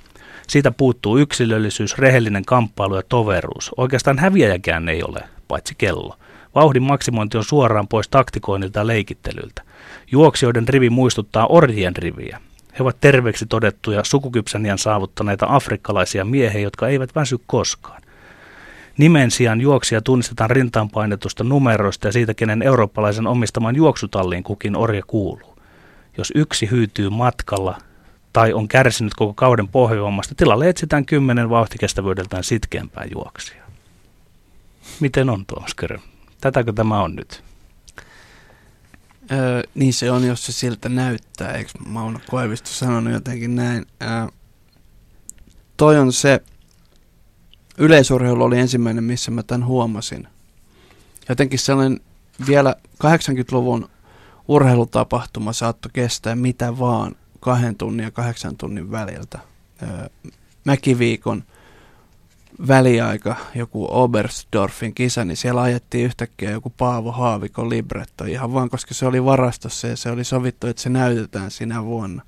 Siitä 0.48 0.70
puuttuu 0.70 1.18
yksilöllisyys, 1.18 1.98
rehellinen 1.98 2.44
kamppailu 2.44 2.96
ja 2.96 3.02
toveruus. 3.08 3.70
Oikeastaan 3.76 4.18
häviäjäkään 4.18 4.88
ei 4.88 5.02
ole, 5.02 5.20
paitsi 5.48 5.74
kello. 5.78 6.16
Vauhdin 6.54 6.82
maksimointi 6.82 7.38
on 7.38 7.44
suoraan 7.44 7.88
pois 7.88 8.08
taktikoinnilta 8.08 8.78
ja 8.78 8.86
leikittelyltä. 8.86 9.62
Juoksijoiden 10.12 10.68
rivi 10.68 10.90
muistuttaa 10.90 11.46
orjien 11.46 11.96
riviä. 11.96 12.40
He 12.78 12.82
ovat 12.82 13.00
terveeksi 13.00 13.46
todettuja 13.46 14.04
sukukypsäniän 14.04 14.78
saavuttaneita 14.78 15.46
afrikkalaisia 15.48 16.24
miehiä, 16.24 16.60
jotka 16.60 16.88
eivät 16.88 17.14
väsy 17.14 17.38
koskaan. 17.46 18.02
Nimen 18.98 19.30
sijaan 19.30 19.60
juoksija 19.60 20.02
tunnistetaan 20.02 20.50
rintaan 20.50 20.90
painetusta 20.90 21.44
numeroista 21.44 22.08
ja 22.08 22.12
siitä, 22.12 22.34
kenen 22.34 22.62
eurooppalaisen 22.62 23.26
omistaman 23.26 23.76
juoksutalliin 23.76 24.42
kukin 24.42 24.76
orja 24.76 25.02
kuuluu. 25.06 25.58
Jos 26.18 26.32
yksi 26.34 26.70
hyytyy 26.70 27.10
matkalla 27.10 27.78
tai 28.32 28.52
on 28.52 28.68
kärsinyt 28.68 29.14
koko 29.14 29.34
kauden 29.34 29.68
pohjoimmasta, 29.68 30.34
tilalle 30.34 30.68
etsitään 30.68 31.06
kymmenen 31.06 31.50
vauhtikestävyydeltään 31.50 32.44
sitkeämpää 32.44 33.04
juoksia. 33.14 33.64
Miten 35.00 35.30
on 35.30 35.46
Tuomas 35.46 35.74
Körö? 35.74 35.98
Tätäkö 36.44 36.72
tämä 36.72 37.02
on 37.02 37.16
nyt? 37.16 37.44
Öö, 39.32 39.62
niin 39.74 39.92
se 39.92 40.10
on, 40.10 40.24
jos 40.24 40.46
se 40.46 40.52
siltä 40.52 40.88
näyttää. 40.88 41.52
Eikö 41.52 41.70
Mauno 41.86 42.20
Koivisto 42.30 42.68
sanonut 42.68 43.12
jotenkin 43.12 43.56
näin? 43.56 43.86
Öö, 44.02 44.26
toi 45.76 45.98
on 45.98 46.12
se, 46.12 46.40
yleisurheilu 47.78 48.44
oli 48.44 48.58
ensimmäinen, 48.58 49.04
missä 49.04 49.30
mä 49.30 49.42
tämän 49.42 49.66
huomasin. 49.66 50.28
Jotenkin 51.28 51.58
sellainen 51.58 52.00
vielä 52.46 52.76
80-luvun 53.04 53.88
urheilutapahtuma 54.48 55.52
saattoi 55.52 55.90
kestää 55.92 56.36
mitä 56.36 56.78
vaan 56.78 57.16
kahden 57.40 57.76
tunnin 57.76 58.04
ja 58.04 58.10
kahdeksan 58.10 58.56
tunnin 58.56 58.90
väliltä. 58.90 59.38
Öö, 59.82 60.08
mäkiviikon 60.64 61.44
väliaika, 62.68 63.36
joku 63.54 63.86
Oberstdorfin 63.90 64.94
kisa, 64.94 65.24
niin 65.24 65.36
siellä 65.36 65.62
ajettiin 65.62 66.04
yhtäkkiä 66.04 66.50
joku 66.50 66.70
Paavo 66.70 67.12
Haavikon 67.12 67.70
libretto 67.70 68.24
ihan 68.24 68.52
vaan, 68.54 68.70
koska 68.70 68.94
se 68.94 69.06
oli 69.06 69.24
varastossa 69.24 69.88
ja 69.88 69.96
se 69.96 70.10
oli 70.10 70.24
sovittu, 70.24 70.66
että 70.66 70.82
se 70.82 70.88
näytetään 70.88 71.50
sinä 71.50 71.84
vuonna. 71.84 72.22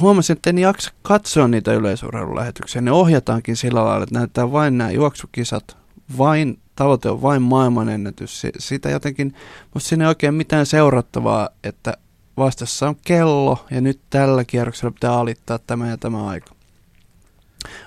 Huomasin, 0.00 0.36
että 0.36 0.50
en 0.50 0.58
jaksa 0.58 0.92
katsoa 1.02 1.48
niitä 1.48 1.72
yleisurheilulähetyksiä. 1.72 2.82
Ne 2.82 2.92
ohjataankin 2.92 3.56
sillä 3.56 3.84
lailla, 3.84 4.02
että 4.02 4.18
näyttää 4.18 4.52
vain 4.52 4.78
nämä 4.78 4.90
juoksukisat, 4.90 5.76
vain, 6.18 6.58
tavoite 6.76 7.08
on 7.10 7.22
vain 7.22 7.42
maailmanennätys. 7.42 8.42
Sitä 8.58 8.90
jotenkin, 8.90 9.34
mutta 9.74 9.88
siinä 9.88 10.04
ei 10.04 10.08
oikein 10.08 10.34
mitään 10.34 10.66
seurattavaa, 10.66 11.48
että 11.64 11.96
vastassa 12.36 12.88
on 12.88 12.96
kello 13.04 13.66
ja 13.70 13.80
nyt 13.80 14.00
tällä 14.10 14.44
kierroksella 14.44 14.92
pitää 14.92 15.18
alittaa 15.18 15.58
tämä 15.58 15.88
ja 15.88 15.96
tämä 15.96 16.26
aika 16.26 16.53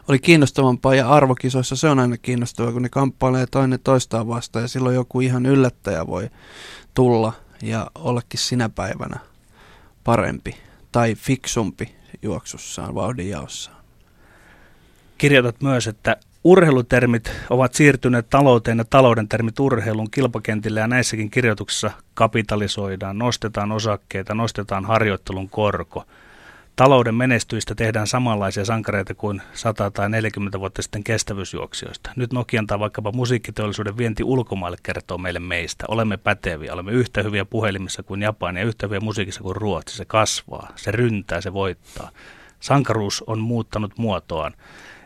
oli 0.08 0.20
kiinnostavampaa 0.20 0.96
ja 0.96 1.10
arvokisoissa 1.10 1.76
se 1.76 1.90
on 1.90 2.00
aina 2.00 2.18
kiinnostavaa, 2.18 2.72
kun 2.72 2.82
ne 2.82 2.90
kamppailee 2.90 3.46
toinen 3.46 3.80
toistaan 3.80 4.28
vastaan 4.28 4.64
ja 4.64 4.68
silloin 4.68 4.96
joku 4.96 5.22
ihan 5.22 5.46
yllättäjä 5.46 6.08
voi 6.08 6.30
tulla 6.94 7.34
ja 7.62 7.92
ollakin 7.96 8.40
sinä 8.40 8.70
päivänä 8.70 9.20
parempi 10.04 10.56
tai 10.92 11.16
fiksumpi 11.16 11.96
juoksussaan, 12.22 12.96
vauhdinjaossaan. 12.96 13.78
kirjoitat 15.18 15.62
myös, 15.62 15.88
että 15.88 16.18
urheilutermit 16.44 17.32
ovat 17.50 17.74
siirtyneet 17.74 18.30
talouteen 18.30 18.78
ja 18.78 18.86
talouden 18.86 19.28
termit 19.28 19.60
urheilun 19.60 20.12
kilpakentille 20.12 20.80
ja 20.80 20.88
näissäkin 20.88 21.30
kirjoituksissa 21.30 21.92
kapitalisoidaan, 22.14 23.18
nostetaan 23.18 23.72
osakkeita, 23.72 24.36
nostetaan 24.36 24.86
harjoittelun 24.86 25.50
korko. 25.50 26.06
Talouden 26.78 27.16
menestyistä 27.16 27.76
tehdään 27.76 28.08
samanlaisia 28.08 28.66
sankareita 28.66 29.14
kuin 29.14 29.42
100 29.54 29.92
tai 29.92 30.10
40 30.10 30.60
vuotta 30.60 30.82
sitten 30.82 31.04
kestävyysjuoksijoista. 31.04 32.10
Nyt 32.16 32.34
Nokian 32.34 32.68
tai 32.68 32.80
vaikkapa 32.80 33.12
musiikkiteollisuuden 33.12 33.98
vienti 33.98 34.24
ulkomaille 34.24 34.78
kertoo 34.84 35.18
meille 35.18 35.40
meistä. 35.40 35.86
Olemme 35.88 36.18
päteviä, 36.18 36.74
olemme 36.74 36.92
yhtä 36.92 37.24
hyviä 37.24 37.46
puhelimissa 37.46 38.04
kuin 38.04 38.22
Japani 38.22 38.60
ja 38.60 38.66
yhtä 38.66 38.88
hyviä 38.88 39.00
musiikissa 39.00 39.42
kuin 39.44 39.56
Ruotsi. 39.56 39.98
Se 39.98 40.06
kasvaa, 40.06 40.72
se 40.76 40.92
ryntää, 40.92 41.42
se 41.42 41.54
voittaa. 41.54 42.10
Sankaruus 42.60 43.24
on 43.28 43.40
muuttanut 43.40 43.98
muotoaan. 43.98 44.54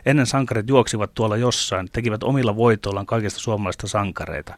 Ennen 0.06 0.26
sankarit 0.26 0.68
juoksivat 0.68 1.14
tuolla 1.14 1.36
jossain, 1.36 1.88
tekivät 1.92 2.22
omilla 2.22 2.56
voitoillaan 2.56 3.06
kaikista 3.06 3.40
suomalaista 3.40 3.88
sankareita. 3.88 4.54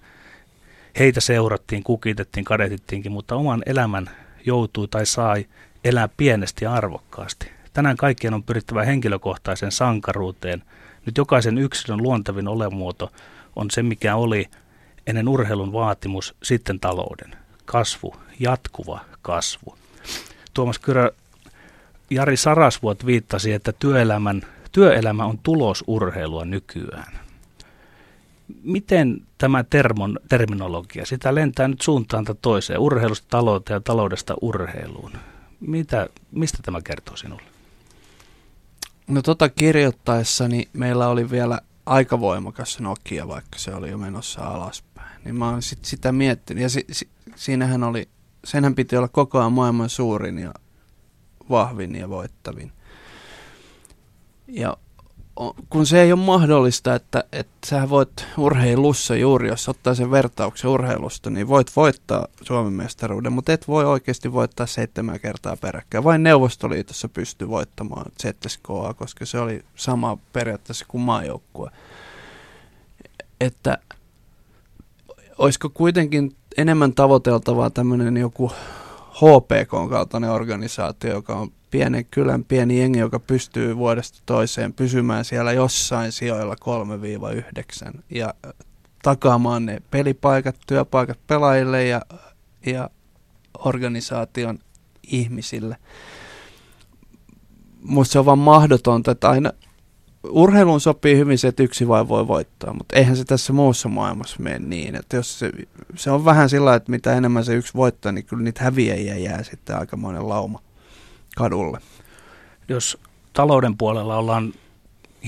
Heitä 0.99 1.21
seurattiin, 1.21 1.83
kukitettiin, 1.83 2.45
kadetittiinkin, 2.45 3.13
mutta 3.13 3.37
oman 3.37 3.63
elämän 3.67 4.11
joutui 4.47 4.89
tai 4.89 5.07
sai 5.07 5.47
elää 5.85 6.09
pienesti 6.17 6.65
ja 6.65 6.73
arvokkaasti. 6.73 7.51
Tänään 7.73 7.97
kaikkien 7.97 8.35
on 8.35 8.43
pyrittävä 8.43 8.85
henkilökohtaisen 8.85 9.73
sankaruuteen. 9.73 10.63
Nyt 11.07 11.17
jokaisen 11.17 11.59
yksilön 11.59 12.03
luontevin 12.03 12.49
olemuoto 12.49 13.13
on 13.57 13.71
se, 13.71 13.83
mikä 13.83 14.17
oli 14.17 14.49
ennen 15.07 15.29
urheilun 15.29 15.73
vaatimus, 15.73 16.35
sitten 16.43 16.81
talouden. 16.81 17.37
Kasvu, 17.65 18.15
jatkuva 18.41 19.01
kasvu. 19.23 19.79
Tuomas 20.55 20.79
Kyrö, 20.79 21.11
Jari 22.11 22.37
Sarasvuot 22.37 23.07
viittasi, 23.07 23.53
että 23.53 23.73
työelämän 23.73 24.43
työelämä 24.75 25.25
on 25.25 25.39
tulosurheilua 25.43 26.45
nykyään. 26.45 27.19
Miten 28.63 29.21
tämä 29.39 29.65
termon, 29.65 30.19
terminologia, 30.29 31.07
sitä 31.07 31.35
lentää 31.35 31.69
nyt 31.69 31.81
suuntaan 31.81 32.25
toiseen, 32.43 32.81
urheilusta 32.81 33.27
talouteen 33.31 33.77
ja 33.77 33.81
taloudesta 33.81 34.35
urheiluun. 34.41 35.13
Mitä, 35.67 36.09
mistä 36.33 36.59
tämä 36.63 36.81
kertoo 36.83 37.17
sinulle? 37.17 37.43
No 39.07 39.23
tota 39.23 39.49
kirjoittaessani 39.49 40.69
meillä 40.73 41.09
oli 41.09 41.31
vielä 41.31 41.61
aika 41.87 42.21
voimakas 42.21 42.81
Nokia, 42.81 43.29
vaikka 43.29 43.59
se 43.59 43.75
oli 43.75 43.91
jo 43.91 43.99
menossa 43.99 44.41
alaspäin. 44.41 45.25
Niin 45.25 45.35
mä 45.35 45.51
oon 45.51 45.63
sit 45.63 45.85
sitä 45.85 46.13
miettinyt. 46.13 46.63
Ja 46.63 46.69
si, 46.69 46.85
si, 46.93 47.09
siinähän 47.37 47.83
oli, 47.83 48.09
senhän 48.45 48.75
piti 48.75 48.97
olla 48.97 49.09
koko 49.09 49.39
ajan 49.39 49.53
maailman 49.53 49.89
suurin 49.89 50.39
ja 50.39 50.55
vahvin 51.51 51.95
ja 51.95 52.09
voittavin. 52.09 52.73
Ja 54.49 54.77
kun 55.71 55.87
se 55.87 56.03
ei 56.03 56.13
ole 56.13 56.21
mahdollista, 56.21 56.95
että, 56.95 57.25
että 57.33 57.67
sä 57.67 57.91
voit 57.91 58.27
urheilussa 58.39 59.17
juuri, 59.17 59.49
jos 59.49 59.69
ottaa 59.69 59.95
sen 59.95 60.11
vertauksen 60.11 60.71
urheilusta, 60.71 61.31
niin 61.31 61.49
voit 61.49 61.71
voittaa 61.77 62.27
Suomen 62.43 62.73
mestaruuden, 62.73 63.33
mutta 63.33 63.53
et 63.53 63.69
voi 63.69 63.85
oikeasti 63.85 64.33
voittaa 64.33 64.67
seitsemän 64.67 65.21
kertaa 65.21 65.57
peräkkäin. 65.57 66.05
Vain 66.05 66.23
Neuvostoliitossa 66.23 67.09
pystyy 67.09 67.49
voittamaan 67.49 68.07
ZSKA, 68.23 68.95
koska 68.95 69.27
se 69.27 69.39
oli 69.39 69.65
sama 69.77 70.19
periaatteessa 70.33 70.85
kuin 70.89 71.03
maajoukkue. 71.03 71.71
Että 73.41 73.79
olisiko 75.39 75.71
kuitenkin 75.71 76.37
enemmän 76.57 76.95
tavoiteltavaa 76.95 77.71
tämmöinen 77.71 78.17
joku 78.17 78.53
HPK 79.15 79.91
kaltainen 79.91 80.31
organisaatio, 80.31 81.13
joka 81.13 81.35
on 81.35 81.53
pienen 81.71 82.05
kylän 82.05 82.45
pieni 82.45 82.79
jengi, 82.79 82.99
joka 82.99 83.21
pystyy 83.21 83.77
vuodesta 83.77 84.19
toiseen 84.27 84.73
pysymään 84.73 85.25
siellä 85.25 85.53
jossain 85.53 86.13
sijoilla 86.13 86.55
3-9 87.95 88.01
ja 88.11 88.35
takaamaan 89.03 89.67
ne 89.67 89.83
pelipaikat, 89.91 90.57
työpaikat 90.67 91.19
pelaajille 91.27 91.85
ja, 91.85 92.01
ja 92.67 92.91
organisaation 93.59 94.59
ihmisille. 95.07 95.77
Mutta 97.83 98.13
se 98.13 98.19
on 98.19 98.27
vaan 98.27 98.39
mahdotonta, 98.39 99.11
että 99.11 99.31
aina 99.31 99.53
urheiluun 100.29 100.81
sopii 100.81 101.17
hyvin 101.17 101.39
se, 101.39 101.49
että 101.49 101.63
yksi 101.63 101.89
vai 101.89 102.09
voi 102.09 102.29
voittaa, 102.29 102.73
mutta 102.73 102.97
eihän 102.97 103.17
se 103.17 103.25
tässä 103.25 103.53
muussa 103.53 103.89
maailmassa 103.89 104.37
mene 104.39 104.59
niin. 104.59 104.97
Että 104.97 105.17
jos 105.17 105.39
se, 105.39 105.53
se 105.97 106.11
on 106.11 106.25
vähän 106.25 106.49
sillä 106.49 106.75
että 106.75 106.91
mitä 106.91 107.17
enemmän 107.17 107.45
se 107.45 107.55
yksi 107.55 107.75
voittaa, 107.75 108.13
niin 108.13 108.25
kyllä 108.25 108.43
niitä 108.43 108.65
häviäjiä 108.65 109.17
jää 109.17 109.43
sitten 109.43 109.79
aika 109.79 109.97
monen 109.97 110.29
lauma 110.29 110.61
kadulle. 111.37 111.79
Jos 112.69 112.99
talouden 113.33 113.77
puolella 113.77 114.17
ollaan 114.17 114.55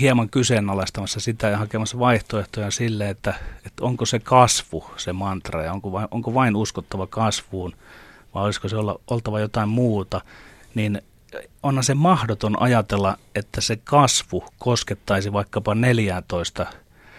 hieman 0.01 0.29
kyseenalaistamassa 0.29 1.21
sitä 1.21 1.49
ja 1.49 1.59
hakemassa 1.59 1.99
vaihtoehtoja 1.99 2.71
sille, 2.71 3.11
että, 3.11 3.35
että 3.67 3.85
onko 3.85 4.07
se 4.07 4.19
kasvu 4.19 4.85
se 4.97 5.13
mantra 5.13 5.63
ja 5.63 5.73
onko 5.73 5.93
vain, 5.93 6.09
onko 6.11 6.35
vain 6.35 6.57
uskottava 6.57 7.07
kasvuun 7.07 7.73
vai 8.35 8.45
olisiko 8.45 8.69
se 8.69 8.77
olla, 8.77 9.01
oltava 9.11 9.41
jotain 9.41 9.69
muuta, 9.69 10.21
niin 10.75 11.03
onhan 11.63 11.85
se 11.85 11.95
mahdoton 11.95 12.63
ajatella, 12.63 13.19
että 13.35 13.61
se 13.61 13.77
kasvu 13.77 14.45
koskettaisi 14.59 15.33
vaikkapa 15.33 15.75
14 15.75 16.67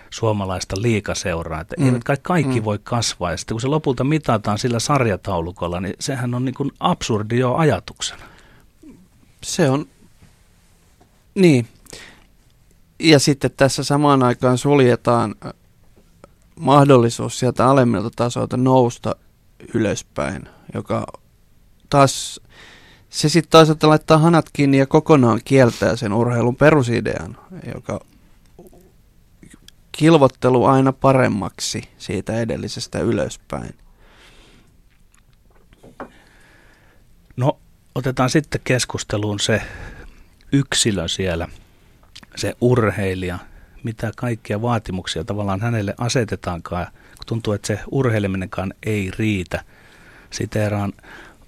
suomalaista 0.09 0.75
liikaseuraa. 0.81 1.61
Että 1.61 1.75
mm. 1.79 1.85
eivät 1.85 2.03
kai 2.03 2.17
kaikki 2.21 2.59
mm. 2.59 2.65
voi 2.65 2.79
kasvaa. 2.83 3.31
Ja 3.31 3.37
sitten 3.37 3.55
kun 3.55 3.61
se 3.61 3.67
lopulta 3.67 4.03
mitataan 4.03 4.57
sillä 4.57 4.79
sarjataulukolla, 4.79 5.79
niin 5.79 5.95
sehän 5.99 6.33
on 6.33 6.45
niin 6.45 6.55
kuin 6.55 6.71
absurdi 6.79 7.39
jo 7.39 7.55
ajatuksena. 7.55 8.23
Se 9.43 9.69
on, 9.69 9.85
niin. 11.35 11.67
Ja 12.99 13.19
sitten 13.19 13.51
tässä 13.57 13.83
samaan 13.83 14.23
aikaan 14.23 14.57
suljetaan 14.57 15.35
äh, 15.45 15.53
mahdollisuus 16.59 17.39
sieltä 17.39 17.69
alemmilta 17.69 18.09
tasoilta 18.15 18.57
nousta 18.57 19.15
ylöspäin, 19.73 20.49
joka 20.73 21.05
taas 21.89 22.41
se 23.09 23.29
sitten 23.29 23.51
toisaalta 23.51 23.89
laittaa 23.89 24.17
hanat 24.17 24.45
kiinni 24.53 24.77
ja 24.77 24.85
kokonaan 24.85 25.41
kieltää 25.45 25.95
sen 25.95 26.13
urheilun 26.13 26.55
perusidean, 26.55 27.37
joka 27.75 27.99
kilvottelu 29.91 30.65
aina 30.65 30.93
paremmaksi 30.93 31.81
siitä 31.97 32.39
edellisestä 32.39 32.99
ylöspäin. 32.99 33.75
No, 37.37 37.59
otetaan 37.95 38.29
sitten 38.29 38.61
keskusteluun 38.63 39.39
se 39.39 39.61
yksilö 40.51 41.07
siellä, 41.07 41.47
se 42.35 42.53
urheilija, 42.61 43.39
mitä 43.83 44.11
kaikkia 44.15 44.61
vaatimuksia 44.61 45.23
tavallaan 45.23 45.61
hänelle 45.61 45.95
asetetaankaan, 45.97 46.87
kun 47.17 47.25
tuntuu, 47.25 47.53
että 47.53 47.67
se 47.67 47.79
urheileminenkaan 47.91 48.73
ei 48.83 49.11
riitä. 49.17 49.63
Siteeraan 50.29 50.93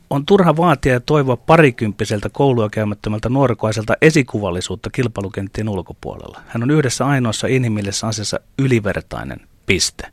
on 0.10 0.26
turha 0.26 0.58
vaatia 0.58 0.94
ja 0.94 1.00
toivoa 1.00 1.38
parikymppiseltä 1.38 2.30
koulua 2.30 2.70
käymättömältä 2.70 3.30
nuorkoaiselta 3.30 3.94
esikuvallisuutta 4.02 4.90
kilpailukenttien 4.90 5.70
ulkopuolella. 5.70 6.42
Hän 6.48 6.64
on 6.64 6.72
yhdessä 6.72 7.06
ainoassa 7.06 7.48
inhimillisessä 7.48 8.08
asiassa 8.08 8.40
ylivertainen 8.60 9.40
piste. 9.66 10.08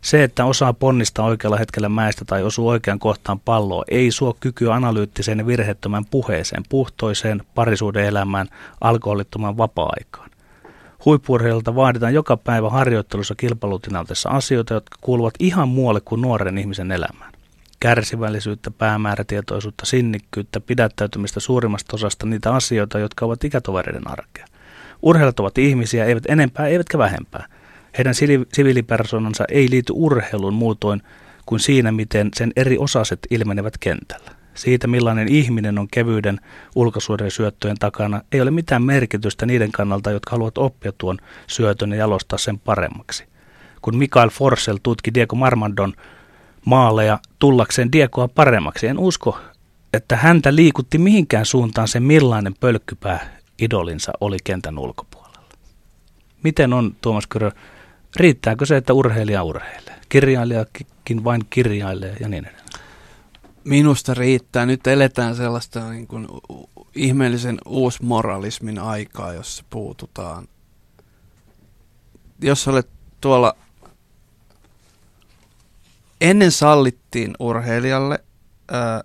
Se, 0.00 0.24
että 0.24 0.44
osaa 0.44 0.72
ponnistaa 0.72 1.26
oikealla 1.26 1.56
hetkellä 1.56 1.88
mäestä 1.88 2.24
tai 2.24 2.42
osuu 2.42 2.68
oikean 2.68 2.98
kohtaan 2.98 3.40
palloa, 3.40 3.84
ei 3.90 4.10
suo 4.10 4.36
kykyä 4.40 4.74
analyyttiseen 4.74 5.38
ja 5.38 5.46
virheettömään 5.46 6.04
puheeseen, 6.04 6.62
puhtoiseen 6.68 7.42
parisuuden 7.54 8.04
elämään, 8.04 8.48
alkoholittomaan 8.80 9.56
vapaa-aikaan. 9.56 10.30
Huippurheilulta 11.04 11.74
vaaditaan 11.74 12.14
joka 12.14 12.36
päivä 12.36 12.70
harjoittelussa 12.70 13.34
kilpailutilanteessa 13.34 14.28
asioita, 14.28 14.74
jotka 14.74 14.98
kuuluvat 15.00 15.34
ihan 15.38 15.68
muualle 15.68 16.00
kuin 16.00 16.20
nuoren 16.20 16.58
ihmisen 16.58 16.92
elämään 16.92 17.33
kärsivällisyyttä, 17.84 18.70
päämäärätietoisuutta, 18.70 19.86
sinnikkyyttä, 19.86 20.60
pidättäytymistä 20.60 21.40
suurimmasta 21.40 21.96
osasta 21.96 22.26
niitä 22.26 22.54
asioita, 22.54 22.98
jotka 22.98 23.26
ovat 23.26 23.44
ikätovereiden 23.44 24.10
arkea. 24.10 24.46
Urheilut 25.02 25.40
ovat 25.40 25.58
ihmisiä, 25.58 26.04
eivät 26.04 26.24
enempää, 26.28 26.66
eivätkä 26.66 26.98
vähempää. 26.98 27.46
Heidän 27.98 28.14
siviilipersonansa 28.52 29.44
ei 29.48 29.70
liity 29.70 29.92
urheiluun 29.96 30.54
muutoin 30.54 31.02
kuin 31.46 31.60
siinä, 31.60 31.92
miten 31.92 32.28
sen 32.36 32.52
eri 32.56 32.78
osaset 32.78 33.18
ilmenevät 33.30 33.78
kentällä. 33.78 34.30
Siitä, 34.54 34.86
millainen 34.86 35.28
ihminen 35.28 35.78
on 35.78 35.88
kevyyden 35.88 36.40
ulkosuuden 36.74 37.30
syöttöjen 37.30 37.76
takana, 37.80 38.22
ei 38.32 38.40
ole 38.40 38.50
mitään 38.50 38.82
merkitystä 38.82 39.46
niiden 39.46 39.72
kannalta, 39.72 40.10
jotka 40.10 40.30
haluavat 40.30 40.58
oppia 40.58 40.92
tuon 40.98 41.18
syötön 41.46 41.90
ja 41.90 41.96
jalostaa 41.96 42.38
sen 42.38 42.58
paremmaksi. 42.58 43.24
Kun 43.82 43.96
Mikael 43.96 44.30
Forsell 44.30 44.78
tutki 44.82 45.14
Diego 45.14 45.36
Marmandon 45.36 45.92
maaleja 46.64 47.18
tullakseen 47.38 47.92
Diegoa 47.92 48.28
paremmaksi. 48.28 48.86
En 48.86 48.98
usko, 48.98 49.38
että 49.92 50.16
häntä 50.16 50.54
liikutti 50.54 50.98
mihinkään 50.98 51.46
suuntaan 51.46 51.88
se 51.88 52.00
millainen 52.00 52.54
pölkkypää 52.60 53.38
idolinsa 53.58 54.12
oli 54.20 54.36
kentän 54.44 54.78
ulkopuolella. 54.78 55.48
Miten 56.42 56.72
on, 56.72 56.96
Tuomas 57.00 57.26
Kyrö, 57.26 57.50
riittääkö 58.16 58.66
se, 58.66 58.76
että 58.76 58.92
urheilija 58.92 59.42
urheilee? 59.42 60.00
Kirjailijakin 60.08 61.24
vain 61.24 61.42
kirjailee 61.50 62.16
ja 62.20 62.28
niin 62.28 62.44
edelleen. 62.44 62.64
Minusta 63.64 64.14
riittää. 64.14 64.66
Nyt 64.66 64.86
eletään 64.86 65.36
sellaista 65.36 65.90
niin 65.90 66.06
kuin 66.06 66.26
ihmeellisen 66.94 67.58
uusmoralismin 67.66 68.78
aikaa, 68.78 69.32
jossa 69.32 69.64
puututaan 69.70 70.48
jos 72.42 72.68
olet 72.68 72.88
tuolla, 73.20 73.56
ennen 76.20 76.52
sallittiin 76.52 77.34
urheilijalle, 77.38 78.18
ää, 78.70 79.04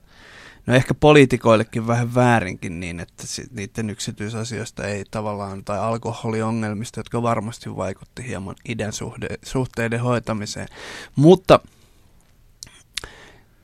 no 0.65 0.75
ehkä 0.75 0.93
poliitikoillekin 0.93 1.87
vähän 1.87 2.15
väärinkin 2.15 2.79
niin, 2.79 2.99
että 2.99 3.23
niiden 3.51 3.89
yksityisasioista 3.89 4.83
ei 4.83 5.03
tavallaan, 5.11 5.63
tai 5.63 5.79
alkoholiongelmista, 5.79 6.99
jotka 6.99 7.21
varmasti 7.21 7.75
vaikutti 7.75 8.27
hieman 8.27 8.55
idän 8.69 8.91
suhteiden 9.43 10.01
hoitamiseen. 10.01 10.67
Mutta 11.15 11.59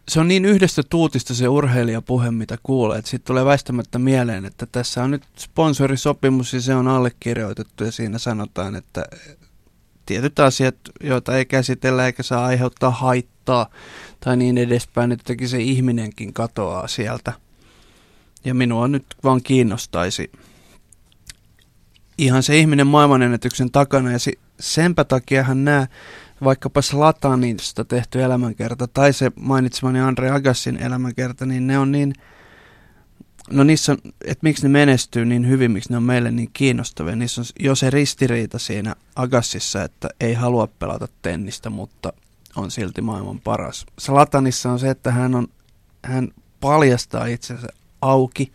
se 0.09 0.19
on 0.19 0.27
niin 0.27 0.45
yhdestä 0.45 0.83
tuutista 0.89 1.33
se 1.33 1.47
urheilijapuhe, 1.47 2.31
mitä 2.31 2.57
kuulee, 2.63 2.97
että 2.99 3.09
siitä 3.11 3.25
tulee 3.25 3.45
väistämättä 3.45 3.99
mieleen, 3.99 4.45
että 4.45 4.65
tässä 4.65 5.03
on 5.03 5.11
nyt 5.11 5.23
sponsorisopimus 5.37 6.53
ja 6.53 6.61
se 6.61 6.75
on 6.75 6.87
allekirjoitettu 6.87 7.83
ja 7.83 7.91
siinä 7.91 8.17
sanotaan, 8.17 8.75
että 8.75 9.05
tietyt 10.05 10.39
asiat, 10.39 10.75
joita 11.03 11.37
ei 11.37 11.45
käsitellä 11.45 12.05
eikä 12.05 12.23
saa 12.23 12.45
aiheuttaa 12.45 12.91
haittaa 12.91 13.69
tai 14.19 14.37
niin 14.37 14.57
edespäin, 14.57 15.11
että 15.11 15.33
se 15.45 15.59
ihminenkin 15.59 16.33
katoaa 16.33 16.87
sieltä. 16.87 17.33
Ja 18.45 18.53
minua 18.53 18.87
nyt 18.87 19.05
vaan 19.23 19.41
kiinnostaisi 19.43 20.31
ihan 22.17 22.43
se 22.43 22.57
ihminen 22.57 22.87
maailmanennätyksen 22.87 23.71
takana 23.71 24.11
ja 24.11 24.17
senpä 24.59 25.03
takiahan 25.03 25.65
nämä 25.65 25.87
vaikkapa 26.43 26.81
Slatanista 26.81 27.85
tehty 27.85 28.23
elämänkerta 28.23 28.87
tai 28.87 29.13
se 29.13 29.31
mainitsemani 29.35 29.99
Andre 29.99 30.29
Agassin 30.29 30.77
elämänkerta, 30.77 31.45
niin 31.45 31.67
ne 31.67 31.79
on 31.79 31.91
niin, 31.91 32.13
no 33.49 33.63
niissä 33.63 33.97
että 34.25 34.43
miksi 34.43 34.63
ne 34.63 34.69
menestyy 34.69 35.25
niin 35.25 35.47
hyvin, 35.47 35.71
miksi 35.71 35.89
ne 35.89 35.97
on 35.97 36.03
meille 36.03 36.31
niin 36.31 36.49
kiinnostavia. 36.53 37.15
Niissä 37.15 37.41
on 37.41 37.45
jo 37.59 37.75
se 37.75 37.89
ristiriita 37.89 38.59
siinä 38.59 38.95
Agassissa, 39.15 39.83
että 39.83 40.09
ei 40.19 40.33
halua 40.33 40.67
pelata 40.67 41.07
tennistä, 41.21 41.69
mutta 41.69 42.13
on 42.55 42.71
silti 42.71 43.01
maailman 43.01 43.39
paras. 43.39 43.85
Slatanissa 43.99 44.71
on 44.71 44.79
se, 44.79 44.89
että 44.89 45.11
hän, 45.11 45.35
on, 45.35 45.47
hän 46.03 46.27
paljastaa 46.61 47.25
itsensä 47.25 47.67
auki, 48.01 48.51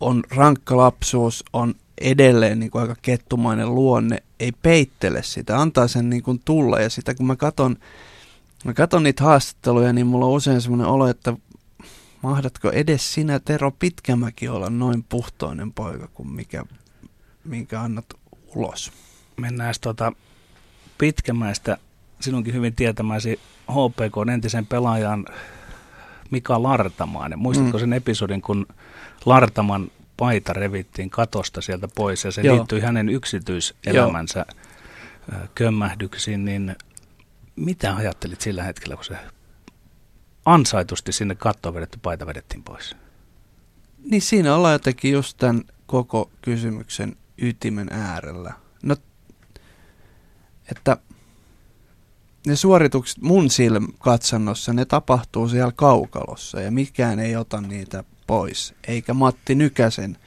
on 0.00 0.24
rankka 0.30 0.76
lapsuus, 0.76 1.44
on 1.52 1.74
edelleen 2.00 2.60
niin 2.60 2.70
kuin 2.70 2.82
aika 2.82 2.96
kettumainen 3.02 3.74
luonne, 3.74 4.22
ei 4.40 4.52
peittele 4.52 5.22
sitä, 5.22 5.60
antaa 5.60 5.88
sen 5.88 6.10
niin 6.10 6.22
kuin 6.22 6.40
tulla. 6.44 6.80
Ja 6.80 6.90
sitä 6.90 7.14
kun 7.14 7.26
mä 7.26 7.36
katon, 7.36 7.76
mä 8.64 8.74
katon 8.74 9.02
niitä 9.02 9.24
haastatteluja, 9.24 9.92
niin 9.92 10.06
mulla 10.06 10.26
on 10.26 10.32
usein 10.32 10.60
semmoinen 10.60 10.86
olo, 10.86 11.08
että 11.08 11.34
mahdatko 12.22 12.70
edes 12.70 13.14
sinä 13.14 13.38
Tero 13.38 13.70
Pitkämäki 13.70 14.48
olla 14.48 14.70
noin 14.70 15.04
puhtoinen 15.08 15.72
poika 15.72 16.08
kuin 16.14 16.28
mikä, 16.28 16.64
minkä 17.44 17.80
annat 17.80 18.06
ulos? 18.54 18.92
Mennään 19.36 19.74
tuota 19.80 20.12
Pitkämäistä 20.98 21.78
sinunkin 22.20 22.54
hyvin 22.54 22.74
tietämäsi 22.74 23.40
HPK 23.70 24.30
entisen 24.32 24.66
pelaajan 24.66 25.26
Mika 26.30 26.62
Lartamaan. 26.62 27.32
Muistatko 27.36 27.78
mm. 27.78 27.80
sen 27.80 27.92
episodin, 27.92 28.42
kun 28.42 28.66
Lartaman 29.26 29.90
paita 30.16 30.52
revittiin 30.52 31.10
katosta 31.10 31.60
sieltä 31.60 31.88
pois 31.94 32.24
ja 32.24 32.30
se 32.30 32.40
Joo. 32.40 32.56
liittyi 32.56 32.80
hänen 32.80 33.08
yksityiselämänsä 33.08 34.46
Joo. 35.32 35.40
kömmähdyksiin, 35.54 36.44
niin 36.44 36.76
mitä 37.56 37.96
ajattelit 37.96 38.40
sillä 38.40 38.62
hetkellä, 38.62 38.96
kun 38.96 39.04
se 39.04 39.16
ansaitusti 40.44 41.12
sinne 41.12 41.34
kattoon 41.34 41.74
vedetty 41.74 41.98
paita 42.02 42.26
vedettiin 42.26 42.62
pois? 42.62 42.96
Niin 44.10 44.22
siinä 44.22 44.54
ollaan 44.54 44.72
jotenkin 44.72 45.12
just 45.12 45.36
tämän 45.36 45.62
koko 45.86 46.30
kysymyksen 46.42 47.16
ytimen 47.38 47.88
äärellä. 47.92 48.52
No, 48.82 48.96
että 50.70 50.96
ne 52.46 52.56
suoritukset 52.56 53.22
mun 53.22 53.50
silmäkatsannossa, 53.50 54.72
ne 54.72 54.84
tapahtuu 54.84 55.48
siellä 55.48 55.72
kaukalossa 55.76 56.60
ja 56.60 56.70
mikään 56.70 57.18
ei 57.18 57.36
ota 57.36 57.60
niitä 57.60 58.04
pois, 58.26 58.74
eikä 58.88 59.14
Matti 59.14 59.54
Nykäsen 59.54 60.18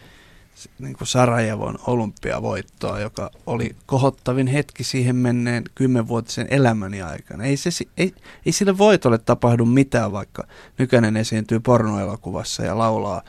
niin 0.80 0.96
kuin 0.96 1.08
Sarajevon 1.08 1.80
olympiavoittoa, 1.88 3.00
joka 3.00 3.32
oli 3.46 3.76
kohottavin 3.86 4.48
hetki 4.48 4.84
siihen 4.84 5.16
menneen 5.16 5.64
kymmenvuotisen 5.76 6.48
elämäni 6.50 7.02
aikana. 7.02 7.44
Ei, 7.44 7.58
se, 7.58 7.70
ei, 7.98 8.14
ei 8.46 8.52
sille 8.52 8.78
voitolle 8.78 9.18
tapahdu 9.18 9.66
mitään, 9.66 10.12
vaikka 10.12 10.44
Nykänen 10.78 11.18
esiintyy 11.18 11.60
pornoelokuvassa 11.60 12.64
ja 12.64 12.78
laulaa 12.78 13.22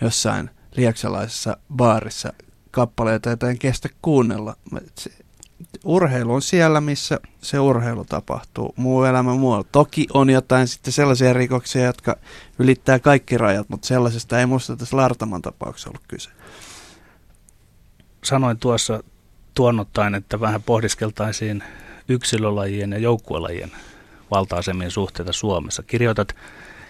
jossain 0.00 0.50
liaksalaisessa 0.76 1.56
baarissa 1.76 2.32
kappaleita, 2.70 3.28
joita 3.28 3.50
en 3.50 3.58
kestä 3.58 3.88
kuunnella. 4.02 4.56
Urheilu 5.84 6.34
on 6.34 6.42
siellä, 6.42 6.80
missä 6.80 7.20
se 7.42 7.60
urheilu 7.60 8.04
tapahtuu. 8.04 8.74
Muu 8.76 9.04
elämä 9.04 9.34
muualla. 9.34 9.66
Toki 9.72 10.06
on 10.14 10.30
jotain 10.30 10.68
sitten 10.68 10.92
sellaisia 10.92 11.32
rikoksia, 11.32 11.84
jotka 11.84 12.16
ylittää 12.58 12.98
kaikki 12.98 13.38
rajat, 13.38 13.68
mutta 13.68 13.86
sellaisesta 13.86 14.40
ei 14.40 14.46
musta 14.46 14.76
tässä 14.76 14.96
Lartaman 14.96 15.42
tapauksessa 15.42 15.90
ollut 15.90 16.02
kyse. 16.08 16.30
Sanoin 18.24 18.58
tuossa 18.58 19.04
tuonnottain, 19.54 20.14
että 20.14 20.40
vähän 20.40 20.62
pohdiskeltaisiin 20.62 21.62
yksilölajien 22.08 22.92
ja 22.92 22.98
joukkuelajien 22.98 23.70
valta-asemien 24.30 24.90
suhteita 24.90 25.32
Suomessa. 25.32 25.82
Kirjoitat 25.82 26.36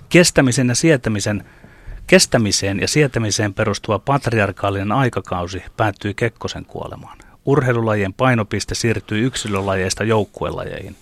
kestämisen 0.09 0.69
ja 0.69 0.75
sietämisen 0.75 1.45
Kestämiseen 2.07 2.81
ja 2.81 2.89
sietämiseen 2.89 3.55
perustuva 3.55 3.99
patriarkaalinen 3.99 4.93
aikakausi 4.93 5.63
päättyi 5.77 6.15
Kekkosen 6.15 6.65
kuolemaan 6.65 7.19
urheilulajien 7.45 8.15
painopiste 8.15 8.75
siirtyi 8.75 9.21
yksilölajeista 9.21 10.05
joukkuelajeihin. 10.05 10.97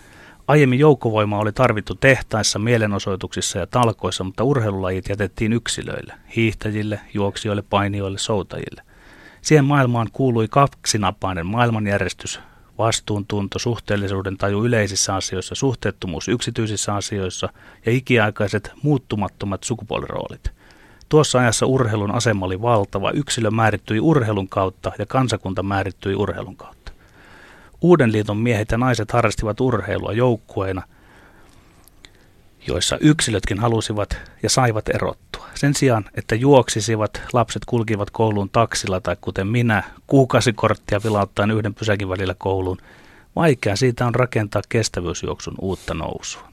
Aiemmin 0.49 0.79
joukkovoima 0.79 1.39
oli 1.39 1.53
tarvittu 1.53 1.95
tehtaissa, 1.95 2.59
mielenosoituksissa 2.59 3.59
ja 3.59 3.67
talkoissa, 3.67 4.25
mutta 4.25 4.45
urheilulajit 4.45 5.09
jätettiin 5.09 5.53
yksilöille, 5.53 6.15
hiihtäjille, 6.37 7.01
juoksijoille, 7.15 7.63
painijoille, 7.63 8.19
soutajille. 8.19 8.83
Siihen 9.43 9.65
maailmaan 9.65 10.09
kuului 10.13 10.49
kaksinapainen 10.49 11.47
maailmanjärjestys, 11.47 12.41
vastuuntunto, 12.79 13.59
suhteellisuuden 13.59 14.37
taju 14.37 14.65
yleisissä 14.65 15.15
asioissa, 15.15 15.55
suhteettomuus 15.55 16.29
yksityisissä 16.29 16.95
asioissa 16.95 17.49
ja 17.87 17.93
ikiaikaiset 17.93 18.73
muuttumattomat 18.83 19.65
sukupuoliroolit– 19.65 20.51
Tuossa 21.11 21.39
ajassa 21.39 21.67
urheilun 21.67 22.11
asema 22.11 22.47
oli 22.47 22.63
valtava. 22.63 23.11
Yksilö 23.11 23.51
määrittyi 23.51 24.01
urheilun 24.01 24.49
kautta 24.49 24.93
ja 24.99 25.07
kansakunta 25.07 25.63
määrittyi 25.63 26.15
urheilun 26.15 26.57
kautta. 26.57 26.93
Uuden 27.81 28.13
liiton 28.13 28.37
miehet 28.37 28.71
ja 28.71 28.79
naiset 28.79 29.13
harrastivat 29.13 29.61
urheilua 29.61 30.13
joukkueina, 30.13 30.83
joissa 32.67 32.99
yksilötkin 33.01 33.59
halusivat 33.59 34.17
ja 34.43 34.51
saivat 34.51 34.89
erottua. 34.89 35.47
Sen 35.55 35.75
sijaan, 35.75 36.05
että 36.15 36.35
juoksisivat, 36.35 37.23
lapset 37.33 37.65
kulkivat 37.65 38.11
kouluun 38.11 38.51
taksilla 38.51 39.01
tai 39.01 39.17
kuten 39.21 39.47
minä, 39.47 39.83
kuukausikorttia 40.07 41.01
vilauttaen 41.05 41.51
yhden 41.51 41.75
pysäkin 41.75 42.09
välillä 42.09 42.35
kouluun, 42.39 42.79
vaikea 43.37 43.77
siitä 43.77 44.07
on 44.07 44.15
rakentaa 44.15 44.63
kestävyysjuoksun 44.69 45.55
uutta 45.61 45.95
nousua. 45.95 46.49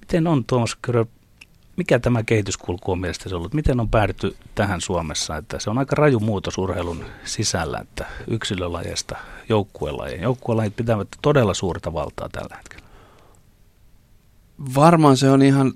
Miten 0.00 0.26
on 0.26 0.44
Tuomas 0.44 0.76
Kyrö 0.82 1.04
mikä 1.76 1.98
tämä 1.98 2.22
kehityskulku 2.22 2.92
on 2.92 3.00
mielestäsi 3.00 3.34
ollut? 3.34 3.54
Miten 3.54 3.80
on 3.80 3.88
päädytty 3.88 4.36
tähän 4.54 4.80
Suomessa? 4.80 5.36
Että 5.36 5.58
se 5.58 5.70
on 5.70 5.78
aika 5.78 5.96
raju 5.96 6.20
muutos 6.20 6.58
urheilun 6.58 7.04
sisällä, 7.24 7.78
että 7.78 8.06
yksilölajista 8.28 9.16
joukkuelajien. 9.48 10.22
Joukkuelajit 10.22 10.76
pitävät 10.76 11.08
todella 11.22 11.54
suurta 11.54 11.92
valtaa 11.92 12.28
tällä 12.28 12.56
hetkellä. 12.56 12.81
Varmaan 14.74 15.16
se 15.16 15.30
on 15.30 15.42
ihan 15.42 15.72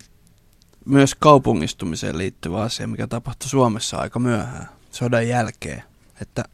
myös 0.84 1.14
kaupungistumiseen 1.14 2.18
liittyvä 2.18 2.62
asia, 2.62 2.88
mikä 2.88 3.06
tapahtui 3.06 3.48
Suomessa 3.48 3.96
aika 3.96 4.18
myöhään 4.18 4.68
sodan 4.90 5.28
jälkeen. 5.28 5.82
Että 6.22 6.44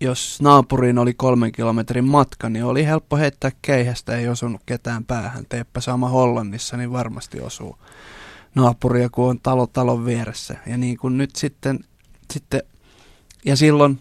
jos 0.00 0.42
naapuriin 0.42 0.98
oli 0.98 1.14
kolmen 1.14 1.52
kilometrin 1.52 2.04
matka, 2.04 2.48
niin 2.48 2.64
oli 2.64 2.86
helppo 2.86 3.16
heittää 3.16 3.50
keihästä, 3.62 4.16
ei 4.16 4.28
osunut 4.28 4.62
ketään 4.66 5.04
päähän. 5.04 5.46
Teepä 5.48 5.80
sama 5.80 6.08
Hollannissa, 6.08 6.76
niin 6.76 6.92
varmasti 6.92 7.40
osuu 7.40 7.78
naapuria, 8.54 9.10
kun 9.10 9.30
on 9.30 9.40
talo 9.40 9.66
talon 9.66 10.04
vieressä. 10.04 10.56
Ja 10.66 10.76
niin 10.76 10.98
kuin 10.98 11.18
nyt 11.18 11.36
sitten, 11.36 11.78
sitten 12.32 12.62
ja 13.44 13.56
silloin 13.56 14.00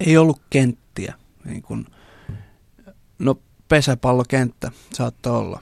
ei 0.00 0.16
ollut 0.16 0.40
kenttiä. 0.50 1.14
Niin 1.44 1.62
kuin, 1.62 1.86
no 3.18 3.38
pesäpallokenttä 3.68 4.70
saattoi 4.94 5.36
olla. 5.36 5.60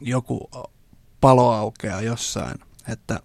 Joku 0.00 0.50
palo 1.20 1.52
aukeaa 1.52 2.00
jossain. 2.00 2.58
Että 2.88 3.20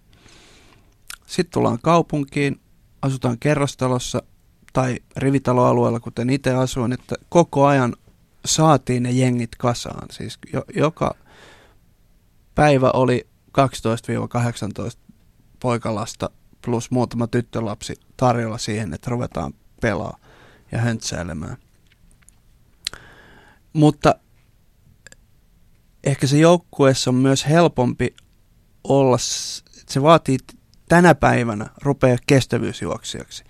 sitten 1.26 1.52
tullaan 1.52 1.78
kaupunkiin, 1.82 2.60
asutaan 3.02 3.38
kerrostalossa 3.38 4.22
tai 4.72 4.98
rivitaloalueella, 5.16 6.00
kuten 6.00 6.30
itse 6.30 6.54
asuin, 6.54 6.92
että 6.92 7.14
koko 7.28 7.66
ajan 7.66 7.96
saatiin 8.44 9.02
ne 9.02 9.10
jengit 9.10 9.56
kasaan. 9.58 10.08
Siis 10.10 10.38
jo, 10.52 10.64
joka 10.74 11.14
päivä 12.54 12.90
oli 12.90 13.26
12-18 13.58 14.98
poikalasta 15.60 16.30
plus 16.64 16.90
muutama 16.90 17.26
tyttölapsi 17.26 17.94
tarjolla 18.16 18.58
siihen, 18.58 18.94
että 18.94 19.10
ruvetaan 19.10 19.54
pelaa. 19.80 20.16
ja 20.72 20.78
höntsäilemään. 20.78 21.56
Mutta 23.72 24.14
ehkä 26.04 26.26
se 26.26 26.38
joukkueessa 26.38 27.10
on 27.10 27.14
myös 27.14 27.48
helpompi 27.48 28.14
olla, 28.84 29.16
se 29.88 30.02
vaatii 30.02 30.38
tänä 30.88 31.14
päivänä 31.14 31.66
rupeaa 31.82 32.18
kestävyysjuoksijaksi. 32.26 33.44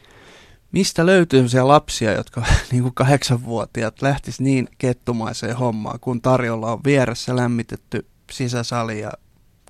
Mistä 0.72 1.06
löytyy 1.06 1.38
sellaisia 1.38 1.68
lapsia, 1.68 2.12
jotka 2.12 2.44
niin 2.72 2.82
kuin 2.82 2.94
kahdeksanvuotiaat 2.94 4.02
lähtis 4.02 4.40
niin 4.40 4.68
kettumaiseen 4.78 5.56
hommaan, 5.56 6.00
kun 6.00 6.20
tarjolla 6.20 6.72
on 6.72 6.80
vieressä 6.84 7.36
lämmitetty 7.36 8.06
sisäsali 8.32 9.00
ja 9.00 9.12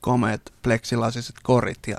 komeet 0.00 0.52
pleksilasiset 0.62 1.36
korit 1.42 1.78
ja 1.86 1.96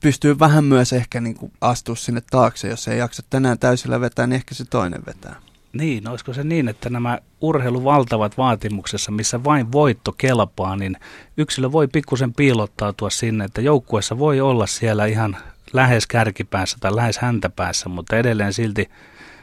pystyy 0.00 0.38
vähän 0.38 0.64
myös 0.64 0.92
ehkä 0.92 1.20
niin 1.20 1.34
kuin 1.34 1.52
astua 1.60 1.96
sinne 1.96 2.22
taakse, 2.30 2.68
jos 2.68 2.88
ei 2.88 2.98
jaksa 2.98 3.22
tänään 3.30 3.58
täysillä 3.58 4.00
vetää, 4.00 4.26
niin 4.26 4.36
ehkä 4.36 4.54
se 4.54 4.64
toinen 4.64 5.02
vetää. 5.06 5.49
Niin, 5.72 6.08
olisiko 6.08 6.32
se 6.32 6.44
niin, 6.44 6.68
että 6.68 6.90
nämä 6.90 7.18
urheiluvaltavat 7.40 8.38
vaatimuksessa, 8.38 9.12
missä 9.12 9.44
vain 9.44 9.72
voitto 9.72 10.12
kelpaa, 10.12 10.76
niin 10.76 10.96
yksilö 11.36 11.72
voi 11.72 11.88
pikkusen 11.88 12.32
piilottautua 12.34 13.10
sinne, 13.10 13.44
että 13.44 13.60
joukkueessa 13.60 14.18
voi 14.18 14.40
olla 14.40 14.66
siellä 14.66 15.06
ihan 15.06 15.36
lähes 15.72 16.06
kärkipäässä 16.06 16.76
tai 16.80 16.96
lähes 16.96 17.18
häntäpäässä, 17.18 17.88
mutta 17.88 18.16
edelleen 18.16 18.52
silti 18.52 18.90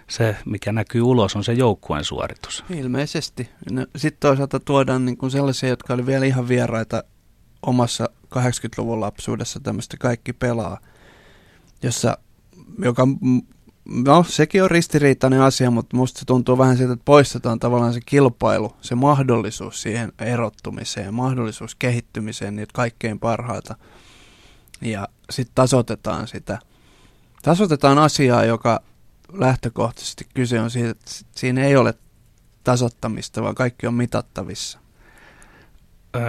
se, 0.10 0.36
mikä 0.46 0.72
näkyy 0.72 1.02
ulos, 1.02 1.36
on 1.36 1.44
se 1.44 1.54
joukkueen 1.54 2.04
suoritus. 2.04 2.64
Ilmeisesti. 2.70 3.50
No, 3.72 3.86
Sitten 3.96 4.20
toisaalta 4.20 4.60
tuodaan 4.60 5.06
niin 5.06 5.18
kuin 5.18 5.32
sellaisia, 5.32 5.70
jotka 5.70 5.94
oli 5.94 6.06
vielä 6.06 6.26
ihan 6.26 6.48
vieraita 6.48 7.04
omassa 7.62 8.10
80-luvun 8.36 9.02
lapsuudessa 9.02 9.60
tämmöistä 9.60 9.98
kaikki 9.98 10.34
pelaa, 10.34 10.80
jossa, 11.84 12.18
joka, 12.80 13.08
no 13.90 14.24
sekin 14.24 14.64
on 14.64 14.72
ristiriitainen 14.72 15.42
asia, 15.42 15.72
mutta 15.72 15.98
musta 15.98 16.20
se 16.20 16.26
tuntuu 16.26 16.58
vähän 16.58 16.78
siltä, 16.78 16.94
että 16.94 17.06
poistetaan 17.06 17.60
tavallaan 17.60 17.94
se 17.94 18.00
kilpailu, 18.06 18.76
se 18.82 18.96
mahdollisuus 18.96 19.82
siihen 19.82 20.14
erottumiseen, 20.20 21.14
mahdollisuus 21.14 21.76
kehittymiseen, 21.76 22.56
niitä 22.56 22.72
kaikkein 22.74 23.20
parhaita. 23.20 23.76
Ja 24.82 25.08
sitten 25.30 25.56
tasotetaan 25.56 26.28
sitä. 26.28 26.60
Tasotetaan 27.42 27.98
asiaa, 27.98 28.46
joka 28.46 28.80
lähtökohtaisesti 29.34 30.28
kyse 30.34 30.62
on 30.62 30.72
siitä, 30.72 30.90
että 30.90 31.12
siinä 31.36 31.66
ei 31.66 31.76
ole 31.76 31.94
tasottamista, 32.64 33.44
vaan 33.44 33.56
kaikki 33.56 33.88
on 33.88 33.94
mitattavissa. 33.94 34.80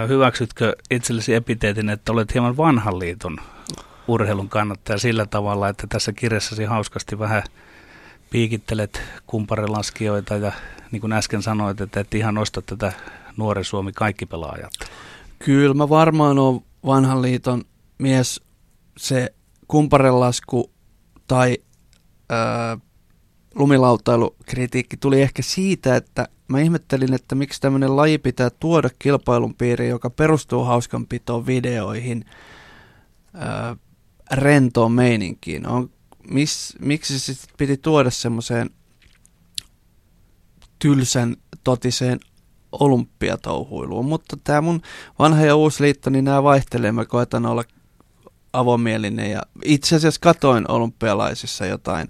Hyväksytkö 0.07 0.75
itsellesi 0.91 1.33
epiteetin, 1.33 1.89
että 1.89 2.11
olet 2.11 2.33
hieman 2.33 2.57
vanhan 2.57 2.99
liiton 2.99 3.37
urheilun 4.09 4.49
kannattaja 4.49 4.97
sillä 4.97 5.25
tavalla, 5.25 5.69
että 5.69 5.87
tässä 5.87 6.13
kirjassasi 6.13 6.63
hauskasti 6.63 7.19
vähän 7.19 7.43
piikittelet 8.29 9.01
kumparilaskijoita 9.27 10.35
ja 10.35 10.51
niin 10.91 11.01
kuin 11.01 11.13
äsken 11.13 11.41
sanoit, 11.41 11.81
että 11.81 11.99
et 11.99 12.13
ihan 12.13 12.33
nosta 12.33 12.61
tätä 12.61 12.93
nuori 13.37 13.63
Suomi 13.63 13.91
kaikki 13.91 14.25
pelaajat. 14.25 14.71
Kyllä 15.39 15.73
mä 15.73 15.89
varmaan 15.89 16.39
on 16.39 16.61
vanhan 16.85 17.21
liiton 17.21 17.63
mies 17.97 18.41
se 18.97 19.33
kumparelasku 19.67 20.71
tai 21.27 21.57
ää, 22.29 22.77
lumilautailukritiikki 23.55 24.97
tuli 24.97 25.21
ehkä 25.21 25.41
siitä, 25.41 25.95
että 25.95 26.27
mä 26.47 26.59
ihmettelin, 26.59 27.13
että 27.13 27.35
miksi 27.35 27.61
tämmöinen 27.61 27.95
laji 27.95 28.17
pitää 28.17 28.49
tuoda 28.49 28.89
kilpailun 28.99 29.55
piiriin, 29.55 29.89
joka 29.89 30.09
perustuu 30.09 30.63
hauskanpitoon 30.63 31.45
videoihin, 31.45 32.25
rentoon 34.31 34.91
meininkiin. 34.91 35.67
On, 35.67 35.89
mis, 36.31 36.73
miksi 36.79 37.19
se 37.19 37.33
sitten 37.33 37.55
piti 37.57 37.77
tuoda 37.77 38.09
semmoiseen 38.09 38.69
tylsän 40.79 41.35
totiseen 41.63 42.19
olympiatouhuiluun, 42.71 44.05
mutta 44.05 44.37
tämä 44.43 44.61
mun 44.61 44.81
vanha 45.19 45.41
ja 45.41 45.55
uusi 45.55 45.83
liitto, 45.83 46.09
niin 46.09 46.25
nämä 46.25 46.43
vaihtelee. 46.43 46.91
Mä 46.91 47.05
koetan 47.05 47.45
olla 47.45 47.63
avomielinen 48.53 49.31
ja 49.31 49.41
itse 49.65 49.95
asiassa 49.95 50.21
katoin 50.21 50.71
olympialaisissa 50.71 51.65
jotain 51.65 52.07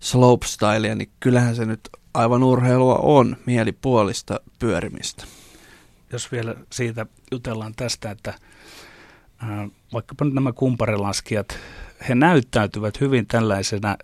slopestylea, 0.00 0.94
niin 0.94 1.10
kyllähän 1.20 1.56
se 1.56 1.64
nyt 1.64 1.80
aivan 2.14 2.42
urheilua 2.42 2.98
on 3.02 3.36
mielipuolista 3.46 4.40
pyörimistä. 4.58 5.24
Jos 6.12 6.32
vielä 6.32 6.54
siitä 6.72 7.06
jutellaan 7.32 7.74
tästä, 7.74 8.10
että 8.10 8.34
vaikkapa 9.92 10.24
nyt 10.24 10.34
nämä 10.34 10.52
kumparilaskijat, 10.52 11.58
he 12.08 12.14
näyttäytyvät 12.14 13.00
hyvin 13.00 13.26
tällaisena 13.26 13.96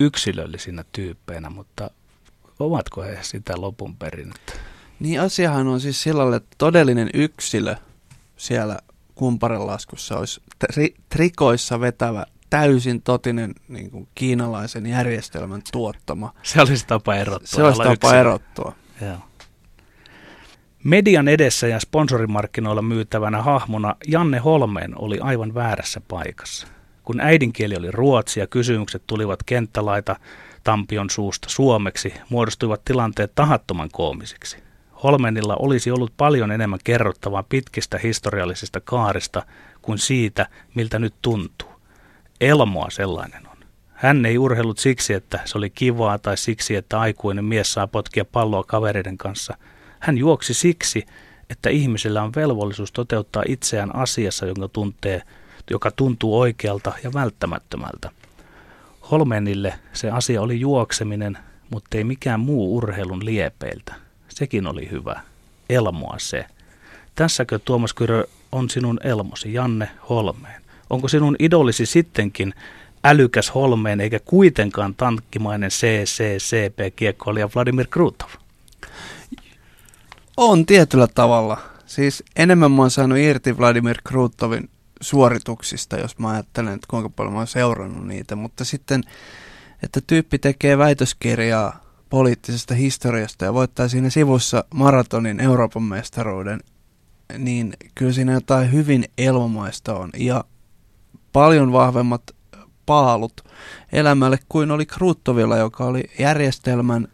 yksilöllisinä 0.00 0.84
tyyppeinä, 0.92 1.50
mutta 1.50 1.90
ovatko 2.58 3.02
he 3.02 3.18
sitä 3.22 3.54
lopun 3.56 3.96
perin? 3.96 4.32
Niin 5.00 5.20
asiahan 5.20 5.66
on 5.68 5.80
siis 5.80 6.02
sillä 6.02 6.36
että 6.36 6.56
todellinen 6.58 7.10
yksilö 7.14 7.76
siellä 8.36 8.78
kumparilaskussa 9.14 10.18
olisi 10.18 10.40
tri- 10.64 10.94
trikoissa 11.08 11.80
vetävä 11.80 12.26
täysin 12.50 13.02
totinen 13.02 13.54
niin 13.68 13.90
kuin 13.90 14.08
kiinalaisen 14.14 14.86
järjestelmän 14.86 15.62
tuottama. 15.72 16.34
Se 16.42 16.60
olisi 16.60 16.86
tapa 16.86 17.14
erottua. 17.14 17.46
Se 17.46 17.62
olisi 17.62 17.78
tapa 17.78 17.92
yksilö. 17.92 18.20
erottua. 18.20 18.74
Joo. 19.00 19.18
Median 20.86 21.28
edessä 21.28 21.66
ja 21.68 21.80
sponsorimarkkinoilla 21.80 22.82
myytävänä 22.82 23.42
hahmona 23.42 23.94
Janne 24.08 24.38
Holmeen 24.38 24.92
oli 24.98 25.18
aivan 25.20 25.54
väärässä 25.54 26.00
paikassa. 26.08 26.66
Kun 27.02 27.20
äidinkieli 27.20 27.76
oli 27.76 27.90
ruotsi 27.90 28.40
ja 28.40 28.46
kysymykset 28.46 29.02
tulivat 29.06 29.42
kenttälaita 29.46 30.16
Tampion 30.64 31.10
suusta 31.10 31.48
suomeksi, 31.48 32.14
muodostuivat 32.28 32.84
tilanteet 32.84 33.32
tahattoman 33.34 33.88
koomisiksi. 33.92 34.56
Holmenilla 35.02 35.56
olisi 35.56 35.90
ollut 35.90 36.12
paljon 36.16 36.52
enemmän 36.52 36.78
kerrottavaa 36.84 37.42
pitkistä 37.42 37.98
historiallisista 37.98 38.80
kaarista 38.80 39.42
kuin 39.82 39.98
siitä, 39.98 40.46
miltä 40.74 40.98
nyt 40.98 41.14
tuntuu. 41.22 41.70
Elmoa 42.40 42.90
sellainen 42.90 43.48
on. 43.48 43.56
Hän 43.92 44.26
ei 44.26 44.38
urheilut 44.38 44.78
siksi, 44.78 45.14
että 45.14 45.40
se 45.44 45.58
oli 45.58 45.70
kivaa 45.70 46.18
tai 46.18 46.36
siksi, 46.36 46.76
että 46.76 47.00
aikuinen 47.00 47.44
mies 47.44 47.72
saa 47.72 47.86
potkia 47.86 48.24
palloa 48.24 48.64
kavereiden 48.64 49.18
kanssa. 49.18 49.56
Hän 50.06 50.18
juoksi 50.18 50.54
siksi, 50.54 51.06
että 51.50 51.70
ihmisellä 51.70 52.22
on 52.22 52.32
velvollisuus 52.36 52.92
toteuttaa 52.92 53.42
itseään 53.48 53.96
asiassa, 53.96 54.46
jonka 54.46 54.68
tuntee, 54.68 55.22
joka 55.70 55.90
tuntuu 55.90 56.40
oikealta 56.40 56.92
ja 57.04 57.12
välttämättömältä. 57.14 58.10
Holmenille 59.10 59.74
se 59.92 60.10
asia 60.10 60.42
oli 60.42 60.60
juokseminen, 60.60 61.38
mutta 61.70 61.96
ei 61.98 62.04
mikään 62.04 62.40
muu 62.40 62.76
urheilun 62.76 63.24
liepeiltä. 63.24 63.94
Sekin 64.28 64.66
oli 64.66 64.90
hyvä. 64.90 65.20
Elmoa 65.70 66.16
se. 66.18 66.46
Tässäkö 67.14 67.58
Tuomas 67.58 67.94
Kyrö 67.94 68.24
on 68.52 68.70
sinun 68.70 69.00
elmosi, 69.04 69.54
Janne 69.54 69.88
Holmeen? 70.08 70.62
Onko 70.90 71.08
sinun 71.08 71.36
idolisi 71.38 71.86
sittenkin 71.86 72.54
älykäs 73.04 73.54
Holmeen 73.54 74.00
eikä 74.00 74.20
kuitenkaan 74.24 74.94
tankkimainen 74.94 75.70
CCCP-kiekkoilija 75.70 77.48
Vladimir 77.54 77.86
Krutov? 77.90 78.28
On 80.36 80.66
tietyllä 80.66 81.06
tavalla. 81.14 81.58
Siis 81.86 82.22
enemmän 82.36 82.72
mä 82.72 82.82
oon 82.82 82.90
saanut 82.90 83.18
irti 83.18 83.58
Vladimir 83.58 83.96
Krutovin 84.08 84.70
suorituksista, 85.00 85.96
jos 85.96 86.18
mä 86.18 86.30
ajattelen, 86.30 86.74
että 86.74 86.86
kuinka 86.90 87.08
paljon 87.08 87.32
mä 87.32 87.38
oon 87.38 87.46
seurannut 87.46 88.06
niitä. 88.06 88.36
Mutta 88.36 88.64
sitten, 88.64 89.02
että 89.82 90.00
tyyppi 90.06 90.38
tekee 90.38 90.78
väitöskirjaa 90.78 91.80
poliittisesta 92.10 92.74
historiasta 92.74 93.44
ja 93.44 93.54
voittaa 93.54 93.88
siinä 93.88 94.10
sivussa 94.10 94.64
maratonin 94.74 95.40
Euroopan 95.40 95.82
mestaruuden, 95.82 96.60
niin 97.38 97.72
kyllä 97.94 98.12
siinä 98.12 98.32
jotain 98.32 98.72
hyvin 98.72 99.04
elomaista 99.18 99.94
on. 99.94 100.10
Ja 100.16 100.44
paljon 101.32 101.72
vahvemmat 101.72 102.22
paalut 102.86 103.44
elämälle 103.92 104.38
kuin 104.48 104.70
oli 104.70 104.86
Kruttovilla, 104.86 105.56
joka 105.56 105.84
oli 105.84 106.04
järjestelmän 106.18 107.08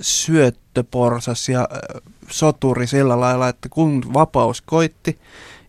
syöttöporsas 0.00 1.48
ja 1.48 1.68
soturi 2.30 2.86
sillä 2.86 3.20
lailla, 3.20 3.48
että 3.48 3.68
kun 3.68 4.14
vapaus 4.14 4.60
koitti 4.60 5.18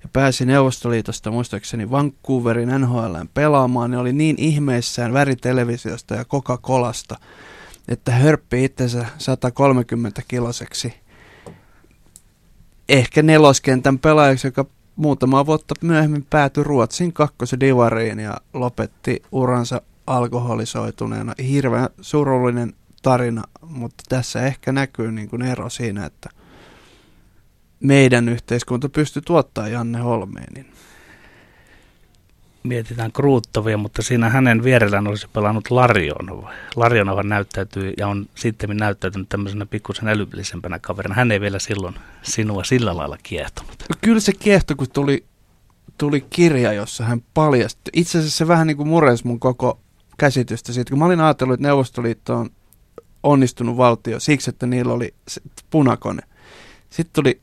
ja 0.04 0.10
pääsi 0.14 0.46
Neuvostoliitosta 0.46 1.32
muistaakseni 1.32 1.92
Vancouverin 1.92 2.70
NHL 2.70 3.16
pelaamaan, 3.34 3.92
niin 3.92 4.00
oli 4.00 4.14
niin 4.14 4.36
ihmeissään 4.40 5.14
väritelevisiosta 5.14 6.16
ja 6.16 6.26
Coca-Colasta, 6.26 7.18
että 7.88 8.12
hörppi 8.12 8.64
itsensä 8.64 9.06
130 9.18 10.22
kiloseksi 10.28 10.94
ehkä 12.90 13.22
neloskentän 13.22 14.00
pelaajaksi, 14.00 14.48
joka 14.48 14.66
muutama 14.96 15.46
vuotta 15.46 15.76
myöhemmin 15.82 16.26
päätyi 16.30 16.64
Ruotsin 16.64 17.14
kakkosdivariin 17.14 18.20
ja 18.20 18.38
lopetti 18.54 19.24
uransa 19.32 19.82
alkoholisoituneena. 20.08 21.34
Hirveän 21.50 21.90
surullinen 22.02 22.74
tarina, 23.02 23.44
mutta 23.62 24.04
tässä 24.10 24.42
ehkä 24.42 24.72
näkyy 24.72 25.12
niin 25.12 25.30
kuin 25.30 25.42
ero 25.42 25.70
siinä, 25.70 26.06
että 26.06 26.30
meidän 27.80 28.30
yhteiskunta 28.30 28.90
pystyi 28.90 29.22
tuottaa 29.26 29.68
Janne 29.68 30.00
Holmeenin. 30.00 30.66
mietitään 32.64 33.12
Kruuttovia, 33.12 33.78
mutta 33.78 34.02
siinä 34.02 34.30
hänen 34.30 34.64
vierellään 34.64 35.08
olisi 35.08 35.28
pelannut 35.34 35.72
Larionova. 35.72 36.52
Larionova 36.76 37.24
näyttäytyy 37.24 37.94
ja 37.98 38.08
on 38.08 38.26
sitten 38.36 38.78
näyttäytynyt 38.78 39.30
tämmöisenä 39.30 39.66
pikkusen 39.66 40.08
älyllisempänä 40.08 40.80
kaverina. 40.80 41.16
Hän 41.16 41.32
ei 41.32 41.42
vielä 41.42 41.60
silloin 41.60 41.96
sinua 42.22 42.64
sillä 42.64 42.98
lailla 42.98 43.18
kiehtonut. 43.24 43.84
Kyllä 44.02 44.20
se 44.20 44.34
kiehto, 44.34 44.76
kun 44.76 44.88
tuli, 44.94 45.26
tuli 45.98 46.26
kirja, 46.30 46.74
jossa 46.74 47.04
hän 47.04 47.24
paljasti. 47.34 47.92
Itse 47.94 48.18
asiassa 48.18 48.38
se 48.38 48.48
vähän 48.48 48.68
niin 48.68 48.78
kuin 48.78 48.90
mun 48.90 49.40
koko 49.40 49.80
käsitystä 50.18 50.74
siitä, 50.74 50.90
kun 50.90 51.00
mä 51.00 51.06
olin 51.06 51.22
ajatellut, 51.22 51.54
että 51.54 51.68
Neuvostoliitto 51.68 52.36
on 52.36 52.50
onnistunut 53.24 53.78
valtio 53.78 54.20
siksi, 54.20 54.50
että 54.50 54.68
niillä 54.68 54.94
oli 54.94 55.14
punakone. 55.70 56.22
Sitten 56.90 57.14
tuli 57.14 57.40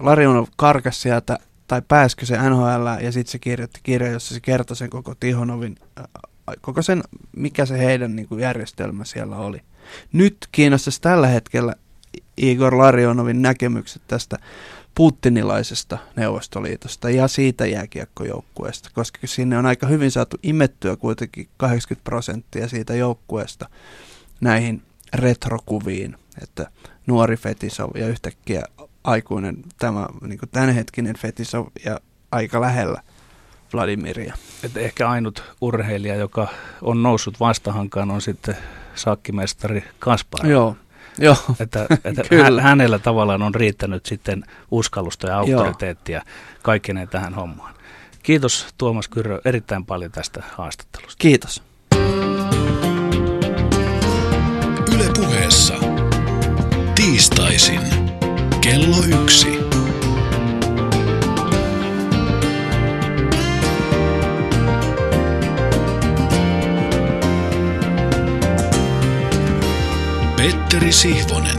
Larionov 0.00 0.46
karkas 0.56 1.02
sieltä 1.02 1.38
tai 1.66 1.82
pääskö 1.88 2.26
se 2.26 2.50
NHL 2.50 2.86
ja 3.04 3.12
sitten 3.12 3.32
se 3.32 3.38
kirjoitti 3.38 3.80
kirja, 3.82 4.10
jossa 4.10 4.34
se 4.34 4.40
kertoi 4.40 4.76
sen 4.76 4.90
koko 4.90 5.14
Tihonovin, 5.14 5.76
äh, 6.00 6.06
koko 6.60 6.82
sen, 6.82 7.02
mikä 7.36 7.66
se 7.66 7.78
heidän 7.78 8.16
niin 8.16 8.28
kuin 8.28 8.40
järjestelmä 8.40 9.04
siellä 9.04 9.36
oli. 9.36 9.60
Nyt 10.12 10.36
kiinnostaisi 10.52 11.00
tällä 11.00 11.26
hetkellä 11.26 11.74
Igor 12.36 12.78
Larionovin 12.78 13.42
näkemykset 13.42 14.02
tästä 14.08 14.38
putinilaisesta 14.94 15.98
Neuvostoliitosta 16.16 17.10
ja 17.10 17.28
siitä 17.28 17.66
jääkiekkojoukkueesta, 17.66 18.90
koska 18.94 19.18
sinne 19.24 19.58
on 19.58 19.66
aika 19.66 19.86
hyvin 19.86 20.10
saatu 20.10 20.36
imettyä 20.42 20.96
kuitenkin 20.96 21.48
80 21.56 22.04
prosenttia 22.04 22.68
siitä 22.68 22.94
joukkueesta 22.94 23.68
näihin 24.40 24.82
retrokuviin, 25.14 26.16
että 26.42 26.70
nuori 27.06 27.36
Fetisov 27.36 27.90
ja 27.96 28.08
yhtäkkiä 28.08 28.62
aikuinen, 29.04 29.56
tämä 29.78 30.06
niin 30.20 30.38
tämänhetkinen 30.52 31.16
Fetisov 31.18 31.66
ja 31.84 32.00
aika 32.32 32.60
lähellä 32.60 33.02
Vladimiria. 33.72 34.34
Et 34.64 34.76
ehkä 34.76 35.08
ainut 35.08 35.44
urheilija, 35.60 36.14
joka 36.14 36.48
on 36.82 37.02
noussut 37.02 37.40
vastahankaan, 37.40 38.10
on 38.10 38.20
sitten 38.20 38.56
sakkimestari 38.94 39.84
Kaspar. 39.98 40.46
Joo, 40.46 40.76
Joo, 41.18 41.36
että, 41.60 41.86
että 42.04 42.22
Kyllä. 42.28 42.62
hänellä 42.62 42.98
tavallaan 42.98 43.42
on 43.42 43.54
riittänyt 43.54 44.06
sitten 44.06 44.44
uskallusta 44.70 45.26
ja 45.26 45.38
auktoriteettia 45.38 46.22
kaikkeen 46.62 47.08
tähän 47.10 47.34
hommaan. 47.34 47.74
Kiitos 48.22 48.66
Tuomas 48.78 49.08
Kyrö 49.08 49.40
erittäin 49.44 49.86
paljon 49.86 50.12
tästä 50.12 50.42
haastattelusta. 50.52 51.18
Kiitos. 51.18 51.62
Yle 54.94 55.10
puheessa. 55.16 55.74
Tiistaisin. 56.94 58.01
Kello 58.62 59.22
yksi. 59.22 59.58
Petteri 70.36 70.92
Sihvonen. 70.92 71.51